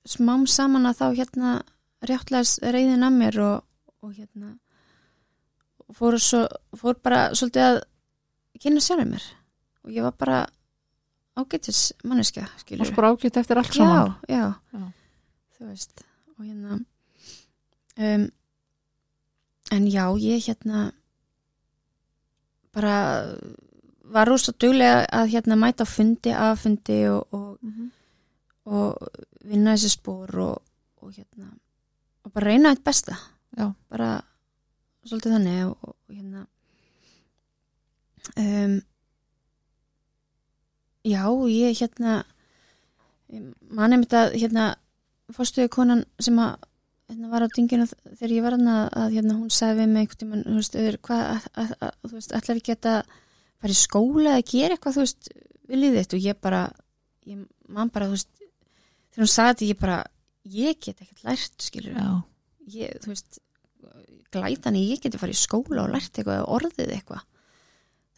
smám 0.09 0.47
saman 0.47 0.87
að 0.87 1.01
þá 1.01 1.07
hérna 1.19 1.53
réttlega 2.07 2.71
reyðin 2.73 3.03
að 3.07 3.17
mér 3.19 3.39
og, 3.43 3.65
og 4.03 4.13
hérna 4.15 4.53
og 5.89 5.97
fór, 5.99 6.19
svo, 6.23 6.45
fór 6.77 6.95
bara 7.03 7.31
svolítið 7.35 7.65
að 7.65 7.79
kynna 8.61 8.81
sjálfur 8.85 9.09
mér. 9.09 9.25
Og 9.87 9.91
ég 9.95 10.03
var 10.05 10.15
bara 10.19 10.39
ágætis 11.39 11.93
manneskja 12.05 12.45
Og 12.45 12.61
skilur 12.63 12.87
spara 12.91 13.11
ágætt 13.15 13.37
eftir 13.41 13.59
allt 13.61 13.75
saman? 13.75 14.15
Já, 14.29 14.37
já, 14.37 14.47
Já. 14.75 14.87
þú 15.59 15.69
veist 15.71 16.05
og 16.39 16.45
hérna 16.45 16.79
um, 17.99 18.29
en 19.73 19.87
já, 19.91 20.05
ég 20.23 20.47
hérna 20.47 20.93
bara 22.79 22.97
var 24.09 24.29
rosa 24.31 24.53
duglega 24.57 25.03
að 25.13 25.33
hérna 25.35 25.57
mæta 25.59 25.85
fundi, 25.89 26.31
aðfundi 26.33 27.01
og, 27.13 27.27
og, 27.35 27.59
Mhm. 27.63 27.91
og 28.69 29.09
vinna 29.49 29.75
þessi 29.75 29.91
spór 29.97 30.35
og, 30.45 30.63
og 31.03 31.13
hérna 31.17 31.51
og 32.25 32.33
bara 32.33 32.47
reyna 32.53 32.71
eitt 32.75 32.85
besta 32.85 33.17
Já. 33.57 33.73
bara 33.91 34.23
svolítið 35.09 35.35
þannig 35.37 35.63
og, 35.67 35.77
og 35.83 35.97
hérna 36.15 36.47
um, 38.37 38.75
já, 41.05 41.23
ég 41.49 41.79
hérna 41.81 42.25
mann 43.71 43.93
er 43.93 44.01
mitt 44.03 44.13
að 44.17 44.37
hérna 44.41 44.67
fórstuði 45.33 45.69
konan 45.73 46.05
sem 46.21 46.37
að 46.41 46.57
hérna, 47.09 47.31
var 47.33 47.47
á 47.47 47.49
dinginu 47.55 47.87
þegar 47.89 48.35
ég 48.35 48.45
var 48.45 48.57
hana 48.57 48.77
að 49.03 49.17
hérna, 49.17 49.39
hún 49.39 49.55
sagði 49.55 49.81
við 49.81 49.93
mig 49.93 50.05
einhvern 50.05 50.21
tímann 50.23 50.45
þú 50.47 50.59
veist, 50.59 50.79
öður, 50.83 50.99
hvað, 51.09 51.25
að, 51.33 51.49
að, 51.63 51.75
að, 51.87 51.97
þú 52.05 52.15
veist, 52.19 52.35
ætlar 52.39 52.61
ekki 52.61 52.77
að 52.77 53.17
fara 53.59 53.75
í 53.75 53.79
skóla 53.79 54.35
eða 54.37 54.47
gera 54.53 54.77
eitthvað, 54.77 54.97
þú 54.97 55.05
veist, 55.07 55.33
viljið 55.69 55.99
þitt? 55.99 56.17
Og 56.19 56.29
ég 56.29 56.41
bara, 56.49 56.63
ég 57.29 57.43
man 57.69 57.93
bara, 57.95 58.09
þú 58.09 58.17
veist 58.17 58.33
þegar 58.39 59.25
hún 59.25 59.33
sagði 59.35 59.53
þetta, 59.55 59.69
ég 59.73 59.83
bara 59.83 59.99
ég 60.59 60.81
get 60.85 61.03
ekkert 61.05 61.25
lært, 61.27 61.57
skilur 61.65 62.01
ég, 62.73 62.99
þú 63.03 63.13
veist 63.13 63.41
glætan 64.35 64.77
í 64.77 64.85
ég 64.91 65.03
geti 65.03 65.21
farið 65.21 65.37
í 65.37 65.41
skóla 65.41 65.85
og 65.85 65.93
lært 65.95 66.13
eitthvað 66.13 66.43
eða 66.43 66.53
orðið 66.59 66.93
eitthvað. 66.97 67.25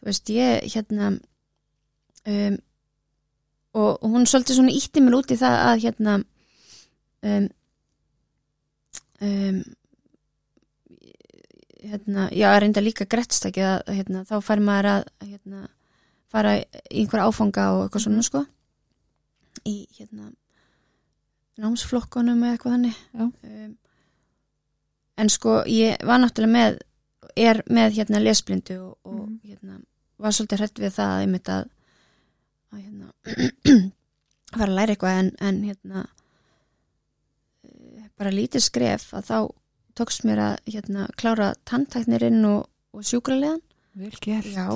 Þú 0.01 0.09
veist, 0.09 0.31
ég 0.33 0.67
hérna 0.73 1.09
um, 1.13 2.57
og, 3.71 3.91
og 3.95 4.07
hún 4.11 4.27
svolítið 4.27 4.59
svona 4.59 4.75
ítti 4.75 5.03
mér 5.03 5.17
út 5.21 5.31
í 5.31 5.39
það 5.39 5.57
að 5.69 5.83
hérna 5.85 6.17
um, 6.19 7.47
um 9.21 9.61
hérna, 11.81 12.27
já, 12.31 12.49
reynda 12.61 12.81
líka 12.83 13.07
grettstakið 13.09 13.65
að 13.67 13.93
hérna, 13.97 14.23
þá 14.29 14.35
fær 14.45 14.61
maður 14.63 14.89
að 14.91 15.05
hérna, 15.31 15.61
fara 16.31 16.53
í 16.59 16.63
einhverja 17.01 17.27
áfanga 17.31 17.65
og 17.75 17.83
eitthvað 17.87 18.03
svona 18.05 18.25
sko. 18.25 18.43
Í 19.67 19.75
hérna 19.97 20.29
námsflokkunum 21.61 22.43
eða 22.45 22.55
eitthvað 22.55 22.75
þannig. 22.77 22.99
Um, 23.17 23.73
en 25.21 25.29
sko 25.29 25.57
ég 25.69 25.99
var 26.07 26.21
náttúrulega 26.23 26.55
með 26.55 26.79
er 27.37 27.61
með 27.71 27.93
hérna 27.99 28.19
lesblindu 28.21 28.77
og, 28.81 28.95
og 29.07 29.19
Mhm. 29.21 29.39
hérna 29.47 29.79
var 30.21 30.31
svolítið 30.35 30.59
hrætt 30.61 30.79
við 30.81 30.91
það 30.95 31.11
að 31.15 31.21
einmitt 31.25 31.49
að, 31.49 31.69
að 32.71 32.81
hérna 32.81 33.11
fara 34.57 34.67
að 34.69 34.75
læra 34.77 34.93
eitthvað 34.95 35.19
en, 35.19 35.29
en 35.39 35.61
hérna 35.63 36.05
bara 38.21 38.33
lítið 38.35 38.65
skref 38.67 39.09
að 39.17 39.27
þá 39.31 39.37
tókst 39.97 40.25
mér 40.27 40.43
að 40.45 40.71
hérna 40.75 41.07
klára 41.19 41.51
tanntæknirinn 41.67 42.43
og, 42.45 42.67
og 42.93 43.07
sjúkralegan 43.07 43.61
vel 43.97 44.13
gert. 44.21 44.53
Já 44.53 44.69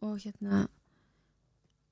og 0.00 0.20
hérna 0.20 0.66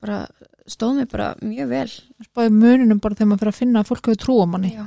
bara 0.00 0.20
stóð 0.68 1.00
mér 1.00 1.10
bara 1.10 1.28
mjög 1.42 1.72
vel. 1.72 1.88
Spáði 2.28 2.54
muninum 2.54 3.00
bara 3.02 3.18
þegar 3.18 3.30
maður 3.32 3.42
fyrir 3.42 3.54
að 3.54 3.60
finna 3.62 3.82
að 3.82 3.90
fólk 3.90 4.08
hefur 4.08 4.22
trú 4.22 4.38
á 4.40 4.46
manni. 4.52 4.72
Já, 4.76 4.84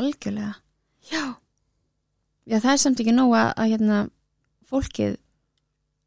algjörlega. 0.00 0.54
Já, 1.10 1.24
já 2.50 2.58
það 2.58 2.72
er 2.72 2.82
samt 2.82 3.02
ekki 3.04 3.14
nóg 3.16 3.34
að, 3.38 3.50
að 3.56 3.72
hérna 3.74 4.00
fólkið 4.70 5.16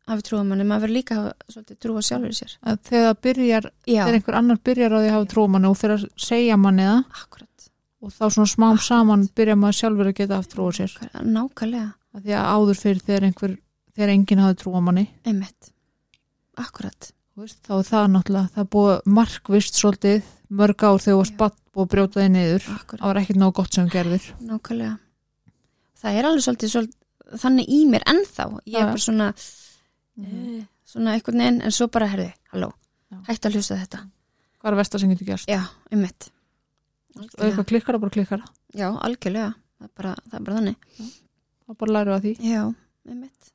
hafi 0.08 0.24
trú 0.28 0.40
á 0.40 0.44
manni, 0.48 0.68
maður 0.68 0.88
verður 0.88 0.96
líka 0.96 1.20
svolítið 1.50 1.80
trú 1.84 1.98
á 1.98 2.02
sjálfur 2.08 2.38
sér. 2.38 2.56
Að 2.64 2.80
þegar 2.92 3.20
byrjar, 3.26 3.70
þegar 3.88 4.20
einhver 4.20 4.40
annar 4.40 4.62
byrjar 4.64 4.96
á 4.96 4.98
því 5.00 5.10
að 5.10 5.16
hafa 5.18 5.30
trú 5.34 5.48
á 5.48 5.50
manni 5.56 5.72
og 5.72 5.86
að 5.88 6.08
segja 6.30 6.60
manni 6.62 6.88
það. 6.88 7.02
Akkurat 7.24 7.57
og 8.02 8.12
þá 8.14 8.24
svona 8.30 8.50
smám 8.52 8.78
saman 8.82 9.28
byrjar 9.36 9.58
maður 9.58 9.78
sjálfur 9.80 10.10
að 10.12 10.18
geta 10.20 10.38
haft 10.40 10.52
trú 10.54 10.68
á 10.70 10.72
sér. 10.78 10.94
Nákvæmlega, 11.24 11.90
að 12.14 12.22
því 12.28 12.36
að 12.38 12.50
áður 12.54 12.82
fyrir 12.84 13.02
þegar 13.08 13.28
einhver 13.30 13.56
þegar 13.98 14.14
enginn 14.14 14.44
hafi 14.44 14.60
trú 14.62 14.74
á 14.78 14.82
manni. 14.86 15.06
Einmitt. 15.26 15.72
Akkurat, 16.58 17.12
veist, 17.38 17.60
þá 17.66 17.74
er 17.80 17.88
það 17.90 18.08
náttúrulega, 18.16 18.52
það 18.56 18.70
búið 18.76 19.10
markvist 19.18 19.78
svolítið 19.82 20.30
mörg 20.58 20.84
ár 20.88 21.02
þegar 21.04 21.14
þú 21.14 21.18
varst 21.22 21.38
batt 21.42 21.58
búið 21.74 21.86
að 21.86 21.92
brjóta 21.94 22.22
þig 22.24 22.32
niður. 22.34 22.68
Akkurat. 22.78 23.02
Það 23.02 23.12
var 23.12 23.20
ekkert 23.22 23.42
nóg 23.42 23.54
gott 23.60 23.74
sem 23.78 23.90
gerðir. 23.94 24.30
Nákvæmlega. 24.42 24.96
Það 26.02 26.18
er 26.22 26.30
alveg 26.30 26.46
svolítið, 26.48 26.72
svolítið 26.74 27.42
þannig 27.44 27.70
í 27.74 27.80
mér 27.92 28.06
ennþá. 28.14 28.46
Ég 28.66 28.80
er 28.82 28.90
bara 28.94 29.04
svona 29.06 29.34
Mhm. 30.18 30.58
eh, 30.58 30.66
svona 30.88 31.12
einhvern 31.14 31.38
veginn, 31.38 31.62
en 31.62 31.72
svo 31.72 31.88
bara 31.94 32.08
herði 32.08 32.32
halló, 32.54 32.72
hætti 33.28 33.50
að 33.50 33.54
hlusta 33.54 33.76
þetta. 33.78 34.00
Hvað 34.62 34.72
er 34.72 34.76
versta 34.80 35.00
sem 35.00 35.10
getur 35.12 35.26
gerst? 35.28 35.48
Já, 35.48 35.62
einmitt 35.92 36.32
og 37.18 37.46
eitthvað 37.48 37.70
klikkar 37.72 37.98
það 37.98 38.04
bara 38.06 38.16
klikkar. 38.16 38.46
Það 38.46 38.82
já, 38.82 38.88
algjörlega. 39.08 39.50
Það 39.78 39.88
er 39.90 39.94
bara, 40.02 40.14
það 40.26 40.40
er 40.40 40.46
bara 40.46 40.60
þannig. 40.60 40.78
Þá 41.68 41.78
bara 41.82 41.96
læru 41.98 42.16
að 42.16 42.28
því. 42.28 42.34
Já, 42.52 42.64
einmitt. 43.08 43.52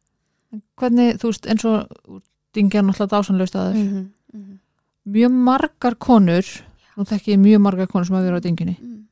En 0.53 0.63
hvernig, 0.77 1.17
þú 1.23 1.33
veist, 1.33 1.49
eins 1.49 1.65
og 1.69 2.21
dingja 2.53 2.83
náttúrulega 2.85 3.17
dásanlaust 3.17 3.57
að 3.57 3.71
þér 3.73 3.79
mm 3.83 4.11
-hmm. 4.33 4.59
mjög 5.05 5.33
margar 5.33 5.95
konur 5.95 6.47
nú 6.97 7.05
þekki 7.05 7.33
ég 7.33 7.41
mjög 7.41 7.61
margar 7.61 7.89
konur 7.89 8.07
sem 8.07 8.17
hafa 8.17 8.27
verið 8.27 8.41
á 8.41 8.47
dinginni 8.47 8.77
mm. 8.81 9.07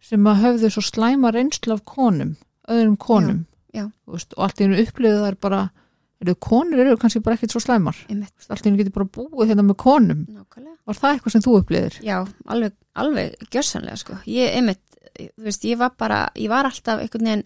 sem 0.00 0.26
að 0.26 0.40
höfðu 0.44 0.70
svo 0.70 0.82
slæma 0.82 1.30
reynslu 1.30 1.72
af 1.72 1.84
konum 1.84 2.36
öðrum 2.68 2.96
konum. 2.96 3.46
Já, 3.72 3.82
já. 3.82 3.90
Veist, 4.06 4.34
og 4.36 4.44
allt 4.44 4.60
í 4.60 4.64
hennu 4.64 4.82
upplifið 4.82 5.18
það 5.18 5.28
er 5.28 5.38
bara 5.40 5.60
eru 6.20 6.34
konur 6.36 6.78
eru 6.84 6.96
kannski 7.00 7.22
bara 7.24 7.36
ekkert 7.38 7.54
svo 7.54 7.60
slæmar? 7.64 7.96
Allt 8.10 8.60
í 8.64 8.68
hennu 8.68 8.78
getur 8.82 8.92
bara 8.98 9.08
búið 9.16 9.48
hérna 9.52 9.64
með 9.64 9.76
konum. 9.80 10.26
Nákvæmlega. 10.28 10.76
Var 10.86 10.98
það 11.00 11.14
eitthvað 11.16 11.32
sem 11.36 11.44
þú 11.46 11.56
upplifir? 11.60 11.98
já, 12.04 12.18
alveg, 12.46 12.72
alveg 12.94 13.34
gjörsanlega 13.50 13.96
sko. 13.96 14.18
Ég, 14.26 14.54
einmitt, 14.58 14.80
þú 15.16 15.44
veist, 15.48 15.64
ég 15.64 15.78
var 15.80 15.94
bara 15.98 16.20
ég 16.36 16.48
var 16.52 16.64
alltaf 16.68 17.00
einhvern 17.00 17.24
veginn 17.30 17.44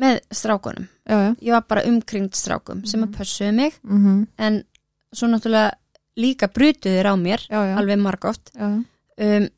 með 0.00 0.20
strákunum. 0.32 0.88
Já, 1.08 1.16
já, 1.26 1.30
ég 1.48 1.52
var 1.56 1.64
bara 1.68 1.84
umkringt 1.88 2.36
strákum 2.38 2.84
sem 2.86 3.00
að 3.02 3.08
Mhm. 3.10 3.16
pössuðu 3.18 3.54
mig. 3.54 3.80
Mm 3.84 4.26
en 4.38 4.64
svo 5.12 5.26
náttúrulega 5.28 5.72
líka 6.16 6.46
brutuður 6.48 7.06
á 7.10 7.14
mér 7.16 7.40
já, 7.50 7.76
alveg 7.76 7.98
margóft 7.98 8.50
já, 8.54 8.84
um, 9.18 9.48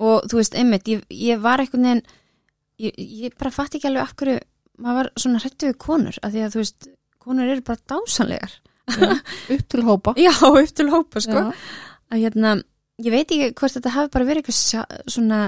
og 0.00 0.22
þú 0.30 0.38
veist, 0.38 0.54
einmitt 0.54 0.86
ég, 0.88 1.02
ég 1.10 1.40
var 1.42 1.58
einhvern 1.58 1.82
veginn 1.82 2.02
ég, 2.78 2.94
ég 2.96 3.34
bara 3.38 3.50
fatt 3.50 3.74
ekki 3.74 3.88
alveg 3.90 4.02
af 4.02 4.14
hverju 4.16 4.38
maður 4.78 4.94
var 5.00 5.10
svona 5.18 5.40
hrættu 5.42 5.66
við 5.72 5.78
konur 5.82 6.18
af 6.22 6.32
því 6.32 6.44
að 6.46 6.52
þú 6.54 6.60
veist, 6.62 6.88
konur 7.28 7.52
eru 7.52 7.64
bara 7.68 7.84
dásanlegar 7.92 8.56
upp 9.54 9.64
til 9.68 9.82
hópa 9.86 10.14
já, 10.26 10.32
upp 10.48 10.72
til 10.74 10.88
hópa 10.92 11.20
sko 11.24 11.38
Já. 11.38 11.52
að 12.12 12.22
hérna, 12.24 12.54
ég 13.04 13.12
veit 13.12 13.28
ekki 13.30 13.50
hvort 13.60 13.74
þetta 13.76 13.92
hafi 13.96 14.12
bara 14.14 14.28
verið 14.30 14.48
eitthvað 14.48 15.10
svona 15.12 15.40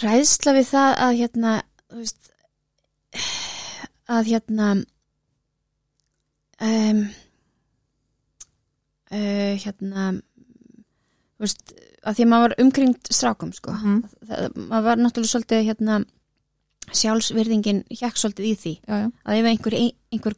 ræðsla 0.00 0.54
við 0.54 0.68
það 0.70 0.90
að 1.06 1.16
hérna, 1.20 1.54
veist 1.98 2.30
að 4.16 4.30
hérna 4.30 4.68
um, 6.60 7.00
uh, 9.10 9.54
hérna 9.64 10.06
veist, 11.40 11.74
að 12.06 12.16
því 12.18 12.24
að 12.26 12.30
maður 12.32 12.46
var 12.46 12.56
umkringt 12.64 13.10
strákum 13.12 13.52
sko 13.56 13.74
Mhm. 13.74 14.00
það, 14.30 14.56
maður 14.70 14.86
var 14.88 15.02
náttúrulega 15.04 15.32
svolítið 15.34 15.66
hérna 15.70 16.00
sjálfsvirðingin 16.96 17.82
hjekk 17.90 18.20
svolítið 18.20 18.48
í 18.48 18.52
því. 18.62 18.74
Já, 18.84 18.94
já, 19.02 19.06
að 19.24 19.40
ef 19.40 19.48
einhver, 19.52 19.76
einhver 20.14 20.36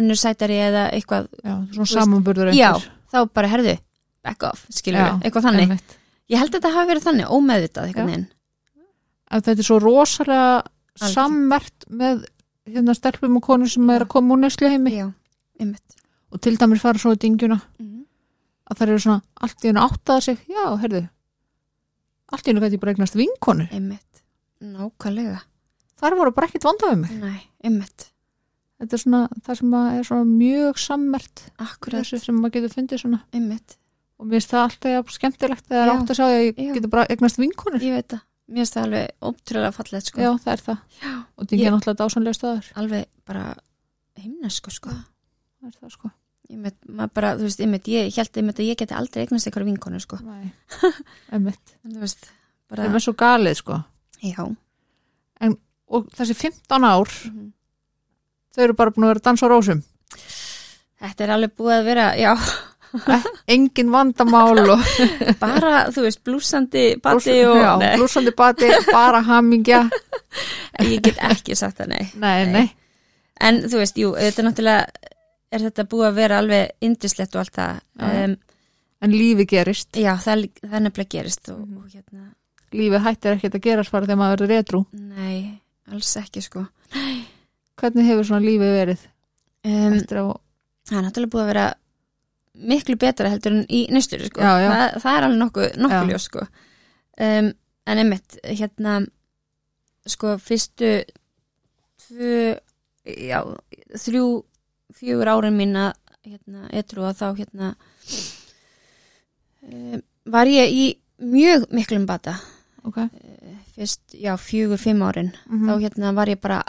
önnur 0.00 0.20
sætari 0.20 0.58
eða 0.62 0.84
eitthvað 0.96 1.30
já, 1.42 1.54
svona 1.76 1.88
samanburður 1.92 2.52
já, 2.56 2.68
einhver. 2.72 2.90
þá 3.12 3.18
bara 3.38 3.52
herðu 3.52 3.76
back 4.22 4.46
off, 4.48 4.66
skilur 4.72 5.18
eitthvað 5.20 5.48
þannig. 5.48 5.66
einmitt. 5.68 5.96
ég 6.32 6.42
held 6.42 6.52
að 6.52 6.60
þetta 6.60 6.74
hafi 6.76 6.92
verið 6.92 7.08
þannig, 7.08 7.32
ómeðvitað 7.32 7.96
að 9.32 9.46
þetta 9.46 9.62
er 9.62 9.66
svo 9.66 9.78
rosalega 9.80 11.08
sammert 11.12 11.86
með 11.88 12.26
hérna 12.68 12.94
stelpum 12.94 13.38
og 13.40 13.46
konur 13.46 13.70
sem 13.72 13.90
er 13.90 14.04
að 14.04 14.12
koma 14.12 14.36
úr 14.36 14.42
neslu 14.44 14.68
heimi. 14.70 15.06
Og 16.32 16.40
til 16.40 16.54
dæmis 16.56 16.80
fara 16.80 17.00
svo 17.00 17.12
í 17.12 17.20
dingjuna 17.20 17.58
mm 17.80 17.92
að 18.72 18.80
það 18.80 18.88
eru 18.88 19.02
svona 19.04 19.20
allt 19.44 19.64
í 19.64 19.70
hennu 19.70 19.84
áttaða 19.84 20.24
sig 20.26 20.42
já, 20.48 20.64
heyrðu 20.82 21.02
allt 22.32 22.46
í 22.46 22.50
hennu 22.50 22.64
gæti 22.64 22.78
ég 22.78 22.82
bara 22.82 22.94
eignast 22.94 23.18
vinkonur 23.18 23.72
einmitt, 23.74 24.22
nákvæmlega 24.64 25.40
þar 26.02 26.16
voru 26.18 26.32
bara 26.36 26.48
ekkit 26.50 26.66
vandað 26.66 26.92
við 26.94 26.98
mig. 27.04 27.12
Nei, 27.22 27.38
einmitt, 27.68 28.08
þetta 28.82 28.98
er 28.98 29.02
svona 29.04 29.20
það 29.46 29.60
sem 29.60 29.76
er 29.80 30.08
svona 30.08 30.26
mjög 30.32 30.82
sammert 30.82 31.44
akkurat 31.62 32.02
þessu 32.02 32.20
sem 32.24 32.40
maður 32.42 32.56
getur 32.58 32.74
fundið 32.76 33.02
svona. 33.04 33.22
Einmitt, 33.32 33.76
og 34.18 34.26
mér 34.28 34.38
finnst 34.40 34.52
það 34.54 34.66
alltaf 34.66 35.14
skemmtilegt 35.16 35.68
þegar 35.70 35.88
Já. 35.88 35.94
átt 35.96 36.12
að 36.14 36.18
sjá 36.20 36.26
að 36.28 36.36
ég 36.40 36.60
Já. 36.66 36.72
getur 36.76 36.92
bara 36.96 37.06
eignast 37.10 37.40
vinkonur. 37.42 37.82
Ég 37.86 37.96
veit 37.98 38.08
það. 38.16 38.24
Mér 38.52 38.64
finnst 38.66 38.74
það 38.76 38.88
alveg 38.88 39.28
ótrúlega 39.30 39.72
fallegt 39.78 40.08
sko. 40.10 40.20
Já, 40.20 40.30
það 40.42 40.52
er 40.52 40.64
það. 40.66 40.80
Já. 41.02 41.12
og 41.38 41.46
Ég- 41.54 41.62
er 41.66 41.72
náttúrulega 41.72 42.00
dásanlega 42.02 42.36
staður. 42.36 42.72
Alveg 42.82 43.06
bara 43.24 43.44
himnesku 44.18 44.70
sko. 44.74 44.90
Það 45.62 45.70
er 45.70 45.78
það 45.80 45.94
sko. 45.94 46.10
Einmitt, 46.52 46.76
bara, 47.14 47.30
þú 47.38 47.46
veist, 47.46 47.60
einmitt, 47.64 47.86
ég 47.88 48.10
held 48.18 48.36
einmitt 48.36 48.58
að 48.60 48.66
ég 48.68 48.76
geti 48.82 48.92
aldrei 48.98 49.22
eignast 49.24 49.46
eitthvað 49.48 49.70
vinkonu 49.70 50.00
sko. 50.02 50.18
Nei. 50.26 50.50
Einmitt. 51.32 51.76
veist, 52.02 52.26
það 52.26 52.74
bara 52.74 52.84
er 52.84 52.92
með 52.92 53.04
svo 53.06 53.14
galið 53.22 53.56
sko. 53.62 53.78
Já, 54.20 54.42
og 55.92 56.08
þessi 56.16 56.34
15 56.38 56.84
ár 56.88 57.08
Mhm. 57.28 57.52
þau 58.56 58.64
eru 58.66 58.74
bara 58.76 58.90
búin 58.92 59.04
að 59.06 59.12
vera 59.14 59.20
að 59.22 59.26
dansa 59.30 59.46
á 59.48 59.52
rósum. 59.52 59.82
Þetta 61.02 61.24
er 61.24 61.30
alveg 61.34 61.54
búið 61.58 61.74
að 61.78 61.84
vera 61.88 62.06
já, 62.20 62.32
engin 63.48 63.90
vandamál 63.90 64.58
og 64.74 64.82
bara, 65.42 65.86
þú 65.90 66.04
veist, 66.06 66.20
blúsandi 66.24 66.82
bati 67.02 67.38
og, 67.48 67.56
já, 67.56 67.72
blúsandi 67.96 68.34
bati, 68.36 68.68
bara 68.92 69.22
hamingja. 69.26 69.86
Ég 70.82 71.00
get 71.04 71.18
ekki 71.28 71.56
sagt 71.56 71.80
það, 71.80 71.88
nei. 71.94 72.04
Nei, 72.14 72.44
Nei. 72.44 72.52
nei, 72.52 72.68
En 73.42 73.62
þú 73.66 73.80
veist, 73.80 73.96
jú, 73.98 74.12
þetta 74.14 74.42
er 74.42 74.46
náttúrulega 74.46 75.10
er 75.52 75.64
þetta 75.66 75.84
búið 75.90 76.06
að 76.10 76.14
vera 76.20 76.38
alveg 76.40 76.70
indislegt 76.86 77.34
og 77.36 77.42
allt 77.42 77.56
það. 77.58 77.80
Um, 78.00 78.36
en 79.02 79.10
lífi 79.16 79.44
gerist. 79.50 79.88
Já, 79.98 80.14
það, 80.22 80.46
það 80.62 80.84
nefnilega 80.86 81.10
gerist 81.16 81.50
og, 81.52 81.64
og 81.80 81.88
hérna, 81.92 82.28
lífið 82.72 83.02
hættir 83.08 83.34
ekkert 83.36 83.58
að 83.58 83.64
gerast 83.66 83.92
bara 83.92 84.06
þegar 84.06 84.20
maður 84.22 84.36
verður 84.44 84.52
retrú 84.54 84.80
nei, 84.92 85.58
alls 85.90 86.12
ekki 86.20 86.42
sko 86.44 86.64
hvernig 87.80 88.06
hefur 88.06 88.28
svona 88.28 88.44
lífið 88.46 88.74
verið 88.78 89.06
um, 89.66 89.98
Það 90.82 90.98
er 90.98 91.04
náttúrulega 91.06 91.32
búið 91.32 91.42
að 91.42 91.50
vera 91.52 91.66
miklu 92.72 92.96
betra 93.00 93.30
heldur 93.32 93.54
en 93.54 93.62
í 93.72 93.84
næstur 93.94 94.22
sko. 94.26 94.42
Já, 94.42 94.52
já. 94.60 94.68
Það, 94.72 94.96
það 95.02 95.16
er 95.16 95.26
alveg 95.26 95.38
nokkuð 95.40 95.76
nokku 95.80 96.00
ljós 96.10 96.26
sko. 96.28 96.46
um, 97.26 97.50
En 97.82 97.98
einmitt, 97.98 98.36
hérna 98.46 99.00
sko, 100.06 100.36
fyrstu 100.38 100.90
tvö 102.04 102.34
já, 103.06 103.40
þrjú 103.98 104.26
fjögur 104.94 105.30
árin 105.32 105.56
mín 105.58 105.74
að 105.78 105.96
hérna, 106.22 106.68
etru 106.70 107.06
að 107.08 107.18
þá 107.18 107.26
hérna 107.40 107.72
um, 109.66 110.02
var 110.30 110.50
ég 110.50 110.70
í 110.70 110.84
mjög 111.22 111.66
miklum 111.74 112.06
bata 112.06 112.36
ok 112.86 113.00
fyrst, 113.76 114.00
já, 114.14 114.36
fjögur, 114.36 114.78
fimm 114.78 115.02
árin 115.02 115.32
mm 115.48 115.68
þá 115.68 115.80
hérna 115.80 116.14
var 116.14 116.28
ég 116.28 116.40
bara 116.40 116.62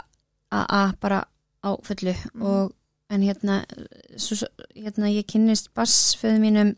að 0.52 0.96
bara 1.00 1.24
á 1.64 1.70
fullu 1.82 2.14
Mhm. 2.34 2.42
og 2.42 2.72
en 3.10 3.20
hérna, 3.22 3.64
svo, 4.16 4.46
hérna 4.74 5.08
ég 5.12 5.26
kynnist 5.26 5.68
bassföðu 5.74 6.40
mínum 6.40 6.74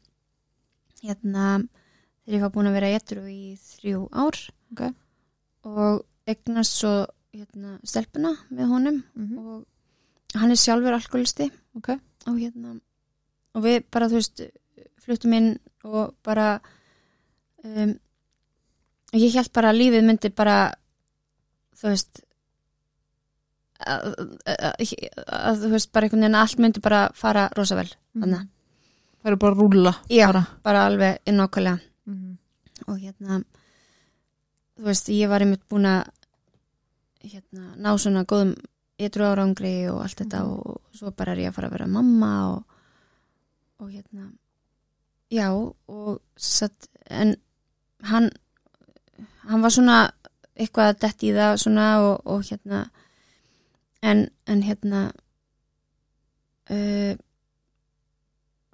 hérna 1.02 1.68
þegar 2.24 2.36
ég 2.36 2.40
var 2.42 2.50
búin 2.54 2.66
að 2.70 2.76
vera 2.80 2.90
etru 2.96 3.22
í 3.30 3.56
þrjú 3.56 4.08
ár 4.12 4.36
Ok. 4.72 4.94
og 5.64 6.04
eignast 6.26 6.72
svo 6.80 7.06
hérna 7.32 7.78
stelpuna 7.84 8.34
með 8.50 8.66
honum 8.72 9.02
-hmm. 9.16 9.38
og 9.38 9.66
hann 10.34 10.50
er 10.50 10.56
sjálfur 10.56 10.92
alkoholisti 10.92 11.50
ok, 11.76 11.88
og 12.26 12.38
hérna 12.38 12.80
og 13.54 13.62
við 13.62 13.84
bara, 13.90 14.08
þú 14.08 14.14
veist 14.14 14.40
fluttum 15.00 15.32
inn 15.32 15.58
og 15.84 16.14
bara 16.24 16.60
um, 17.64 17.98
ég 19.12 19.34
held 19.34 19.52
bara 19.52 19.70
að 19.70 19.78
lífið 19.80 20.04
myndi 20.06 20.30
bara 20.34 20.56
þú 21.76 21.88
veist 21.92 22.20
að, 23.86 24.06
að, 24.06 24.30
að, 24.46 24.92
að 25.36 25.60
þú 25.62 25.70
veist 25.74 25.92
bara 25.92 26.06
einhvern 26.08 26.22
veginn 26.24 26.38
að 26.38 26.44
allt 26.46 26.62
myndi 26.64 26.82
bara 26.84 27.00
fara 27.14 27.48
rosa 27.56 27.76
vel 27.78 27.88
þannig, 28.16 28.46
Það 29.26 29.30
eru 29.32 29.38
bara 29.42 29.52
að 29.56 29.60
rúlla 29.60 29.92
Já. 30.12 30.26
bara. 30.30 30.42
bara 30.62 30.84
alveg 30.86 31.18
innákvælega 31.26 31.80
Mhm. 32.06 32.36
og 32.86 32.98
hérna 33.00 33.40
þú 34.78 34.84
veist, 34.86 35.08
ég 35.08 35.28
var 35.28 35.40
einmitt 35.42 35.64
búin 35.68 35.86
að 35.86 36.08
hérna, 37.26 37.74
ná 37.76 37.96
svona 37.98 38.24
góðum 38.24 38.54
ytru 38.98 39.24
árangri 39.26 39.88
og 39.90 40.02
allt 40.02 40.16
þetta 40.20 40.40
Mhm. 40.44 40.50
og 40.52 40.80
svo 40.94 41.10
bara 41.10 41.32
er 41.32 41.38
ég 41.38 41.48
að 41.50 41.54
fara 41.54 41.68
að 41.68 41.72
vera 41.72 41.86
mamma 41.86 42.52
og, 42.54 42.64
og 43.80 43.90
hérna 43.90 44.30
já 45.30 45.50
og 45.88 46.20
satt, 46.36 46.88
en 47.10 47.36
hann 48.02 48.30
hann 49.50 49.62
var 49.64 49.70
svona 49.74 49.96
eitthvað 50.56 50.90
að 50.92 51.00
detti 51.04 51.30
í 51.30 51.34
það 51.36 51.56
svona 51.62 51.86
og, 52.04 52.14
og 52.24 52.44
hérna 52.48 52.84
en, 54.02 54.26
en 54.46 54.62
hérna 54.66 55.02
uh, 56.70 57.12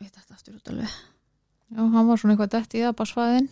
ég 0.03 0.11
dætti 0.13 0.33
aftur 0.37 0.57
út 0.59 0.71
alveg 0.73 0.93
Já, 1.73 1.81
hann 1.89 2.07
var 2.09 2.21
svona 2.21 2.35
eitthvað 2.37 2.53
dett 2.57 2.75
í 2.79 2.83
það 2.85 2.97
basfæðin 3.01 3.51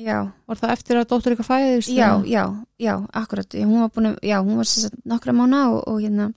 já 0.00 0.18
Var 0.48 0.60
það 0.62 0.70
eftir 0.74 0.98
að 1.00 1.08
dóttur 1.10 1.34
eitthvað 1.34 1.50
fæðist? 1.50 1.90
Já, 1.92 2.06
eða? 2.08 2.28
já, 2.30 2.44
já, 2.80 2.94
akkurat 3.20 3.56
hún 3.58 3.80
var 3.82 3.90
búin 3.94 4.10
að, 4.12 4.20
já, 4.24 4.36
hún 4.40 4.60
var 4.60 4.68
sagt 4.70 4.96
nokkra 5.10 5.34
mána 5.36 5.64
og, 5.74 5.82
og 5.90 5.98
hérna 6.00 6.30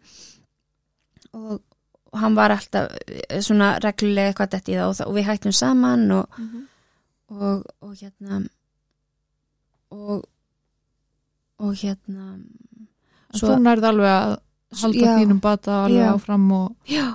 og, 1.33 1.61
hann 2.13 2.35
var 2.37 2.53
alltaf 2.53 2.91
eh, 3.07 3.39
svona 3.41 3.71
reglulega 3.81 4.33
eitthvað 4.33 4.51
dætt 4.53 4.67
í 4.69 4.75
það 4.77 4.89
og, 4.91 4.97
það 4.99 5.07
og 5.09 5.15
við 5.17 5.29
hættum 5.31 5.55
saman 5.57 6.03
og, 6.19 6.35
Mhm. 6.37 6.65
og, 7.33 7.63
og 7.81 7.95
hérna 7.97 8.41
og 9.93 10.23
og 11.63 11.75
hérna 11.79 12.39
Svo- 13.33 13.55
nærði 13.61 13.87
alveg 13.89 14.09
að 14.13 14.31
halda 14.81 15.05
já, 15.05 15.13
þínum 15.19 15.39
bata 15.41 15.75
alveg 15.85 16.01
Já. 16.03 16.13
áfram 16.13 16.51
og, 16.53 16.75
já, 16.89 17.05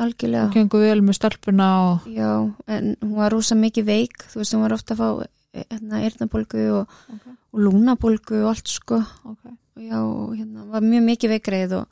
algjörlega 0.00 0.46
og 0.48 0.54
gengur 0.56 0.80
vel 0.84 1.02
með 1.04 1.16
stelpuna 1.18 1.66
og 1.88 2.06
já, 2.08 2.30
en 2.68 2.94
hún 3.02 3.14
var 3.16 3.32
rosa 3.32 3.56
mikið 3.58 3.84
veik 3.88 4.24
þú 4.32 4.40
veist, 4.42 4.54
hún 4.54 4.62
var 4.64 4.76
ofta 4.76 4.94
að 4.94 5.00
fá 5.02 5.26
hérna, 5.52 6.00
eyrnabólgu 6.04 6.62
og, 6.78 6.94
okay. 7.12 7.34
og 7.52 7.60
lúnabólgu 7.66 8.38
og 8.44 8.52
allt 8.54 8.68
sko 8.72 9.02
Okay. 9.24 9.52
og 9.76 9.82
já, 9.82 9.98
og 10.00 10.32
hérna, 10.36 10.64
var 10.72 10.80
mjög 10.84 11.04
mikið 11.10 11.34
veikreið 11.36 11.76
og, 11.80 11.86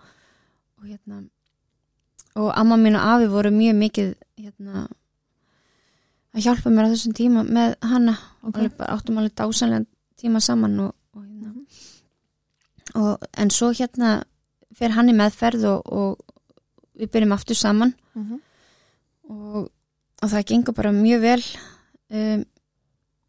og 0.80 0.84
hérna 0.88 1.22
og 2.36 2.52
amma 2.56 2.76
mín 2.76 2.96
og 2.96 3.04
afi 3.16 3.26
voru 3.28 3.50
mjög 3.52 3.76
mikið 3.76 4.14
hérna 4.38 4.86
að 6.34 6.44
hjálpa 6.44 6.70
mér 6.70 6.86
á 6.88 6.92
þessum 6.94 7.16
tíma 7.16 7.44
með 7.44 7.74
hana 7.82 8.16
Okay. 8.40 8.62
alveg 8.64 8.76
bara 8.78 8.94
áttum 8.96 9.18
alveg 9.20 9.34
dásanlega 9.36 9.84
tíma 10.20 10.40
saman 10.44 10.78
og, 10.86 10.94
og 11.14 11.24
hérna 11.24 11.54
og, 12.94 13.18
en 13.38 13.50
svo 13.50 13.70
hérna 13.72 14.22
fer 14.76 14.90
hann 14.96 15.08
í 15.10 15.16
meðferð 15.16 15.64
og, 15.70 15.82
og 15.92 16.18
við 17.00 17.10
byrjum 17.14 17.32
aftur 17.36 17.56
saman 17.58 17.94
Mhm. 18.14 18.40
og, 19.30 19.68
og 20.22 20.28
það 20.32 20.46
gengur 20.50 20.74
bara 20.74 20.90
mjög 20.92 21.20
vel 21.22 21.42
um, 22.10 22.44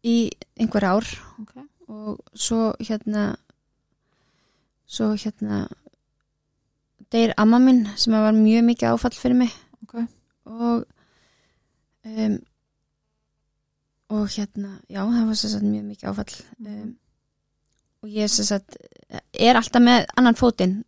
í 0.04 0.16
einhver 0.58 0.84
ár 0.84 1.06
Okay. 1.42 1.62
og 1.88 2.18
svo 2.34 2.72
hérna 2.80 3.36
svo 4.86 5.12
hérna 5.14 5.68
deyr 7.12 7.32
amma 7.38 7.58
minn 7.58 7.86
sem 7.96 8.12
var 8.12 8.32
mjög 8.34 8.64
mikið 8.70 8.90
áfall 8.94 9.14
fyrir 9.16 9.36
mig 9.38 9.52
Okay. 9.82 10.06
og 10.46 10.84
um, 12.04 12.38
og 14.12 14.28
hérna 14.34 14.74
já, 14.90 15.00
það 15.00 15.28
var 15.28 15.38
sér 15.40 15.54
sagt 15.54 15.68
mjög 15.68 15.84
mikið 15.88 16.10
áfall. 16.10 16.34
Um, 16.66 16.90
og 18.02 18.10
ég 18.12 18.32
sér 18.32 18.48
sagt 18.48 18.76
er 19.32 19.58
alltaf 19.58 19.82
með 19.84 20.04
annan 20.18 20.38
fótinn 20.38 20.80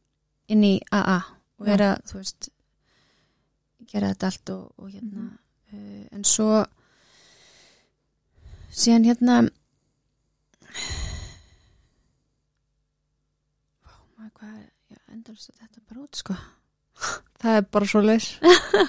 inn 0.53 0.64
í 0.66 0.75
AA 0.93 1.20
og 1.61 1.70
er 1.70 1.85
að, 1.87 1.97
þú 2.11 2.20
veist 2.20 2.51
gera 3.89 4.11
þetta 4.12 4.31
allt 4.31 4.55
og, 4.55 4.64
og 4.83 4.91
hérna 4.91 5.29
uh, 5.31 6.05
en 6.12 6.27
svo 6.29 6.64
síðan 8.75 9.07
hérna 9.09 9.39
hvað 14.35 14.53
er 14.59 14.68
ég 14.91 15.01
endalist 15.14 15.53
að 15.53 15.62
þetta 15.62 15.89
bara 15.89 16.05
út 16.05 16.20
sko 16.20 16.37
Það 17.45 17.59
er 17.59 17.66
bara 17.76 17.86
svo 17.90 18.01
leis 18.01 18.26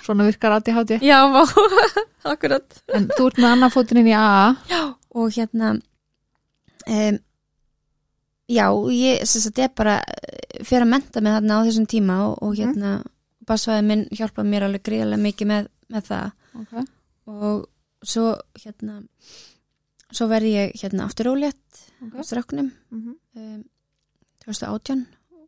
Svona 0.06 0.26
virkar 0.28 0.54
ADHD 0.56 1.00
já, 1.04 1.18
vá, 1.28 1.42
akkurat. 2.34 2.78
En 2.96 3.10
þú 3.12 3.28
ert 3.30 3.40
með 3.42 3.52
annan 3.52 3.74
fótinn 3.74 4.00
inn 4.02 4.12
í 4.14 4.16
AA 4.16 4.86
og 5.16 5.32
hérna 5.36 5.74
um, 5.76 7.18
já, 8.52 8.66
ég 8.96 9.26
sem 9.28 9.44
sagt 9.44 9.60
er 9.64 9.72
bara 9.76 9.98
eh, 10.04 10.64
fyrir 10.64 10.86
að 10.86 10.92
menta 10.94 11.22
mig 11.24 11.36
þarna 11.36 11.60
á 11.60 11.66
þessum 11.68 11.88
tíma 11.92 12.18
og, 12.30 12.38
og 12.46 12.56
hérna 12.60 12.96
basvæði 13.46 13.86
minn 13.90 14.06
hjálpaði 14.16 14.52
mér 14.52 14.66
alveg 14.68 14.84
gríðarlega 14.88 15.22
mikið 15.26 15.52
með, 15.52 15.68
með 15.94 16.08
það. 16.10 16.32
Okay. 16.64 16.86
og 17.30 18.06
svo 18.06 18.32
hérna 18.64 19.00
svo 20.16 20.28
verði 20.32 20.56
ég 20.56 20.76
hérna 20.84 21.10
aftur 21.10 21.34
ólétt 21.34 21.62
Okay. 22.06 22.20
á 22.20 22.24
stráknum. 22.28 22.68
Mm 22.92 23.16
um, 23.40 23.62
2018 24.46 25.06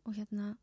og 0.08 0.14
hérna 0.16 0.54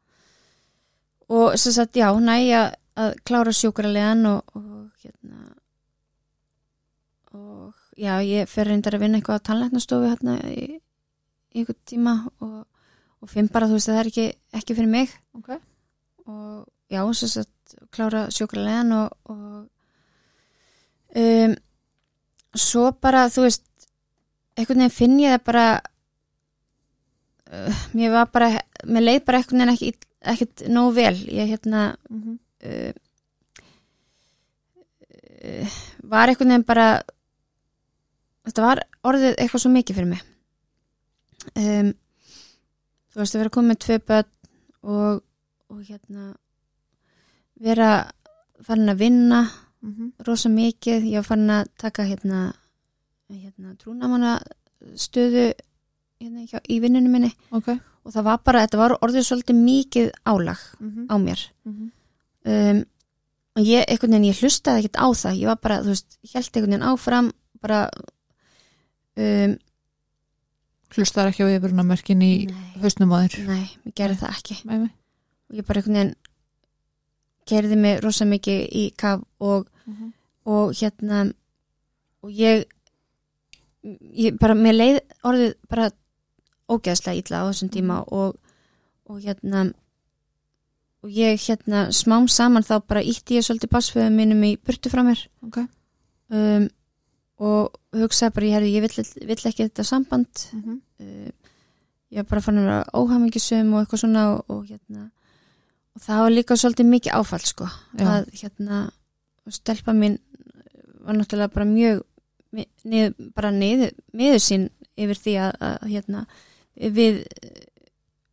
og 1.29 1.57
sem 1.59 1.73
sagt 1.75 1.97
já, 1.97 2.09
næja 2.19 2.71
að 2.95 3.15
klára 3.27 3.51
sjúkralegan 3.55 4.25
og, 4.29 4.55
og 4.55 4.91
hérna 5.03 5.55
og 7.35 7.73
já, 7.97 8.19
ég 8.23 8.49
fer 8.49 8.69
reyndar 8.69 8.95
að 8.95 9.05
vinna 9.05 9.19
eitthvað 9.19 9.41
á 9.41 9.45
tannlæknastofu 9.49 10.11
hérna 10.11 10.37
í, 10.47 10.79
í 11.51 11.63
einhvern 11.63 11.81
tíma 11.89 12.15
og, 12.39 12.61
og 13.21 13.31
finn 13.31 13.49
bara, 13.51 13.67
þú 13.67 13.79
veist, 13.79 13.89
að 13.89 13.97
það 13.97 14.03
er 14.03 14.11
ekki, 14.13 14.27
ekki 14.61 14.77
fyrir 14.77 14.91
mig 14.91 15.21
Okay. 15.35 15.59
og 16.31 16.65
já, 16.87 17.01
sem 17.13 17.29
sagt 17.29 17.75
klára 17.91 18.29
sjúkralegan 18.31 18.93
og, 18.95 19.09
og 19.25 19.67
um, 21.19 21.55
svo 22.55 22.91
bara, 23.01 23.27
þú 23.27 23.45
veist 23.49 23.65
einhvern 24.55 24.85
veginn 24.85 24.95
finn 24.95 25.19
ég 25.19 25.35
það 25.35 25.45
bara 25.49 25.65
uh, 27.51 27.83
mér 27.97 28.13
var 28.15 28.31
bara 28.31 28.51
mér 28.87 29.07
leið 29.09 29.25
bara 29.27 29.41
einhvern 29.41 29.65
veginn 29.65 29.75
ekki, 29.75 30.09
ekkit 30.31 30.65
nóg 30.71 30.93
vel. 30.95 31.15
Ég 31.15 31.49
hérna 31.49 31.97
Mm 32.09 32.21
-hmm. 32.23 32.37
uh, 32.67 32.93
uh, 35.45 35.67
var 36.03 36.29
einhvern 36.29 36.49
veginn 36.49 36.65
bara 36.67 37.03
þetta 38.45 38.61
var 38.61 38.81
orðið 39.03 39.35
eitthvað 39.37 39.61
svo 39.61 39.71
mikið 39.73 39.95
fyrir 39.95 40.09
mig. 40.09 40.21
Um, 41.55 41.93
þú 43.13 43.21
veist 43.21 43.35
að 43.35 43.39
vera 43.39 43.49
komið 43.49 43.69
með 43.69 43.79
tvö 43.85 43.99
börn 44.07 44.31
og, 44.81 45.23
og 45.69 45.79
hérna 45.85 46.35
vera 47.55 48.11
farin 48.61 48.89
að 48.89 48.99
vinna 48.99 49.45
Mm 49.85 50.13
rosa 50.25 50.49
mikið, 50.49 51.03
ég 51.05 51.21
var 51.21 51.23
farin 51.27 51.49
að 51.49 51.67
taka 51.77 52.03
hérna, 52.09 52.53
hérna 53.29 53.75
trúnamanna 53.77 54.39
stöðu 54.97 55.51
hérna, 56.19 56.45
hjá, 56.49 56.59
í 56.69 56.79
vinnunum 56.81 57.11
minni. 57.11 57.29
Okay. 57.51 57.77
Og 58.05 58.13
það 58.13 58.23
var 58.23 58.37
bara, 58.45 58.59
þetta 58.67 58.77
var 58.77 58.97
orðið 59.01 59.23
svolítið 59.27 59.55
mikið 59.65 60.11
álag 60.25 60.59
Mm 60.79 60.89
-hmm. 60.91 61.05
á 61.09 61.15
mér 61.17 61.39
Mhm. 61.65 61.91
um, 62.45 62.85
og 63.55 63.63
ég, 63.63 63.85
einhvern 63.87 64.11
veginn, 64.11 64.31
ég 64.33 64.39
hlustaði 64.41 64.79
ekkert 64.83 64.99
á 65.01 65.07
það 65.13 65.39
ég 65.41 65.45
var 65.47 65.57
bara, 65.61 65.81
þú 65.81 65.87
veist, 65.87 66.17
held 66.33 66.45
einhvern 66.45 66.71
veginn 66.71 66.89
áfram 66.89 67.31
bara 67.61 67.89
um, 69.17 69.57
Hlustar 70.95 71.27
ekki 71.27 71.43
á 71.43 71.49
yfirunarmerkin 71.57 72.21
í 72.21 72.45
nei, 72.47 72.81
hausnum 72.81 73.11
á 73.11 73.17
þér 73.27 73.47
nei, 73.47 73.69
ég 73.85 73.93
gerði 73.95 74.15
það 74.21 74.29
ekki 74.37 74.55
Nei, 74.65 74.77
nei. 74.77 74.91
og 75.49 75.55
ég 75.57 75.65
bara 75.67 75.79
einhvern 75.81 75.95
veginn 75.95 76.15
gerði 77.47 77.75
mig 77.77 77.99
rosa 78.03 78.25
mikið 78.25 78.69
í 78.71 78.95
kaf 78.95 79.21
og, 79.39 79.67
Mhm. 79.87 80.13
og 80.45 80.73
hérna 80.73 81.33
og 82.23 82.29
ég 82.31 82.65
ég 84.15 84.37
bara, 84.39 84.53
mér 84.55 84.73
leið 84.73 84.99
orðið 85.23 85.53
bara 85.69 85.91
ógeðslega 86.71 87.21
illa 87.21 87.41
á 87.45 87.47
þessum 87.49 87.71
tíma 87.73 87.99
og, 88.07 88.37
og 89.09 89.19
hérna 89.21 89.67
og 91.05 91.11
ég 91.13 91.37
hérna 91.45 91.89
smám 91.93 92.27
saman 92.31 92.65
þá 92.65 92.79
bara 92.87 93.03
ítti 93.05 93.37
ég 93.37 93.45
svolítið 93.45 93.73
basföðum 93.75 94.17
mínum 94.17 94.41
í 94.47 94.55
burtu 94.57 94.89
frá 94.89 95.03
mér 95.05 95.21
Okay. 95.45 95.67
um, 96.33 96.69
og 97.37 97.75
hugsaði 97.91 98.33
bara, 98.33 98.45
ég, 98.47 98.55
herri, 98.55 98.71
ég 98.73 98.85
vill, 98.85 99.05
vill 99.27 99.49
ekki 99.51 99.67
þetta 99.67 99.83
samband 99.83 100.47
Mm 100.53 100.61
-hmm. 100.63 100.79
uh, 100.99 101.31
ég 102.11 102.23
var 102.23 102.29
bara 102.29 102.41
fann 102.41 102.57
að 102.57 102.67
vera 102.69 102.85
óhamingisum 102.93 103.73
og 103.73 103.81
eitthvað 103.81 103.99
svona 103.99 104.25
og, 104.33 104.43
og 104.49 104.65
hérna 104.69 105.09
og 105.95 106.01
það 106.01 106.21
var 106.21 106.31
líka 106.31 106.55
svolítið 106.55 106.85
mikið 106.85 107.13
áfall 107.13 107.45
sko 107.45 107.67
Já. 107.97 108.05
að 108.05 108.29
hérna 108.41 108.91
stelpa 109.49 109.93
mín 109.93 110.17
var 111.05 111.15
náttúrulega 111.15 111.53
bara 111.53 111.65
mjög 111.65 112.03
bara 113.35 113.51
niður, 113.51 113.91
miður 114.13 114.39
sín 114.39 114.69
yfir 114.95 115.19
því 115.19 115.33
að, 115.43 115.51
að 115.59 115.87
hérna 115.91 116.25
við 116.75 117.21
eh, 117.43 117.65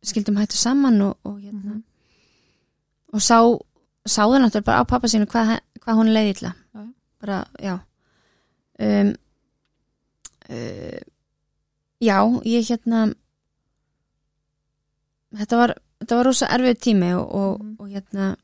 skildum 0.03 0.35
hættu 0.37 0.57
saman 0.57 1.01
og, 1.01 1.17
og 1.23 1.39
hérna 1.39 1.73
Mhm. 1.73 1.83
og 3.13 3.19
sá 3.21 3.37
sáðu 4.09 4.39
náttúrulega 4.41 4.65
bara 4.65 4.81
á 4.83 4.85
pappa 4.89 5.07
sínu 5.07 5.25
hvað, 5.25 5.59
hvað 5.79 5.95
hún 5.95 6.11
leiði 6.13 6.33
illa 6.37 6.53
Já. 6.75 6.93
bara, 7.21 7.45
já 7.61 7.73
um, 8.79 9.13
uh, 10.49 10.99
já, 12.01 12.17
ég 12.43 12.67
hérna 12.67 13.13
þetta 15.33 15.57
var 15.57 15.73
þetta 16.03 16.15
var 16.19 16.25
rosa 16.27 16.47
erfið 16.51 16.79
tími 16.83 17.13
og, 17.15 17.27
og, 17.35 17.59
Mhm. 17.63 17.75
og 17.79 17.87
hérna 17.89 18.35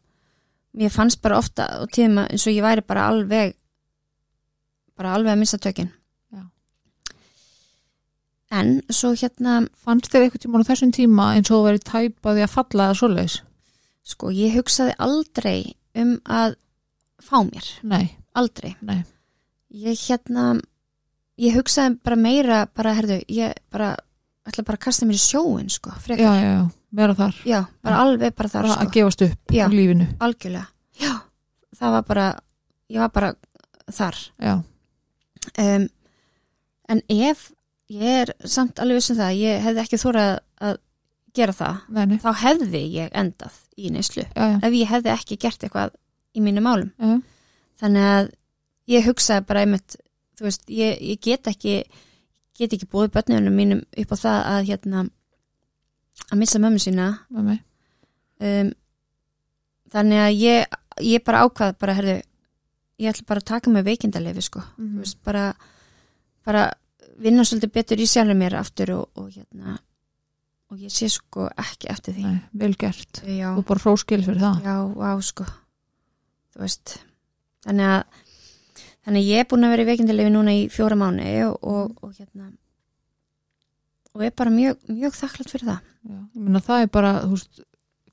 mér 0.78 0.90
fannst 0.92 1.22
bara 1.22 1.38
ofta 1.38 1.64
á 1.68 1.86
tíma 1.92 2.28
eins 2.30 2.48
og 2.48 2.54
ég 2.54 2.64
væri 2.64 2.82
bara 2.88 3.08
alveg 3.10 3.56
bara 4.96 5.14
alveg 5.16 5.34
að 5.34 5.40
missa 5.40 5.58
tökin 5.58 5.90
Já. 5.92 5.99
En 8.52 8.80
svo 8.90 9.12
hérna 9.14 9.60
Fannst 9.78 10.10
þér 10.12 10.26
eitthvað 10.28 10.44
tíma 10.46 10.62
á 10.64 10.68
þessum 10.72 10.92
tíma 10.96 11.28
eins 11.38 11.52
og 11.54 11.66
verið 11.68 11.84
tæpaði 11.90 12.44
að 12.46 12.54
falla 12.56 12.88
eða 12.90 12.98
svoleiðis? 13.02 13.36
sko 14.10 14.32
ég 14.34 14.56
hugsaði 14.58 14.96
aldrei 15.06 15.76
um 16.00 16.16
að 16.26 16.56
fá 17.22 17.38
mér, 17.46 17.66
Nei, 17.84 18.08
aldrei 18.34 18.72
nei. 18.82 19.04
ég 19.70 20.00
hérna 20.08 20.56
ég 21.38 21.54
hugsaði 21.60 22.00
bara 22.04 22.16
meira 22.18 22.64
bara 22.74 22.94
herðu, 22.98 23.20
ég 23.30 23.54
bara 23.70 23.92
ætla 24.50 24.64
bara 24.66 24.80
að 24.80 24.86
kasta 24.88 25.06
mér 25.06 25.20
í 25.20 25.22
sjóin 25.22 25.70
sko, 25.70 25.92
Já, 25.94 26.00
frekar, 26.02 26.40
já, 26.42 26.50
já, 26.56 26.64
vera 26.98 27.14
þar. 27.20 27.36
já, 27.46 27.60
bara 27.86 28.02
alveg 28.02 28.34
bara 28.36 28.50
þar 28.50 28.66
Bara 28.66 28.74
sko, 28.80 28.88
að 28.88 28.94
gefast 28.98 29.22
upp 29.28 29.54
Já. 29.54 29.68
lífinu. 29.70 30.08
algjörlega 30.20 30.66
já, 31.04 31.14
það 31.78 31.92
var 32.00 32.04
bara 32.10 32.28
ég 32.90 33.00
var 33.04 33.14
bara 33.14 33.34
þar 33.94 34.18
Já, 34.42 34.56
um, 35.60 35.88
en 36.90 37.02
ef 37.10 37.52
ég 37.90 38.02
er 38.24 38.34
samt 38.46 38.80
alveg 38.80 39.00
vissum 39.00 39.18
það 39.18 39.30
að 39.32 39.40
ég 39.42 39.62
hefði 39.66 39.82
ekki 39.84 40.00
þórað 40.04 40.32
að 40.70 40.78
gera 41.40 41.54
það, 41.54 41.80
nei. 41.96 42.18
þá 42.22 42.30
hefði 42.44 42.82
ég 42.94 43.10
endað 43.14 43.58
í 43.78 43.90
neyslu, 43.94 44.26
ef 44.36 44.74
ég 44.74 44.90
hefði 44.90 45.12
ekki 45.14 45.38
gert 45.40 45.64
eitthvað 45.64 45.94
í 46.36 46.42
mínu 46.46 46.62
málum. 46.66 46.92
Já, 47.00 47.16
þannig 47.82 48.08
að 48.14 48.30
ég 48.90 49.06
hugsaði 49.08 49.46
bara 49.50 49.62
einmitt, 49.66 49.96
þú 50.40 50.48
veist, 50.48 50.66
ég, 50.74 50.98
ég 51.02 51.20
get 51.22 51.48
ekki 51.48 51.84
get 52.60 52.74
ekki 52.76 52.90
búið 52.92 53.14
börnunum 53.16 53.56
mínum 53.56 53.82
upp 53.98 54.12
á 54.12 54.18
það 54.20 54.40
að 54.52 54.66
hérna 54.68 55.04
að 56.30 56.38
missa 56.42 56.60
mömmu 56.60 56.82
sína. 56.84 57.06
Um, 58.40 58.72
þannig 59.94 60.20
að 60.26 60.34
ég, 60.42 60.78
ég 61.08 61.24
bara 61.28 61.46
ákvað 61.48 61.78
bara, 61.80 61.96
herðu, 61.98 62.18
ég 63.00 63.14
ætla 63.14 63.26
bara 63.30 63.40
að 63.44 63.48
taka 63.54 63.72
mig 63.74 63.86
veikindalefi 63.88 64.44
sko, 64.44 64.60
þú 64.76 64.84
Mm. 64.90 64.98
veist, 65.00 65.18
bara 65.24 65.46
bara 66.46 66.66
vinna 67.20 67.44
svolítið 67.48 67.74
betur 67.76 68.02
í 68.04 68.08
sjálfur 68.10 68.38
mér 68.40 68.56
aftur 68.60 68.92
og, 68.96 69.10
og 69.20 69.30
hérna 69.36 69.78
og 70.70 70.78
ég 70.84 70.94
sé 70.94 71.08
sko 71.10 71.48
ekki 71.58 71.90
eftir 71.90 72.14
því 72.18 72.24
Nei, 72.28 72.40
vel 72.62 72.76
gert. 72.78 73.22
já, 73.26 73.50
Þú 73.58 73.64
bara 73.72 73.84
hróskil 73.86 74.22
fyrir 74.26 74.42
það. 74.44 74.60
já, 74.64 74.76
á 75.02 75.12
sko 75.26 75.46
þú 76.54 76.62
veist 76.66 76.98
þannig 77.66 77.90
að 77.90 78.04
þannig 79.06 79.24
að 79.24 79.30
ég 79.32 79.40
er 79.44 79.48
búin 79.50 79.66
að 79.66 79.74
vera 79.74 79.86
í 79.86 79.90
veikindalefi 79.90 80.34
núna 80.36 80.54
í 80.54 80.66
fjóra 80.74 80.98
mánu 81.00 81.26
og, 81.48 81.56
og, 81.64 81.96
og 82.06 82.14
hérna 82.20 82.52
og 84.16 84.24
er 84.26 84.32
bara 84.36 84.52
mjög, 84.54 84.78
mjög 84.90 85.18
þakklátt 85.18 85.52
fyrir 85.54 85.68
það 85.72 85.82
Já, 86.10 86.16
ég 86.16 86.40
meina 86.46 86.62
það 86.64 86.84
er 86.86 86.92
bara, 86.94 87.10
þú 87.26 87.34
veist, 87.36 87.60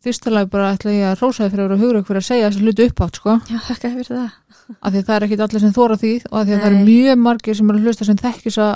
fyrstulega 0.06 0.48
bara 0.50 0.72
ætla 0.74 0.92
ég 0.94 1.04
að 1.12 1.20
hrósa 1.20 1.44
þér 1.44 1.52
fyrir 1.52 1.64
að 1.64 1.68
vera 1.70 1.80
hugur 1.82 2.04
fyrir 2.08 2.20
að 2.22 2.26
segja 2.26 2.48
þessi 2.50 2.64
hluti 2.64 2.86
uppátt, 2.90 3.20
sko. 3.20 3.36
já, 3.52 3.58
þakka 3.68 3.90
fyrir 3.94 4.10
það 4.10 4.34
Af 4.76 4.90
því 4.92 4.98
að 4.98 5.06
það 5.06 5.16
er 5.16 5.24
ekkit 5.28 5.42
allir 5.46 5.62
sem 5.62 5.74
þóra 5.76 5.96
því 6.00 6.10
og 6.26 6.36
af 6.40 6.46
því 6.48 6.54
að 6.56 6.60
það 6.64 6.66
Nei. 6.66 6.76
eru 6.80 6.86
mjög 6.90 7.20
margir 7.22 7.56
sem 7.60 7.70
eru 7.70 7.78
að 7.78 7.86
hlusta 7.86 8.06
sem 8.08 8.18
þekkis 8.24 8.58
að 8.66 8.72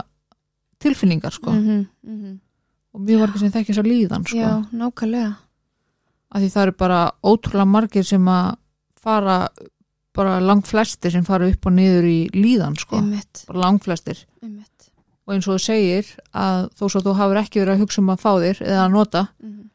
tilfinningar, 0.81 1.35
sko. 1.37 1.53
mm 1.53 1.87
-hmm, 2.05 2.39
Og 2.93 3.01
mjög 3.01 3.21
margir 3.21 3.39
sem 3.39 3.53
þekkis 3.55 3.79
að 3.79 3.87
líðan, 3.87 4.25
sko. 4.27 4.37
já, 4.37 4.67
nákvæmlega. 4.73 5.35
Af 6.31 6.41
því 6.43 6.49
það 6.51 6.63
eru 6.63 6.73
bara 6.73 7.13
ótrúlega 7.23 7.67
margir 7.67 8.05
sem 8.05 8.25
að 8.29 8.57
fara, 9.01 9.49
bara 10.15 10.41
langt 10.41 10.67
flestir 10.67 11.11
sem 11.11 11.25
fara 11.25 11.49
upp 11.49 11.67
og 11.67 11.73
niður 11.73 12.05
í 12.05 12.31
líðan, 12.35 12.77
sko. 12.77 12.97
einmitt, 12.97 13.45
Bara 13.47 13.59
langt 13.59 13.85
flestir. 13.85 14.27
einmitt. 14.43 14.91
Og 15.27 15.35
eins 15.35 15.47
og 15.49 15.55
þú 15.55 15.59
segir 15.59 16.07
að 16.35 16.71
þó 16.75 16.89
svo 16.89 17.01
þú 17.01 17.15
hafur 17.15 17.37
ekki 17.37 17.61
verið 17.61 17.75
að 17.75 17.81
hugsa 17.81 18.01
um 18.01 18.11
að 18.11 18.21
fá 18.21 18.33
þér 18.41 18.63
eða 18.63 18.85
að 18.87 18.91
nota 18.91 19.29
mm 19.43 19.51
-hmm, 19.53 19.71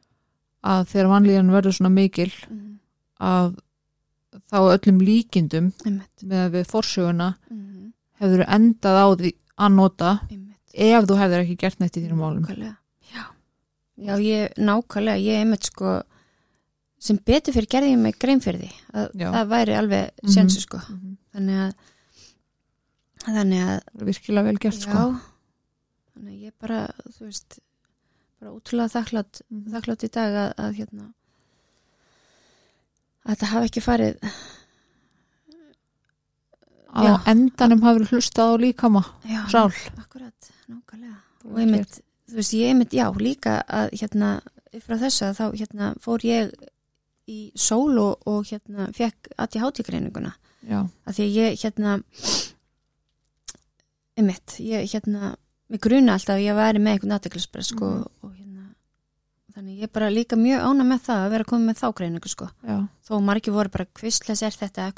að 0.64 0.86
þegar 0.88 1.08
vanlíðan 1.08 1.52
verður 1.52 1.74
svona 1.74 1.90
mikil 1.90 2.32
mm 2.50 2.66
að 3.22 3.56
þá 4.52 4.58
öllum 4.76 5.00
líkindum 5.04 5.70
einmitt, 5.86 6.24
með 6.24 6.50
við 6.58 6.66
forsöguna 6.72 7.30
mm 7.50 7.60
-hmm, 7.60 7.92
hefur 8.20 8.46
endað 8.48 9.00
á 9.00 9.08
því 9.16 9.32
að 9.56 9.76
nota 9.76 10.10
ef 10.76 11.06
þú 11.08 11.18
hefur 11.22 11.40
ekki 11.44 11.56
gert 11.64 11.80
neitt 11.80 11.98
í 11.98 12.04
þínum 12.04 12.20
málum 12.24 12.42
nákvæmlega, 12.44 12.76
já 13.14 13.24
já, 13.98 14.14
ég, 14.20 14.54
nákvæmlega, 14.60 15.22
ég 15.24 15.40
einmitt 15.44 15.64
sko 15.72 16.02
sem 17.06 17.18
betur 17.26 17.54
fyrir 17.54 17.68
gerði 17.72 17.92
ég 17.94 18.00
mig 18.02 18.18
grein 18.20 18.42
fyrir 18.42 18.60
því 18.66 18.72
að 18.94 19.10
Já. 19.22 19.28
það 19.36 19.48
væri 19.54 19.74
alveg 19.80 20.12
Mhm. 20.24 20.32
sensu 20.34 20.60
sko 20.62 20.78
mm 20.78 20.96
-hmm. 20.96 21.16
þannig 21.36 21.58
að 21.66 21.74
þannig 23.26 23.62
að 23.68 24.06
virkilega 24.06 24.44
vel 24.48 24.58
gert 24.60 24.82
sko 24.82 24.92
já, 24.92 25.20
þannig 26.16 26.34
að 26.34 26.44
ég 26.46 26.54
bara 26.60 26.80
þú 27.12 27.22
veist, 27.26 27.60
bara 28.40 28.52
útrúlega 28.52 28.94
þakklátt 28.96 29.42
Mhm. 29.52 29.72
þakklátt 29.74 30.04
í 30.04 30.10
dag 30.12 30.32
að, 30.44 30.54
að 30.66 30.72
hérna 30.80 31.14
að 33.26 33.32
þetta 33.36 33.46
hafi 33.52 33.66
ekki 33.70 33.82
farið 33.82 34.16
að 36.96 37.04
Já. 37.06 37.12
á 37.12 37.24
endanum 37.32 37.82
hafur 37.84 38.06
hlustað 38.08 38.52
á 38.56 38.62
líkama 38.64 39.02
já, 39.28 39.42
sál 39.52 39.72
akkurat, 40.00 40.35
nákvæmlega. 40.72 41.18
Og 41.46 41.60
einmitt, 41.62 42.00
þú 42.30 42.36
veist, 42.40 42.54
ég 42.58 42.70
einmitt, 42.72 42.94
já, 42.94 43.06
líka 43.22 43.60
að 43.70 43.90
hérna, 44.02 44.30
frá 44.86 44.96
þessu 44.98 45.26
að 45.30 45.38
þá 45.40 45.46
hérna 45.60 45.92
fór 46.04 46.26
ég 46.26 46.52
í 47.28 47.52
sól 47.56 47.98
og, 48.00 48.22
og 48.28 48.44
hérna 48.50 48.90
fekk 48.94 49.30
aðti 49.38 49.60
hátíkreininguna 49.64 50.34
að 51.06 51.14
því 51.20 51.26
ég 51.36 51.60
hérna 51.64 52.00
einmitt, 54.18 54.56
ég 54.64 54.88
hérna 54.94 55.36
mig 55.70 55.82
gruna 55.82 56.14
alltaf 56.16 56.38
að 56.38 56.46
ég 56.46 56.58
væri 56.58 56.82
með 56.82 56.96
einhvern 56.96 57.16
aðteklisbreyð 57.18 57.66
sko 57.72 57.86
Mhm. 57.90 58.06
og 58.24 58.32
hérna 58.36 58.66
þannig 59.56 59.78
ég 59.80 59.84
er 59.84 59.94
bara 59.94 60.10
líka 60.10 60.36
mjög 60.38 60.62
ána 60.68 60.84
með 60.86 61.00
það 61.08 61.26
að 61.26 61.30
vera 61.32 61.44
komið 61.50 61.66
með 61.70 61.80
þá 61.82 61.88
greiningu 61.96 62.30
sko. 62.30 62.50
Já, 62.68 62.78
þó 63.08 63.14
margir 63.24 63.54
voru 63.54 63.70
bara 63.70 63.86
kvistles 63.86 64.42
er 64.44 64.52
þetta 64.52 64.92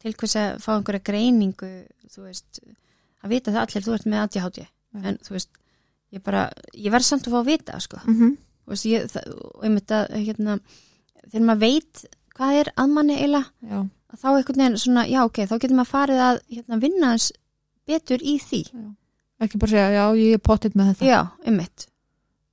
til 0.00 0.12
hvers 0.14 0.36
að 0.36 0.58
fá 0.62 0.70
einhverja 0.76 1.02
greiningu? 1.04 1.86
Þú 2.10 2.22
veist, 2.24 2.60
að 3.22 3.28
vita 3.30 3.50
það 3.52 3.60
allir 3.66 3.82
þú 3.84 3.94
ert 3.94 4.06
með 4.06 4.22
ADHD 4.24 4.58
Já. 4.64 4.68
En 4.98 5.18
þú 5.22 5.34
veist, 5.36 5.50
ég 6.10 6.22
bara, 6.26 6.46
ég 6.74 6.92
verð 6.92 7.06
samt 7.06 7.26
að 7.28 7.36
fá 7.36 7.40
að 7.42 7.50
vita 7.52 7.80
sko, 7.80 8.00
mm 8.06 8.36
þú 8.70 8.74
veist, 8.74 8.86
ég 8.86 9.06
það, 9.10 9.30
og 9.50 9.64
einmitt 9.66 9.90
að, 9.90 10.12
hérna 10.14 10.52
þegar 11.30 11.46
maður 11.48 11.60
veit 11.64 12.02
hvað 12.36 12.56
er 12.60 12.68
að 12.78 12.92
manni 12.94 13.16
eiginlega 13.18 13.70
já, 13.70 13.78
að 14.10 14.20
þá 14.20 14.28
einhvern 14.30 14.62
veginn 14.62 14.78
svona, 14.78 15.04
já 15.10 15.20
ok, 15.24 15.40
þá 15.50 15.54
getur 15.58 15.76
maður 15.78 15.90
farið 15.90 16.22
að 16.26 16.40
hérna, 16.54 16.78
vinna 16.84 17.10
hans 17.10 17.26
betur 17.90 18.22
í 18.22 18.36
því. 18.38 18.60
Ekki 19.40 19.58
bara 19.58 19.72
segja 19.72 19.90
já, 19.96 20.04
ég 20.20 20.36
er 20.36 20.42
pottitt 20.44 20.76
með 20.78 20.92
þetta. 20.92 21.08
Já, 21.08 21.20
einmitt, 21.48 21.86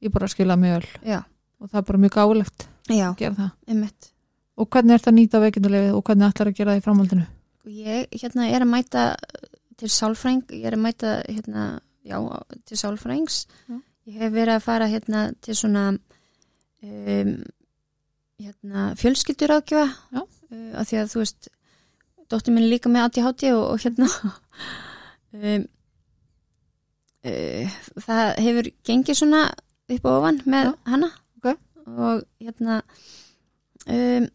ég 0.02 0.14
bara 0.16 0.30
skila 0.32 0.58
mjög 0.58 0.80
öll 0.80 1.12
já, 1.14 1.20
og 1.62 1.70
það 1.72 1.80
er 1.82 1.88
bara 1.92 2.02
mjög 2.06 2.16
gáulegt 2.18 2.68
já, 2.90 3.08
að 3.12 3.18
gera 3.22 3.38
það. 3.42 3.52
einmitt. 3.68 4.12
Og 4.58 4.70
hvernig 4.74 4.98
ert 4.98 5.10
að 5.12 5.18
nýta 5.20 5.42
veikindalefið 5.44 5.94
og 5.94 6.06
hvernig 6.08 6.32
ætlar 6.32 6.50
að 6.50 6.58
gera 6.58 6.74
það 6.74 6.80
í 6.80 6.86
framhaldinu? 6.88 7.26
Og 7.68 7.74
ég 7.78 8.16
hérna 8.24 8.48
er 8.50 8.64
að 8.66 8.72
mæta 8.72 9.04
til 9.78 9.90
sálfræng, 9.94 10.48
ég 10.50 10.66
er 10.66 10.74
að 10.78 10.82
mæta 10.88 11.12
hérna, 11.28 11.66
já, 12.08 12.18
til 12.66 12.78
sálfrængs 12.80 13.46
Já. 13.68 13.78
ég 14.08 14.20
hef 14.22 14.34
verið 14.34 14.56
að 14.56 14.66
fara 14.66 14.88
hérna 14.92 15.22
til 15.44 15.56
svona 15.60 15.86
um, 15.92 17.32
hérna 18.40 18.88
fjölskyldur 19.00 19.56
ágjöfa 19.58 19.88
Já. 20.14 20.22
uh, 20.24 20.72
af 20.80 20.88
því 20.90 21.02
að 21.02 21.12
þú 21.14 21.24
veist 21.24 21.50
dóttir 22.32 22.56
minn 22.56 22.70
líka 22.72 22.92
með 22.92 23.08
ADHD 23.10 23.52
og, 23.56 23.64
og 23.74 23.84
hérna 23.84 24.08
um, 25.38 25.68
uh, 27.28 27.78
það 28.08 28.34
hefur 28.46 28.72
gengið 28.88 29.22
svona 29.22 29.44
upp 29.88 30.06
og 30.10 30.18
ofan 30.22 30.42
með 30.46 30.72
Já. 30.72 30.74
hana 30.92 31.12
Ok. 31.38 31.54
og 31.88 32.24
hérna 32.44 32.82
um, 33.88 34.28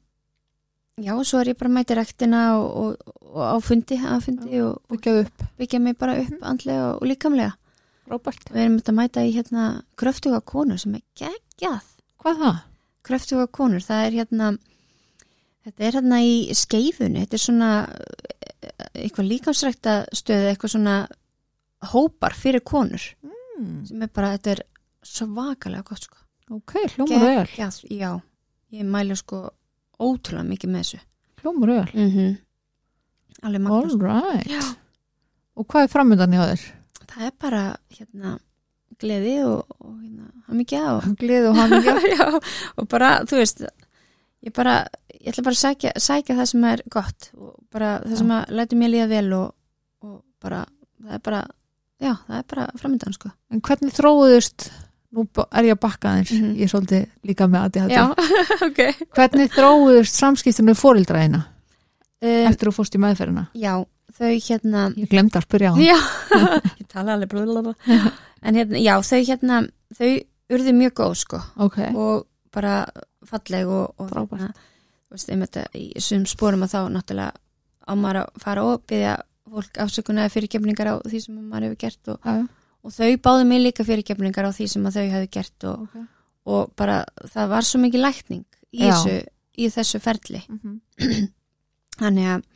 já, 1.02 1.14
svo 1.24 1.40
er 1.40 1.52
ég 1.52 1.58
bara 1.58 1.72
mæti 1.72 1.96
rektina 1.96 2.42
og, 2.60 2.68
og, 2.76 3.16
og 3.32 3.42
á 3.42 3.56
fundi, 3.64 3.96
á 3.98 4.20
fundi 4.22 4.60
og, 4.62 4.78
upp, 4.92 5.44
byggja 5.58 5.80
mig 5.80 5.96
bara 5.98 6.18
upp 6.20 6.42
andlega 6.42 6.94
og 6.94 7.06
líkamlega 7.08 7.52
Róbert. 8.12 8.50
Við 8.52 8.66
erum 8.66 8.76
að 8.82 8.98
mæta 8.98 9.24
í 9.24 9.32
hérna 9.32 9.70
kröftuga 9.96 10.42
konur 10.44 10.78
sem 10.78 10.98
er 10.98 11.06
geggjað. 11.16 11.88
Hvað 12.22 12.44
það? 12.44 12.60
kröftuga 13.06 13.48
konur, 13.50 13.82
það 13.82 14.04
er 14.06 14.16
hérna 14.20 14.50
þetta 15.66 15.86
er 15.86 15.96
hérna 15.98 16.20
í 16.24 16.34
skeifunni. 16.56 17.24
Þetta 17.24 17.38
er 17.38 17.44
svona 17.44 17.70
eh, 17.88 18.84
eitthvað 19.04 19.30
líkamsrækta 19.30 19.96
stöð 20.16 20.50
eitthvað 20.50 20.74
svona 20.76 20.96
hópar 21.92 22.36
fyrir 22.38 22.64
konur. 22.66 23.08
Mm. 23.22 23.82
sem 23.86 24.02
er 24.02 24.10
bara, 24.14 24.34
þetta 24.36 24.54
er 24.56 24.62
svakalega 25.06 25.86
gott 25.86 26.06
sko. 26.06 26.20
Ok, 26.52 26.76
hljómar 26.96 27.22
vel 27.22 27.48
Geggjað, 27.48 27.76
já, 27.94 28.10
ég 28.74 28.86
mælu 28.88 29.16
sko 29.18 29.44
ótrúlega 30.02 30.48
mikið 30.48 30.72
með 30.72 30.84
þessu. 30.84 31.02
Hljómar 31.42 31.72
vel, 31.72 31.90
mm 31.94 32.10
-hmm. 32.10 32.32
alveg 33.42 33.70
all 33.70 33.98
right. 34.00 34.50
Já. 34.50 34.62
og 35.54 35.66
hvað 35.66 35.82
er 35.82 35.92
framöndan 35.92 36.34
hjá 36.34 36.42
þér? 36.50 36.81
Það 37.14 37.26
er 37.28 37.36
bara 37.40 37.62
hérna 37.98 38.34
gleði 39.02 39.36
og, 39.44 39.64
og 39.82 39.94
hérna, 40.02 40.26
hamingja 40.48 40.82
og 40.96 41.06
Gleði 41.20 41.48
og 41.50 41.56
hamingja 41.58 41.94
já, 42.16 42.26
og 42.76 42.88
bara, 42.92 43.12
þú 43.28 43.40
veist 43.40 43.64
ég 44.42 44.52
bara, 44.56 44.76
ég 45.20 45.30
ætla 45.32 45.44
bara 45.46 45.54
að 45.56 45.62
sækja, 45.64 45.92
sækja 46.02 46.36
það 46.40 46.48
sem 46.52 46.64
er 46.72 46.82
gott 46.92 47.30
og 47.38 47.56
bara 47.72 47.96
það 48.04 48.16
sem 48.22 48.32
að 48.36 48.54
lætur 48.58 48.80
mér 48.82 48.92
líða 48.96 49.08
vel 49.12 49.26
og, 49.38 49.50
og 50.06 50.16
bara, 50.42 50.64
það 51.02 51.18
er 51.18 51.22
bara 51.28 51.42
já, 52.02 52.12
það 52.26 52.38
er 52.40 52.48
bara 52.54 52.66
framöndan 52.80 53.14
sko 53.18 53.30
En 53.52 53.60
hvernig 53.62 53.94
þróuðust, 53.94 54.68
nú 55.14 55.26
er 55.44 55.68
ég 55.70 55.76
að 55.76 55.82
bakka 55.86 56.14
þeins, 56.18 56.32
Mhm. 56.32 56.52
ég 56.58 56.66
er 56.66 56.72
svolítið 56.72 57.06
líka 57.28 57.46
með 57.52 57.64
ADHD. 57.68 57.92
já, 57.94 58.04
ok 58.68 58.80
Hvernig 59.16 59.52
þróuðust 59.56 60.18
samskiptinu 60.18 60.74
fórildræðina 60.78 61.42
um, 62.22 62.46
eftir 62.50 62.70
að 62.70 62.76
fórst 62.78 62.94
í 62.98 63.02
meðferðina? 63.02 63.46
já, 63.54 63.74
þau 64.18 64.32
hérna 64.48 64.82
Ég 64.98 65.08
glemd 65.12 65.36
að 65.38 65.46
spyrja 65.46 65.70
á 65.70 65.74
hann. 65.76 65.84
já, 65.86 65.98
ég 66.80 66.81
tala 66.92 67.14
alveg 67.16 67.30
blablabla. 67.32 67.74
en 68.46 68.54
hérna, 68.58 68.78
já, 68.82 68.94
þau 69.02 69.20
hérna 69.28 69.60
þau 69.96 70.12
urðu 70.52 70.72
mjög 70.76 70.94
góð 71.00 71.14
sko 71.22 71.40
Ok, 71.64 71.78
og 71.96 72.26
bara 72.52 72.84
falleg 73.26 73.66
og, 73.72 73.94
og 73.98 74.10
hérna, 74.12 74.50
þú 75.08 75.16
veist, 75.16 75.30
einmitt 75.32 75.56
í 75.78 75.84
þessum 75.96 76.26
spórum 76.28 76.64
að 76.66 76.74
þá 76.74 76.80
náttúrulega 76.96 77.32
á 77.82 77.92
maður 77.98 78.18
að 78.22 78.42
fara 78.44 78.64
og 78.68 78.82
byggja 78.90 79.14
fólk 79.52 79.78
afsökunaði 79.84 80.32
fyrirgefningar 80.32 80.88
á 80.92 80.94
því 81.04 81.20
sem 81.24 81.38
maður 81.50 81.66
hefur 81.70 81.80
gert 81.82 82.08
og, 82.14 82.18
já, 82.24 82.34
og 82.82 82.94
þau 82.94 83.10
báðu 83.26 83.46
mig 83.50 83.60
líka 83.64 83.84
fyrirgefningar 83.88 84.48
á 84.48 84.50
því 84.56 84.68
sem 84.72 84.86
þau 84.94 85.02
hefur 85.02 85.28
gert 85.34 85.66
og, 85.68 85.82
ok. 85.88 85.96
og 86.52 86.72
bara 86.78 87.00
það 87.32 87.50
var 87.52 87.66
svo 87.68 87.80
mikið 87.82 88.04
lækning 88.06 88.44
í, 88.72 88.84
Já. 88.86 88.92
þessu, 88.94 89.16
í 89.58 89.68
þessu 89.74 90.00
ferli 90.00 90.40
Mhm. 90.48 91.28
þannig 92.00 92.28
að 92.36 92.48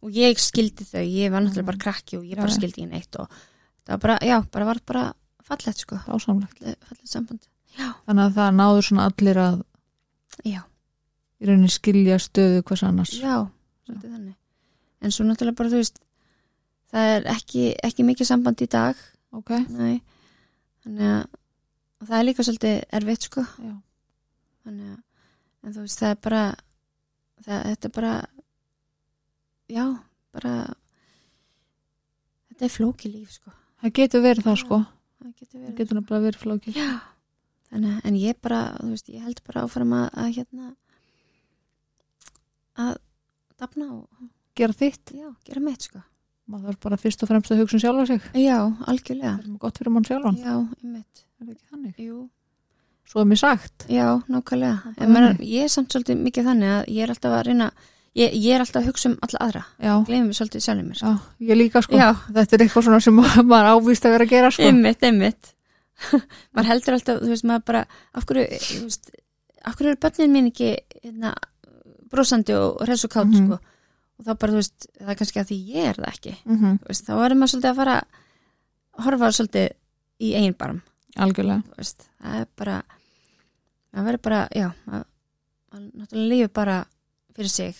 og 0.00 0.16
ég 0.16 0.38
skildi 0.40 0.86
þau, 0.88 1.02
ég 1.04 1.30
var 1.30 1.42
náttúrulega 1.44 1.60
Mhm. 1.66 1.70
bara 1.70 1.84
krakki 1.84 2.16
og 2.16 2.24
ég 2.24 2.32
Já, 2.34 2.40
bara 2.40 2.48
já. 2.48 2.56
skildi 2.56 2.80
ekki 2.82 2.88
neitt 2.90 3.16
og 3.20 3.28
það 3.86 3.94
var 3.94 4.02
bara, 4.04 4.18
já, 4.26 4.36
bara 4.52 4.64
var 4.70 4.80
bara 4.86 5.04
fallegt 5.50 5.78
sko, 5.82 5.96
Dásamlegt. 6.06 6.58
fallegt, 6.58 6.84
fallegt 6.88 7.08
samband. 7.10 7.46
Já, 7.78 7.88
Þannig 8.06 8.24
að 8.26 8.36
það 8.38 8.54
náður 8.58 8.86
svona 8.86 9.06
allir 9.10 9.38
að 9.40 9.58
já, 10.46 10.60
í 11.40 11.48
rauninni 11.48 11.70
skilja 11.72 12.18
stöðu 12.22 12.62
hvers 12.66 12.82
annars. 12.86 13.12
já 13.20 13.36
svolítið 13.86 14.14
þannig. 14.14 14.36
En 15.00 15.10
svo 15.14 15.24
náttúrulega 15.24 15.56
bara, 15.56 15.70
þú 15.72 15.80
veist 15.80 16.00
það 16.92 17.12
er 17.16 17.28
ekki, 17.34 17.62
ekki 17.86 18.04
mikið 18.04 18.26
samband 18.28 18.60
í 18.62 18.66
dag. 18.70 18.96
Ok, 19.32 19.50
nei, 19.70 20.00
þannig 20.84 21.06
að 21.14 22.08
það 22.08 22.18
er 22.18 22.26
líka 22.26 22.42
svolítið 22.46 22.76
erfitt 22.98 23.26
sko. 23.28 23.44
Já. 23.62 23.74
þannig 24.64 24.90
að 24.90 24.98
en 25.68 25.74
þú 25.76 25.80
veist, 25.86 25.98
það 26.00 26.10
er 26.14 26.20
bara 26.26 26.42
það, 27.44 27.62
þetta 27.70 27.88
er 27.88 27.94
bara 27.96 28.12
já, 29.70 29.84
bara 30.34 30.54
þetta 32.50 32.64
er 32.68 32.74
flóki 32.74 33.10
líf 33.12 33.32
sko 33.38 33.52
Það 33.80 33.94
getur 34.00 34.24
verið 34.24 34.46
það 34.48 34.58
sko. 34.64 34.78
það 35.20 35.32
getur 35.40 35.60
verið 35.60 35.78
getur 35.80 35.98
nefnilega 36.00 36.26
verið 36.26 36.42
flókið. 36.44 36.76
Já, 36.80 36.90
þannig 37.70 37.94
að 37.96 38.08
en 38.10 38.18
ég 38.20 38.40
bara, 38.44 38.60
þú 38.80 38.90
veist, 38.92 39.08
ég 39.14 39.24
held 39.24 39.42
bara 39.46 39.64
áfram 39.66 39.94
að, 39.96 40.06
að 40.24 40.34
hérna 40.36 40.70
að 42.80 42.94
dafna 43.60 43.88
og 43.94 44.28
Gera 44.60 44.74
þitt. 44.76 45.12
já, 45.14 45.28
gera 45.46 45.60
mitt 45.64 45.86
sko. 45.86 46.02
Maður 46.50 46.72
þarf 46.72 46.80
bara 46.82 46.96
fyrst 47.00 47.22
og 47.22 47.28
fremst 47.30 47.52
að 47.54 47.60
hugsa 47.62 47.76
um 47.78 47.80
sjálfa 47.84 48.06
sig. 48.10 48.24
Já, 48.42 48.56
algjörlega. 48.90 49.36
Það 49.38 49.52
er 49.54 49.60
gott 49.62 49.78
fyrir 49.78 49.94
mann 49.94 50.04
sjálfan. 50.08 50.36
Já, 50.42 50.56
mitt. 50.82 51.22
Er 51.40 51.46
það 51.46 51.52
ekki 51.54 51.68
þannig? 51.70 52.00
Jú, 52.04 52.18
Svo 53.10 53.22
er 53.22 53.26
mér 53.30 53.40
sagt. 53.40 53.86
já, 53.90 54.06
nákvæmlega. 54.30 54.92
Er 54.98 55.40
ég 55.42 55.64
er 55.64 55.68
samt 55.72 55.90
svolítið 55.94 56.20
mikið 56.26 56.44
þannig 56.50 56.72
að 56.74 56.90
ég 56.94 57.02
er 57.06 57.12
alltaf 57.14 57.32
að 57.38 57.46
reyna, 57.48 57.70
ég, 58.16 58.32
ég 58.34 58.54
er 58.54 58.60
alltaf 58.64 58.82
að 58.82 58.86
hugsa 58.90 59.08
um 59.10 59.16
alla 59.22 59.38
aðra. 59.46 59.62
Já, 59.78 59.92
Gleimum 60.06 60.32
svolítið 60.36 60.64
sjálfum 60.64 60.88
mér. 60.90 61.00
Já, 61.02 61.12
ég 61.50 61.56
líka 61.60 61.82
sko. 61.82 61.96
Já. 61.96 62.10
Þetta 62.34 62.56
er 62.56 62.64
eitthvað 62.66 62.84
svona 62.88 63.00
sem 63.00 63.14
maður 63.52 63.70
ávist 63.74 64.04
að 64.06 64.10
vera 64.16 64.24
að 64.24 64.30
gera 64.34 64.50
sko. 64.50 64.62
Einmitt, 64.68 65.02
einmitt. 65.02 65.52
maður 66.54 66.70
heldur 66.72 66.94
alltaf, 66.96 67.20
þú 67.22 67.28
veist, 67.34 67.44
maður 67.50 67.64
bara, 67.70 67.82
af 68.16 68.24
hverju, 68.26 68.46
þú 68.66 68.82
veist, 68.88 69.10
af 69.64 69.74
hverju 69.76 69.90
eru 69.92 70.00
börnin 70.00 70.32
mín 70.32 70.48
ekki, 70.50 70.70
hérna, 71.04 71.34
brosandi 72.10 72.54
og 72.56 72.80
hress 72.86 73.04
og 73.04 73.10
kátt, 73.12 73.28
Mhm. 73.30 73.46
sko. 73.46 73.58
Og 74.20 74.24
þá 74.26 74.32
bara, 74.38 74.52
þú 74.52 74.60
veist, 74.60 74.86
það 75.00 75.10
er 75.10 75.18
kannski 75.20 75.40
að 75.40 75.50
því 75.50 75.58
ég 75.74 75.84
er 75.90 75.94
það 76.00 76.08
ekki. 76.14 76.32
Mm 76.44 76.56
-hmm. 76.58 76.78
Veist, 76.88 77.04
þá 77.06 77.12
verður 77.16 77.38
maður 77.40 77.52
svolítið 77.54 77.70
að 77.70 77.76
fara 77.76 77.94
að 78.98 79.04
horfa 79.04 79.30
svolítið 79.32 79.68
í 80.20 80.34
eigin 80.36 80.56
barm, 80.58 80.82
Algjörlega. 81.16 81.62
veist. 81.76 82.08
Það 82.22 82.40
er 82.40 82.46
bara, 82.56 82.82
maður 83.94 84.04
verður 84.10 84.22
bara, 84.22 84.48
já, 84.54 84.72
maður 84.86 85.04
náttúrulega 85.96 86.28
lífið 86.28 86.52
bara 86.52 86.84
fyrir 87.36 87.48
sig, 87.50 87.76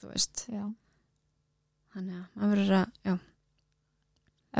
þú 0.00 0.12
veist. 0.12 0.44
Já. 0.50 0.64
Þannig 1.94 2.18
að 2.18 2.26
maður 2.34 2.52
verður 2.54 2.76
að, 2.80 2.92
já. 3.06 3.14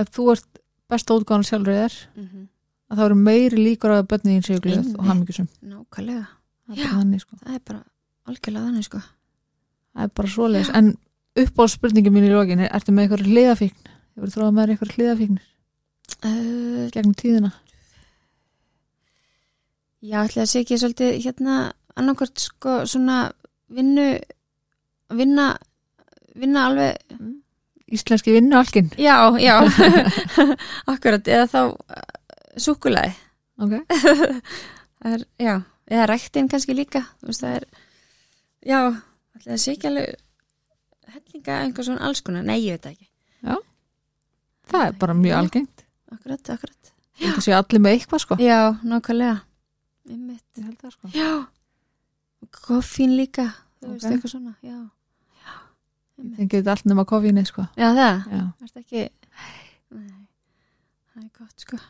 Ef 0.00 0.14
þú 0.14 0.26
ert 0.34 0.64
besta 0.90 1.16
útgáðan 1.18 1.46
sjálfur 1.50 1.78
þér, 1.80 2.00
Mm 2.16 2.48
að 2.90 2.98
það 2.98 3.06
eru 3.06 3.18
meiri 3.22 3.60
líkur 3.60 3.92
að 3.94 4.08
börnin 4.10 4.40
þín 4.40 4.46
séu 4.48 4.62
glöð 4.64 4.88
og 4.98 5.04
hamingjusum. 5.06 5.46
Nákvæmlega. 5.62 6.24
Það 6.66 6.80
er 6.80 6.88
þannig 6.90 7.22
sko. 7.22 7.36
Það 7.38 7.54
er 7.54 7.60
bara 7.68 7.82
algjörlega 8.26 8.64
þannig, 8.64 8.86
sko. 8.88 9.02
Það 9.94 10.02
er 10.02 10.10
bara 10.18 10.32
svoleiðis. 10.34 10.72
En 10.74 10.88
uppáhaldsspurningi 11.38 12.12
mín 12.14 12.26
í 12.26 12.32
lokin 12.34 12.64
er, 12.64 12.72
ertu 12.74 12.94
með 12.94 13.06
eitthvað 13.06 13.30
hliðafíkn? 13.30 13.92
Hefur 14.16 14.32
þróað 14.34 14.56
með 14.56 14.64
þér 14.64 14.74
eitthvað 14.74 14.94
hliðafíknir 14.96 15.46
Uh, 16.20 16.90
gegnum 16.92 17.14
tíðina? 17.16 17.48
Já, 20.04 20.18
ætla 20.24 20.42
að 20.42 20.56
ekki 20.58 20.76
svolítið 20.80 21.14
hérna 21.22 21.54
annarkvort 21.96 22.42
sko 22.42 22.74
svona 22.90 23.30
vinnu 23.72 24.18
vinna 25.16 25.56
vinna 26.38 26.66
alveg 26.68 26.96
Íslenski 27.90 28.30
vinnualkin. 28.32 28.90
já, 28.98 29.16
já, 29.42 29.56
akkurat 30.92 31.26
eða 31.26 31.46
þá 31.50 31.60
uh, 31.74 32.04
súkulaði 32.56 33.14
Ok. 33.60 33.72
það 35.02 35.14
er, 35.16 35.24
já, 35.42 35.54
eða 35.90 36.06
ræktin 36.08 36.46
kannski 36.48 36.76
líka 36.78 37.02
veist 37.26 37.42
það 37.42 37.56
er 37.58 37.66
já, 38.70 38.78
að 39.46 39.58
sé 39.60 39.74
ekki 39.74 39.90
alveg 39.90 40.14
hellinga 41.10 41.56
einhver 41.64 41.84
svona 41.88 42.06
alls 42.06 42.22
konar 42.22 42.46
nei, 42.46 42.60
ég 42.64 42.78
veit 42.78 42.86
það 42.86 42.94
ekki 42.94 43.08
Það 44.70 44.84
er 44.86 44.92
bara 45.00 45.14
mjög 45.18 45.32
Já. 45.34 45.38
algengt. 45.42 45.80
akkurat, 46.14 46.50
akkurat 46.54 46.90
Ég 47.20 47.26
held 47.26 47.38
að 47.40 47.44
sé 47.48 47.52
allir 47.58 47.80
með 47.82 47.96
eitthvað 47.96 48.20
sko. 48.22 48.36
já, 48.38 48.58
nákvæmlega 48.86 49.40
Einmitt. 50.10 50.44
Ég 50.56 50.64
held 50.68 50.78
það 50.78 50.92
sko. 50.94 51.10
já, 51.10 51.30
koffín 52.54 53.16
líka 53.18 53.48
þú 53.82 53.90
veist 53.96 54.06
Ok. 54.06 54.12
eitthvað 54.14 54.30
svona 54.36 54.54
já, 54.62 54.78
Ég 56.20 56.36
tengi 56.36 56.58
þetta 56.58 56.74
allt 56.76 56.84
nema 56.90 57.04
koffíni 57.08 57.44
sko. 57.48 57.64
já 57.80 57.88
það 57.96 58.20
Já. 58.30 58.42
Það 58.60 58.68
er 58.74 58.82
ekki 58.84 59.06
Nei, 59.90 60.20
það 61.14 61.24
er 61.24 61.30
gott 61.38 61.64
sko 61.66 61.80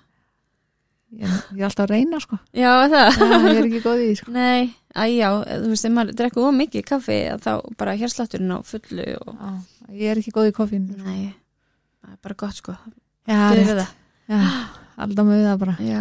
Ég, 1.11 1.26
ég 1.26 1.59
er 1.59 1.66
alltaf 1.66 1.89
að 1.89 1.91
reyna 1.91 2.20
sko. 2.22 2.37
Já, 2.55 2.70
það 2.87 3.16
Já, 3.18 3.39
ég 3.51 3.57
er 3.59 3.66
ekki 3.66 3.81
góð 3.83 3.99
í 3.99 4.05
því 4.07 4.18
sko. 4.20 4.31
Nei, 4.37 4.68
að 4.95 5.14
já, 5.16 5.28
þú 5.49 5.70
veist, 5.72 5.87
ef 5.89 5.95
maður 5.97 6.18
drekku 6.20 6.45
of 6.47 6.55
mikið 6.55 6.85
kaffi 6.87 7.16
þá 7.43 7.51
bara 7.81 7.95
hérslátturinn 7.99 8.53
á 8.55 8.59
fullu 8.62 9.07
og... 9.18 9.33
Já, 9.35 9.49
ég 9.91 10.12
er 10.12 10.20
ekki 10.22 10.35
góð 10.37 10.51
í 10.53 10.55
koffínu. 10.55 11.01
Nei, 11.03 11.33
það 11.99 12.12
er 12.14 12.20
bara 12.28 12.37
gott 12.45 12.61
sko 12.61 12.76
Já, 13.26 13.41
rétt. 13.59 13.83
Já, 14.31 14.39
alltaf 15.03 15.26
með 15.33 15.43
það 15.49 15.59
bara. 15.64 15.74
Já, 15.83 16.01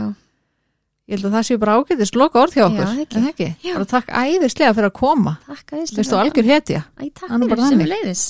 Ég 1.09 1.17
held 1.17 1.25
að 1.25 1.35
það 1.39 1.45
sé 1.47 1.55
bara 1.57 1.75
ágætist 1.79 2.17
loka 2.21 2.37
orð 2.43 2.53
hjá 2.53 2.63
okkur. 2.67 2.85
Já. 2.85 3.05
En 3.17 3.29
ekki? 3.31 3.45
Já. 3.65 3.71
Bara 3.73 3.87
takk 3.89 4.11
æðislega 4.13 4.75
fyrir 4.77 4.89
að 4.91 4.97
koma. 4.99 5.31
takk 5.47 5.71
að 5.73 5.95
Veistu 5.97 6.17
algjör 6.19 6.49
hetja. 6.51 6.81
Æ, 7.01 7.03
takk 7.09 7.31
Það 7.31 7.45
er 7.45 7.49
fyrir 7.49 7.63
sem 7.71 7.81
leiðis 7.89 8.25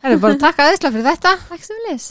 Herri, 0.00 0.16
bara 0.22 0.38
takk 0.40 0.62
æðislega 0.64 0.94
fyrir 0.94 1.08
þetta. 1.10 1.32
Takk 1.50 1.66
sem 1.66 1.82
leiðis 1.84 2.06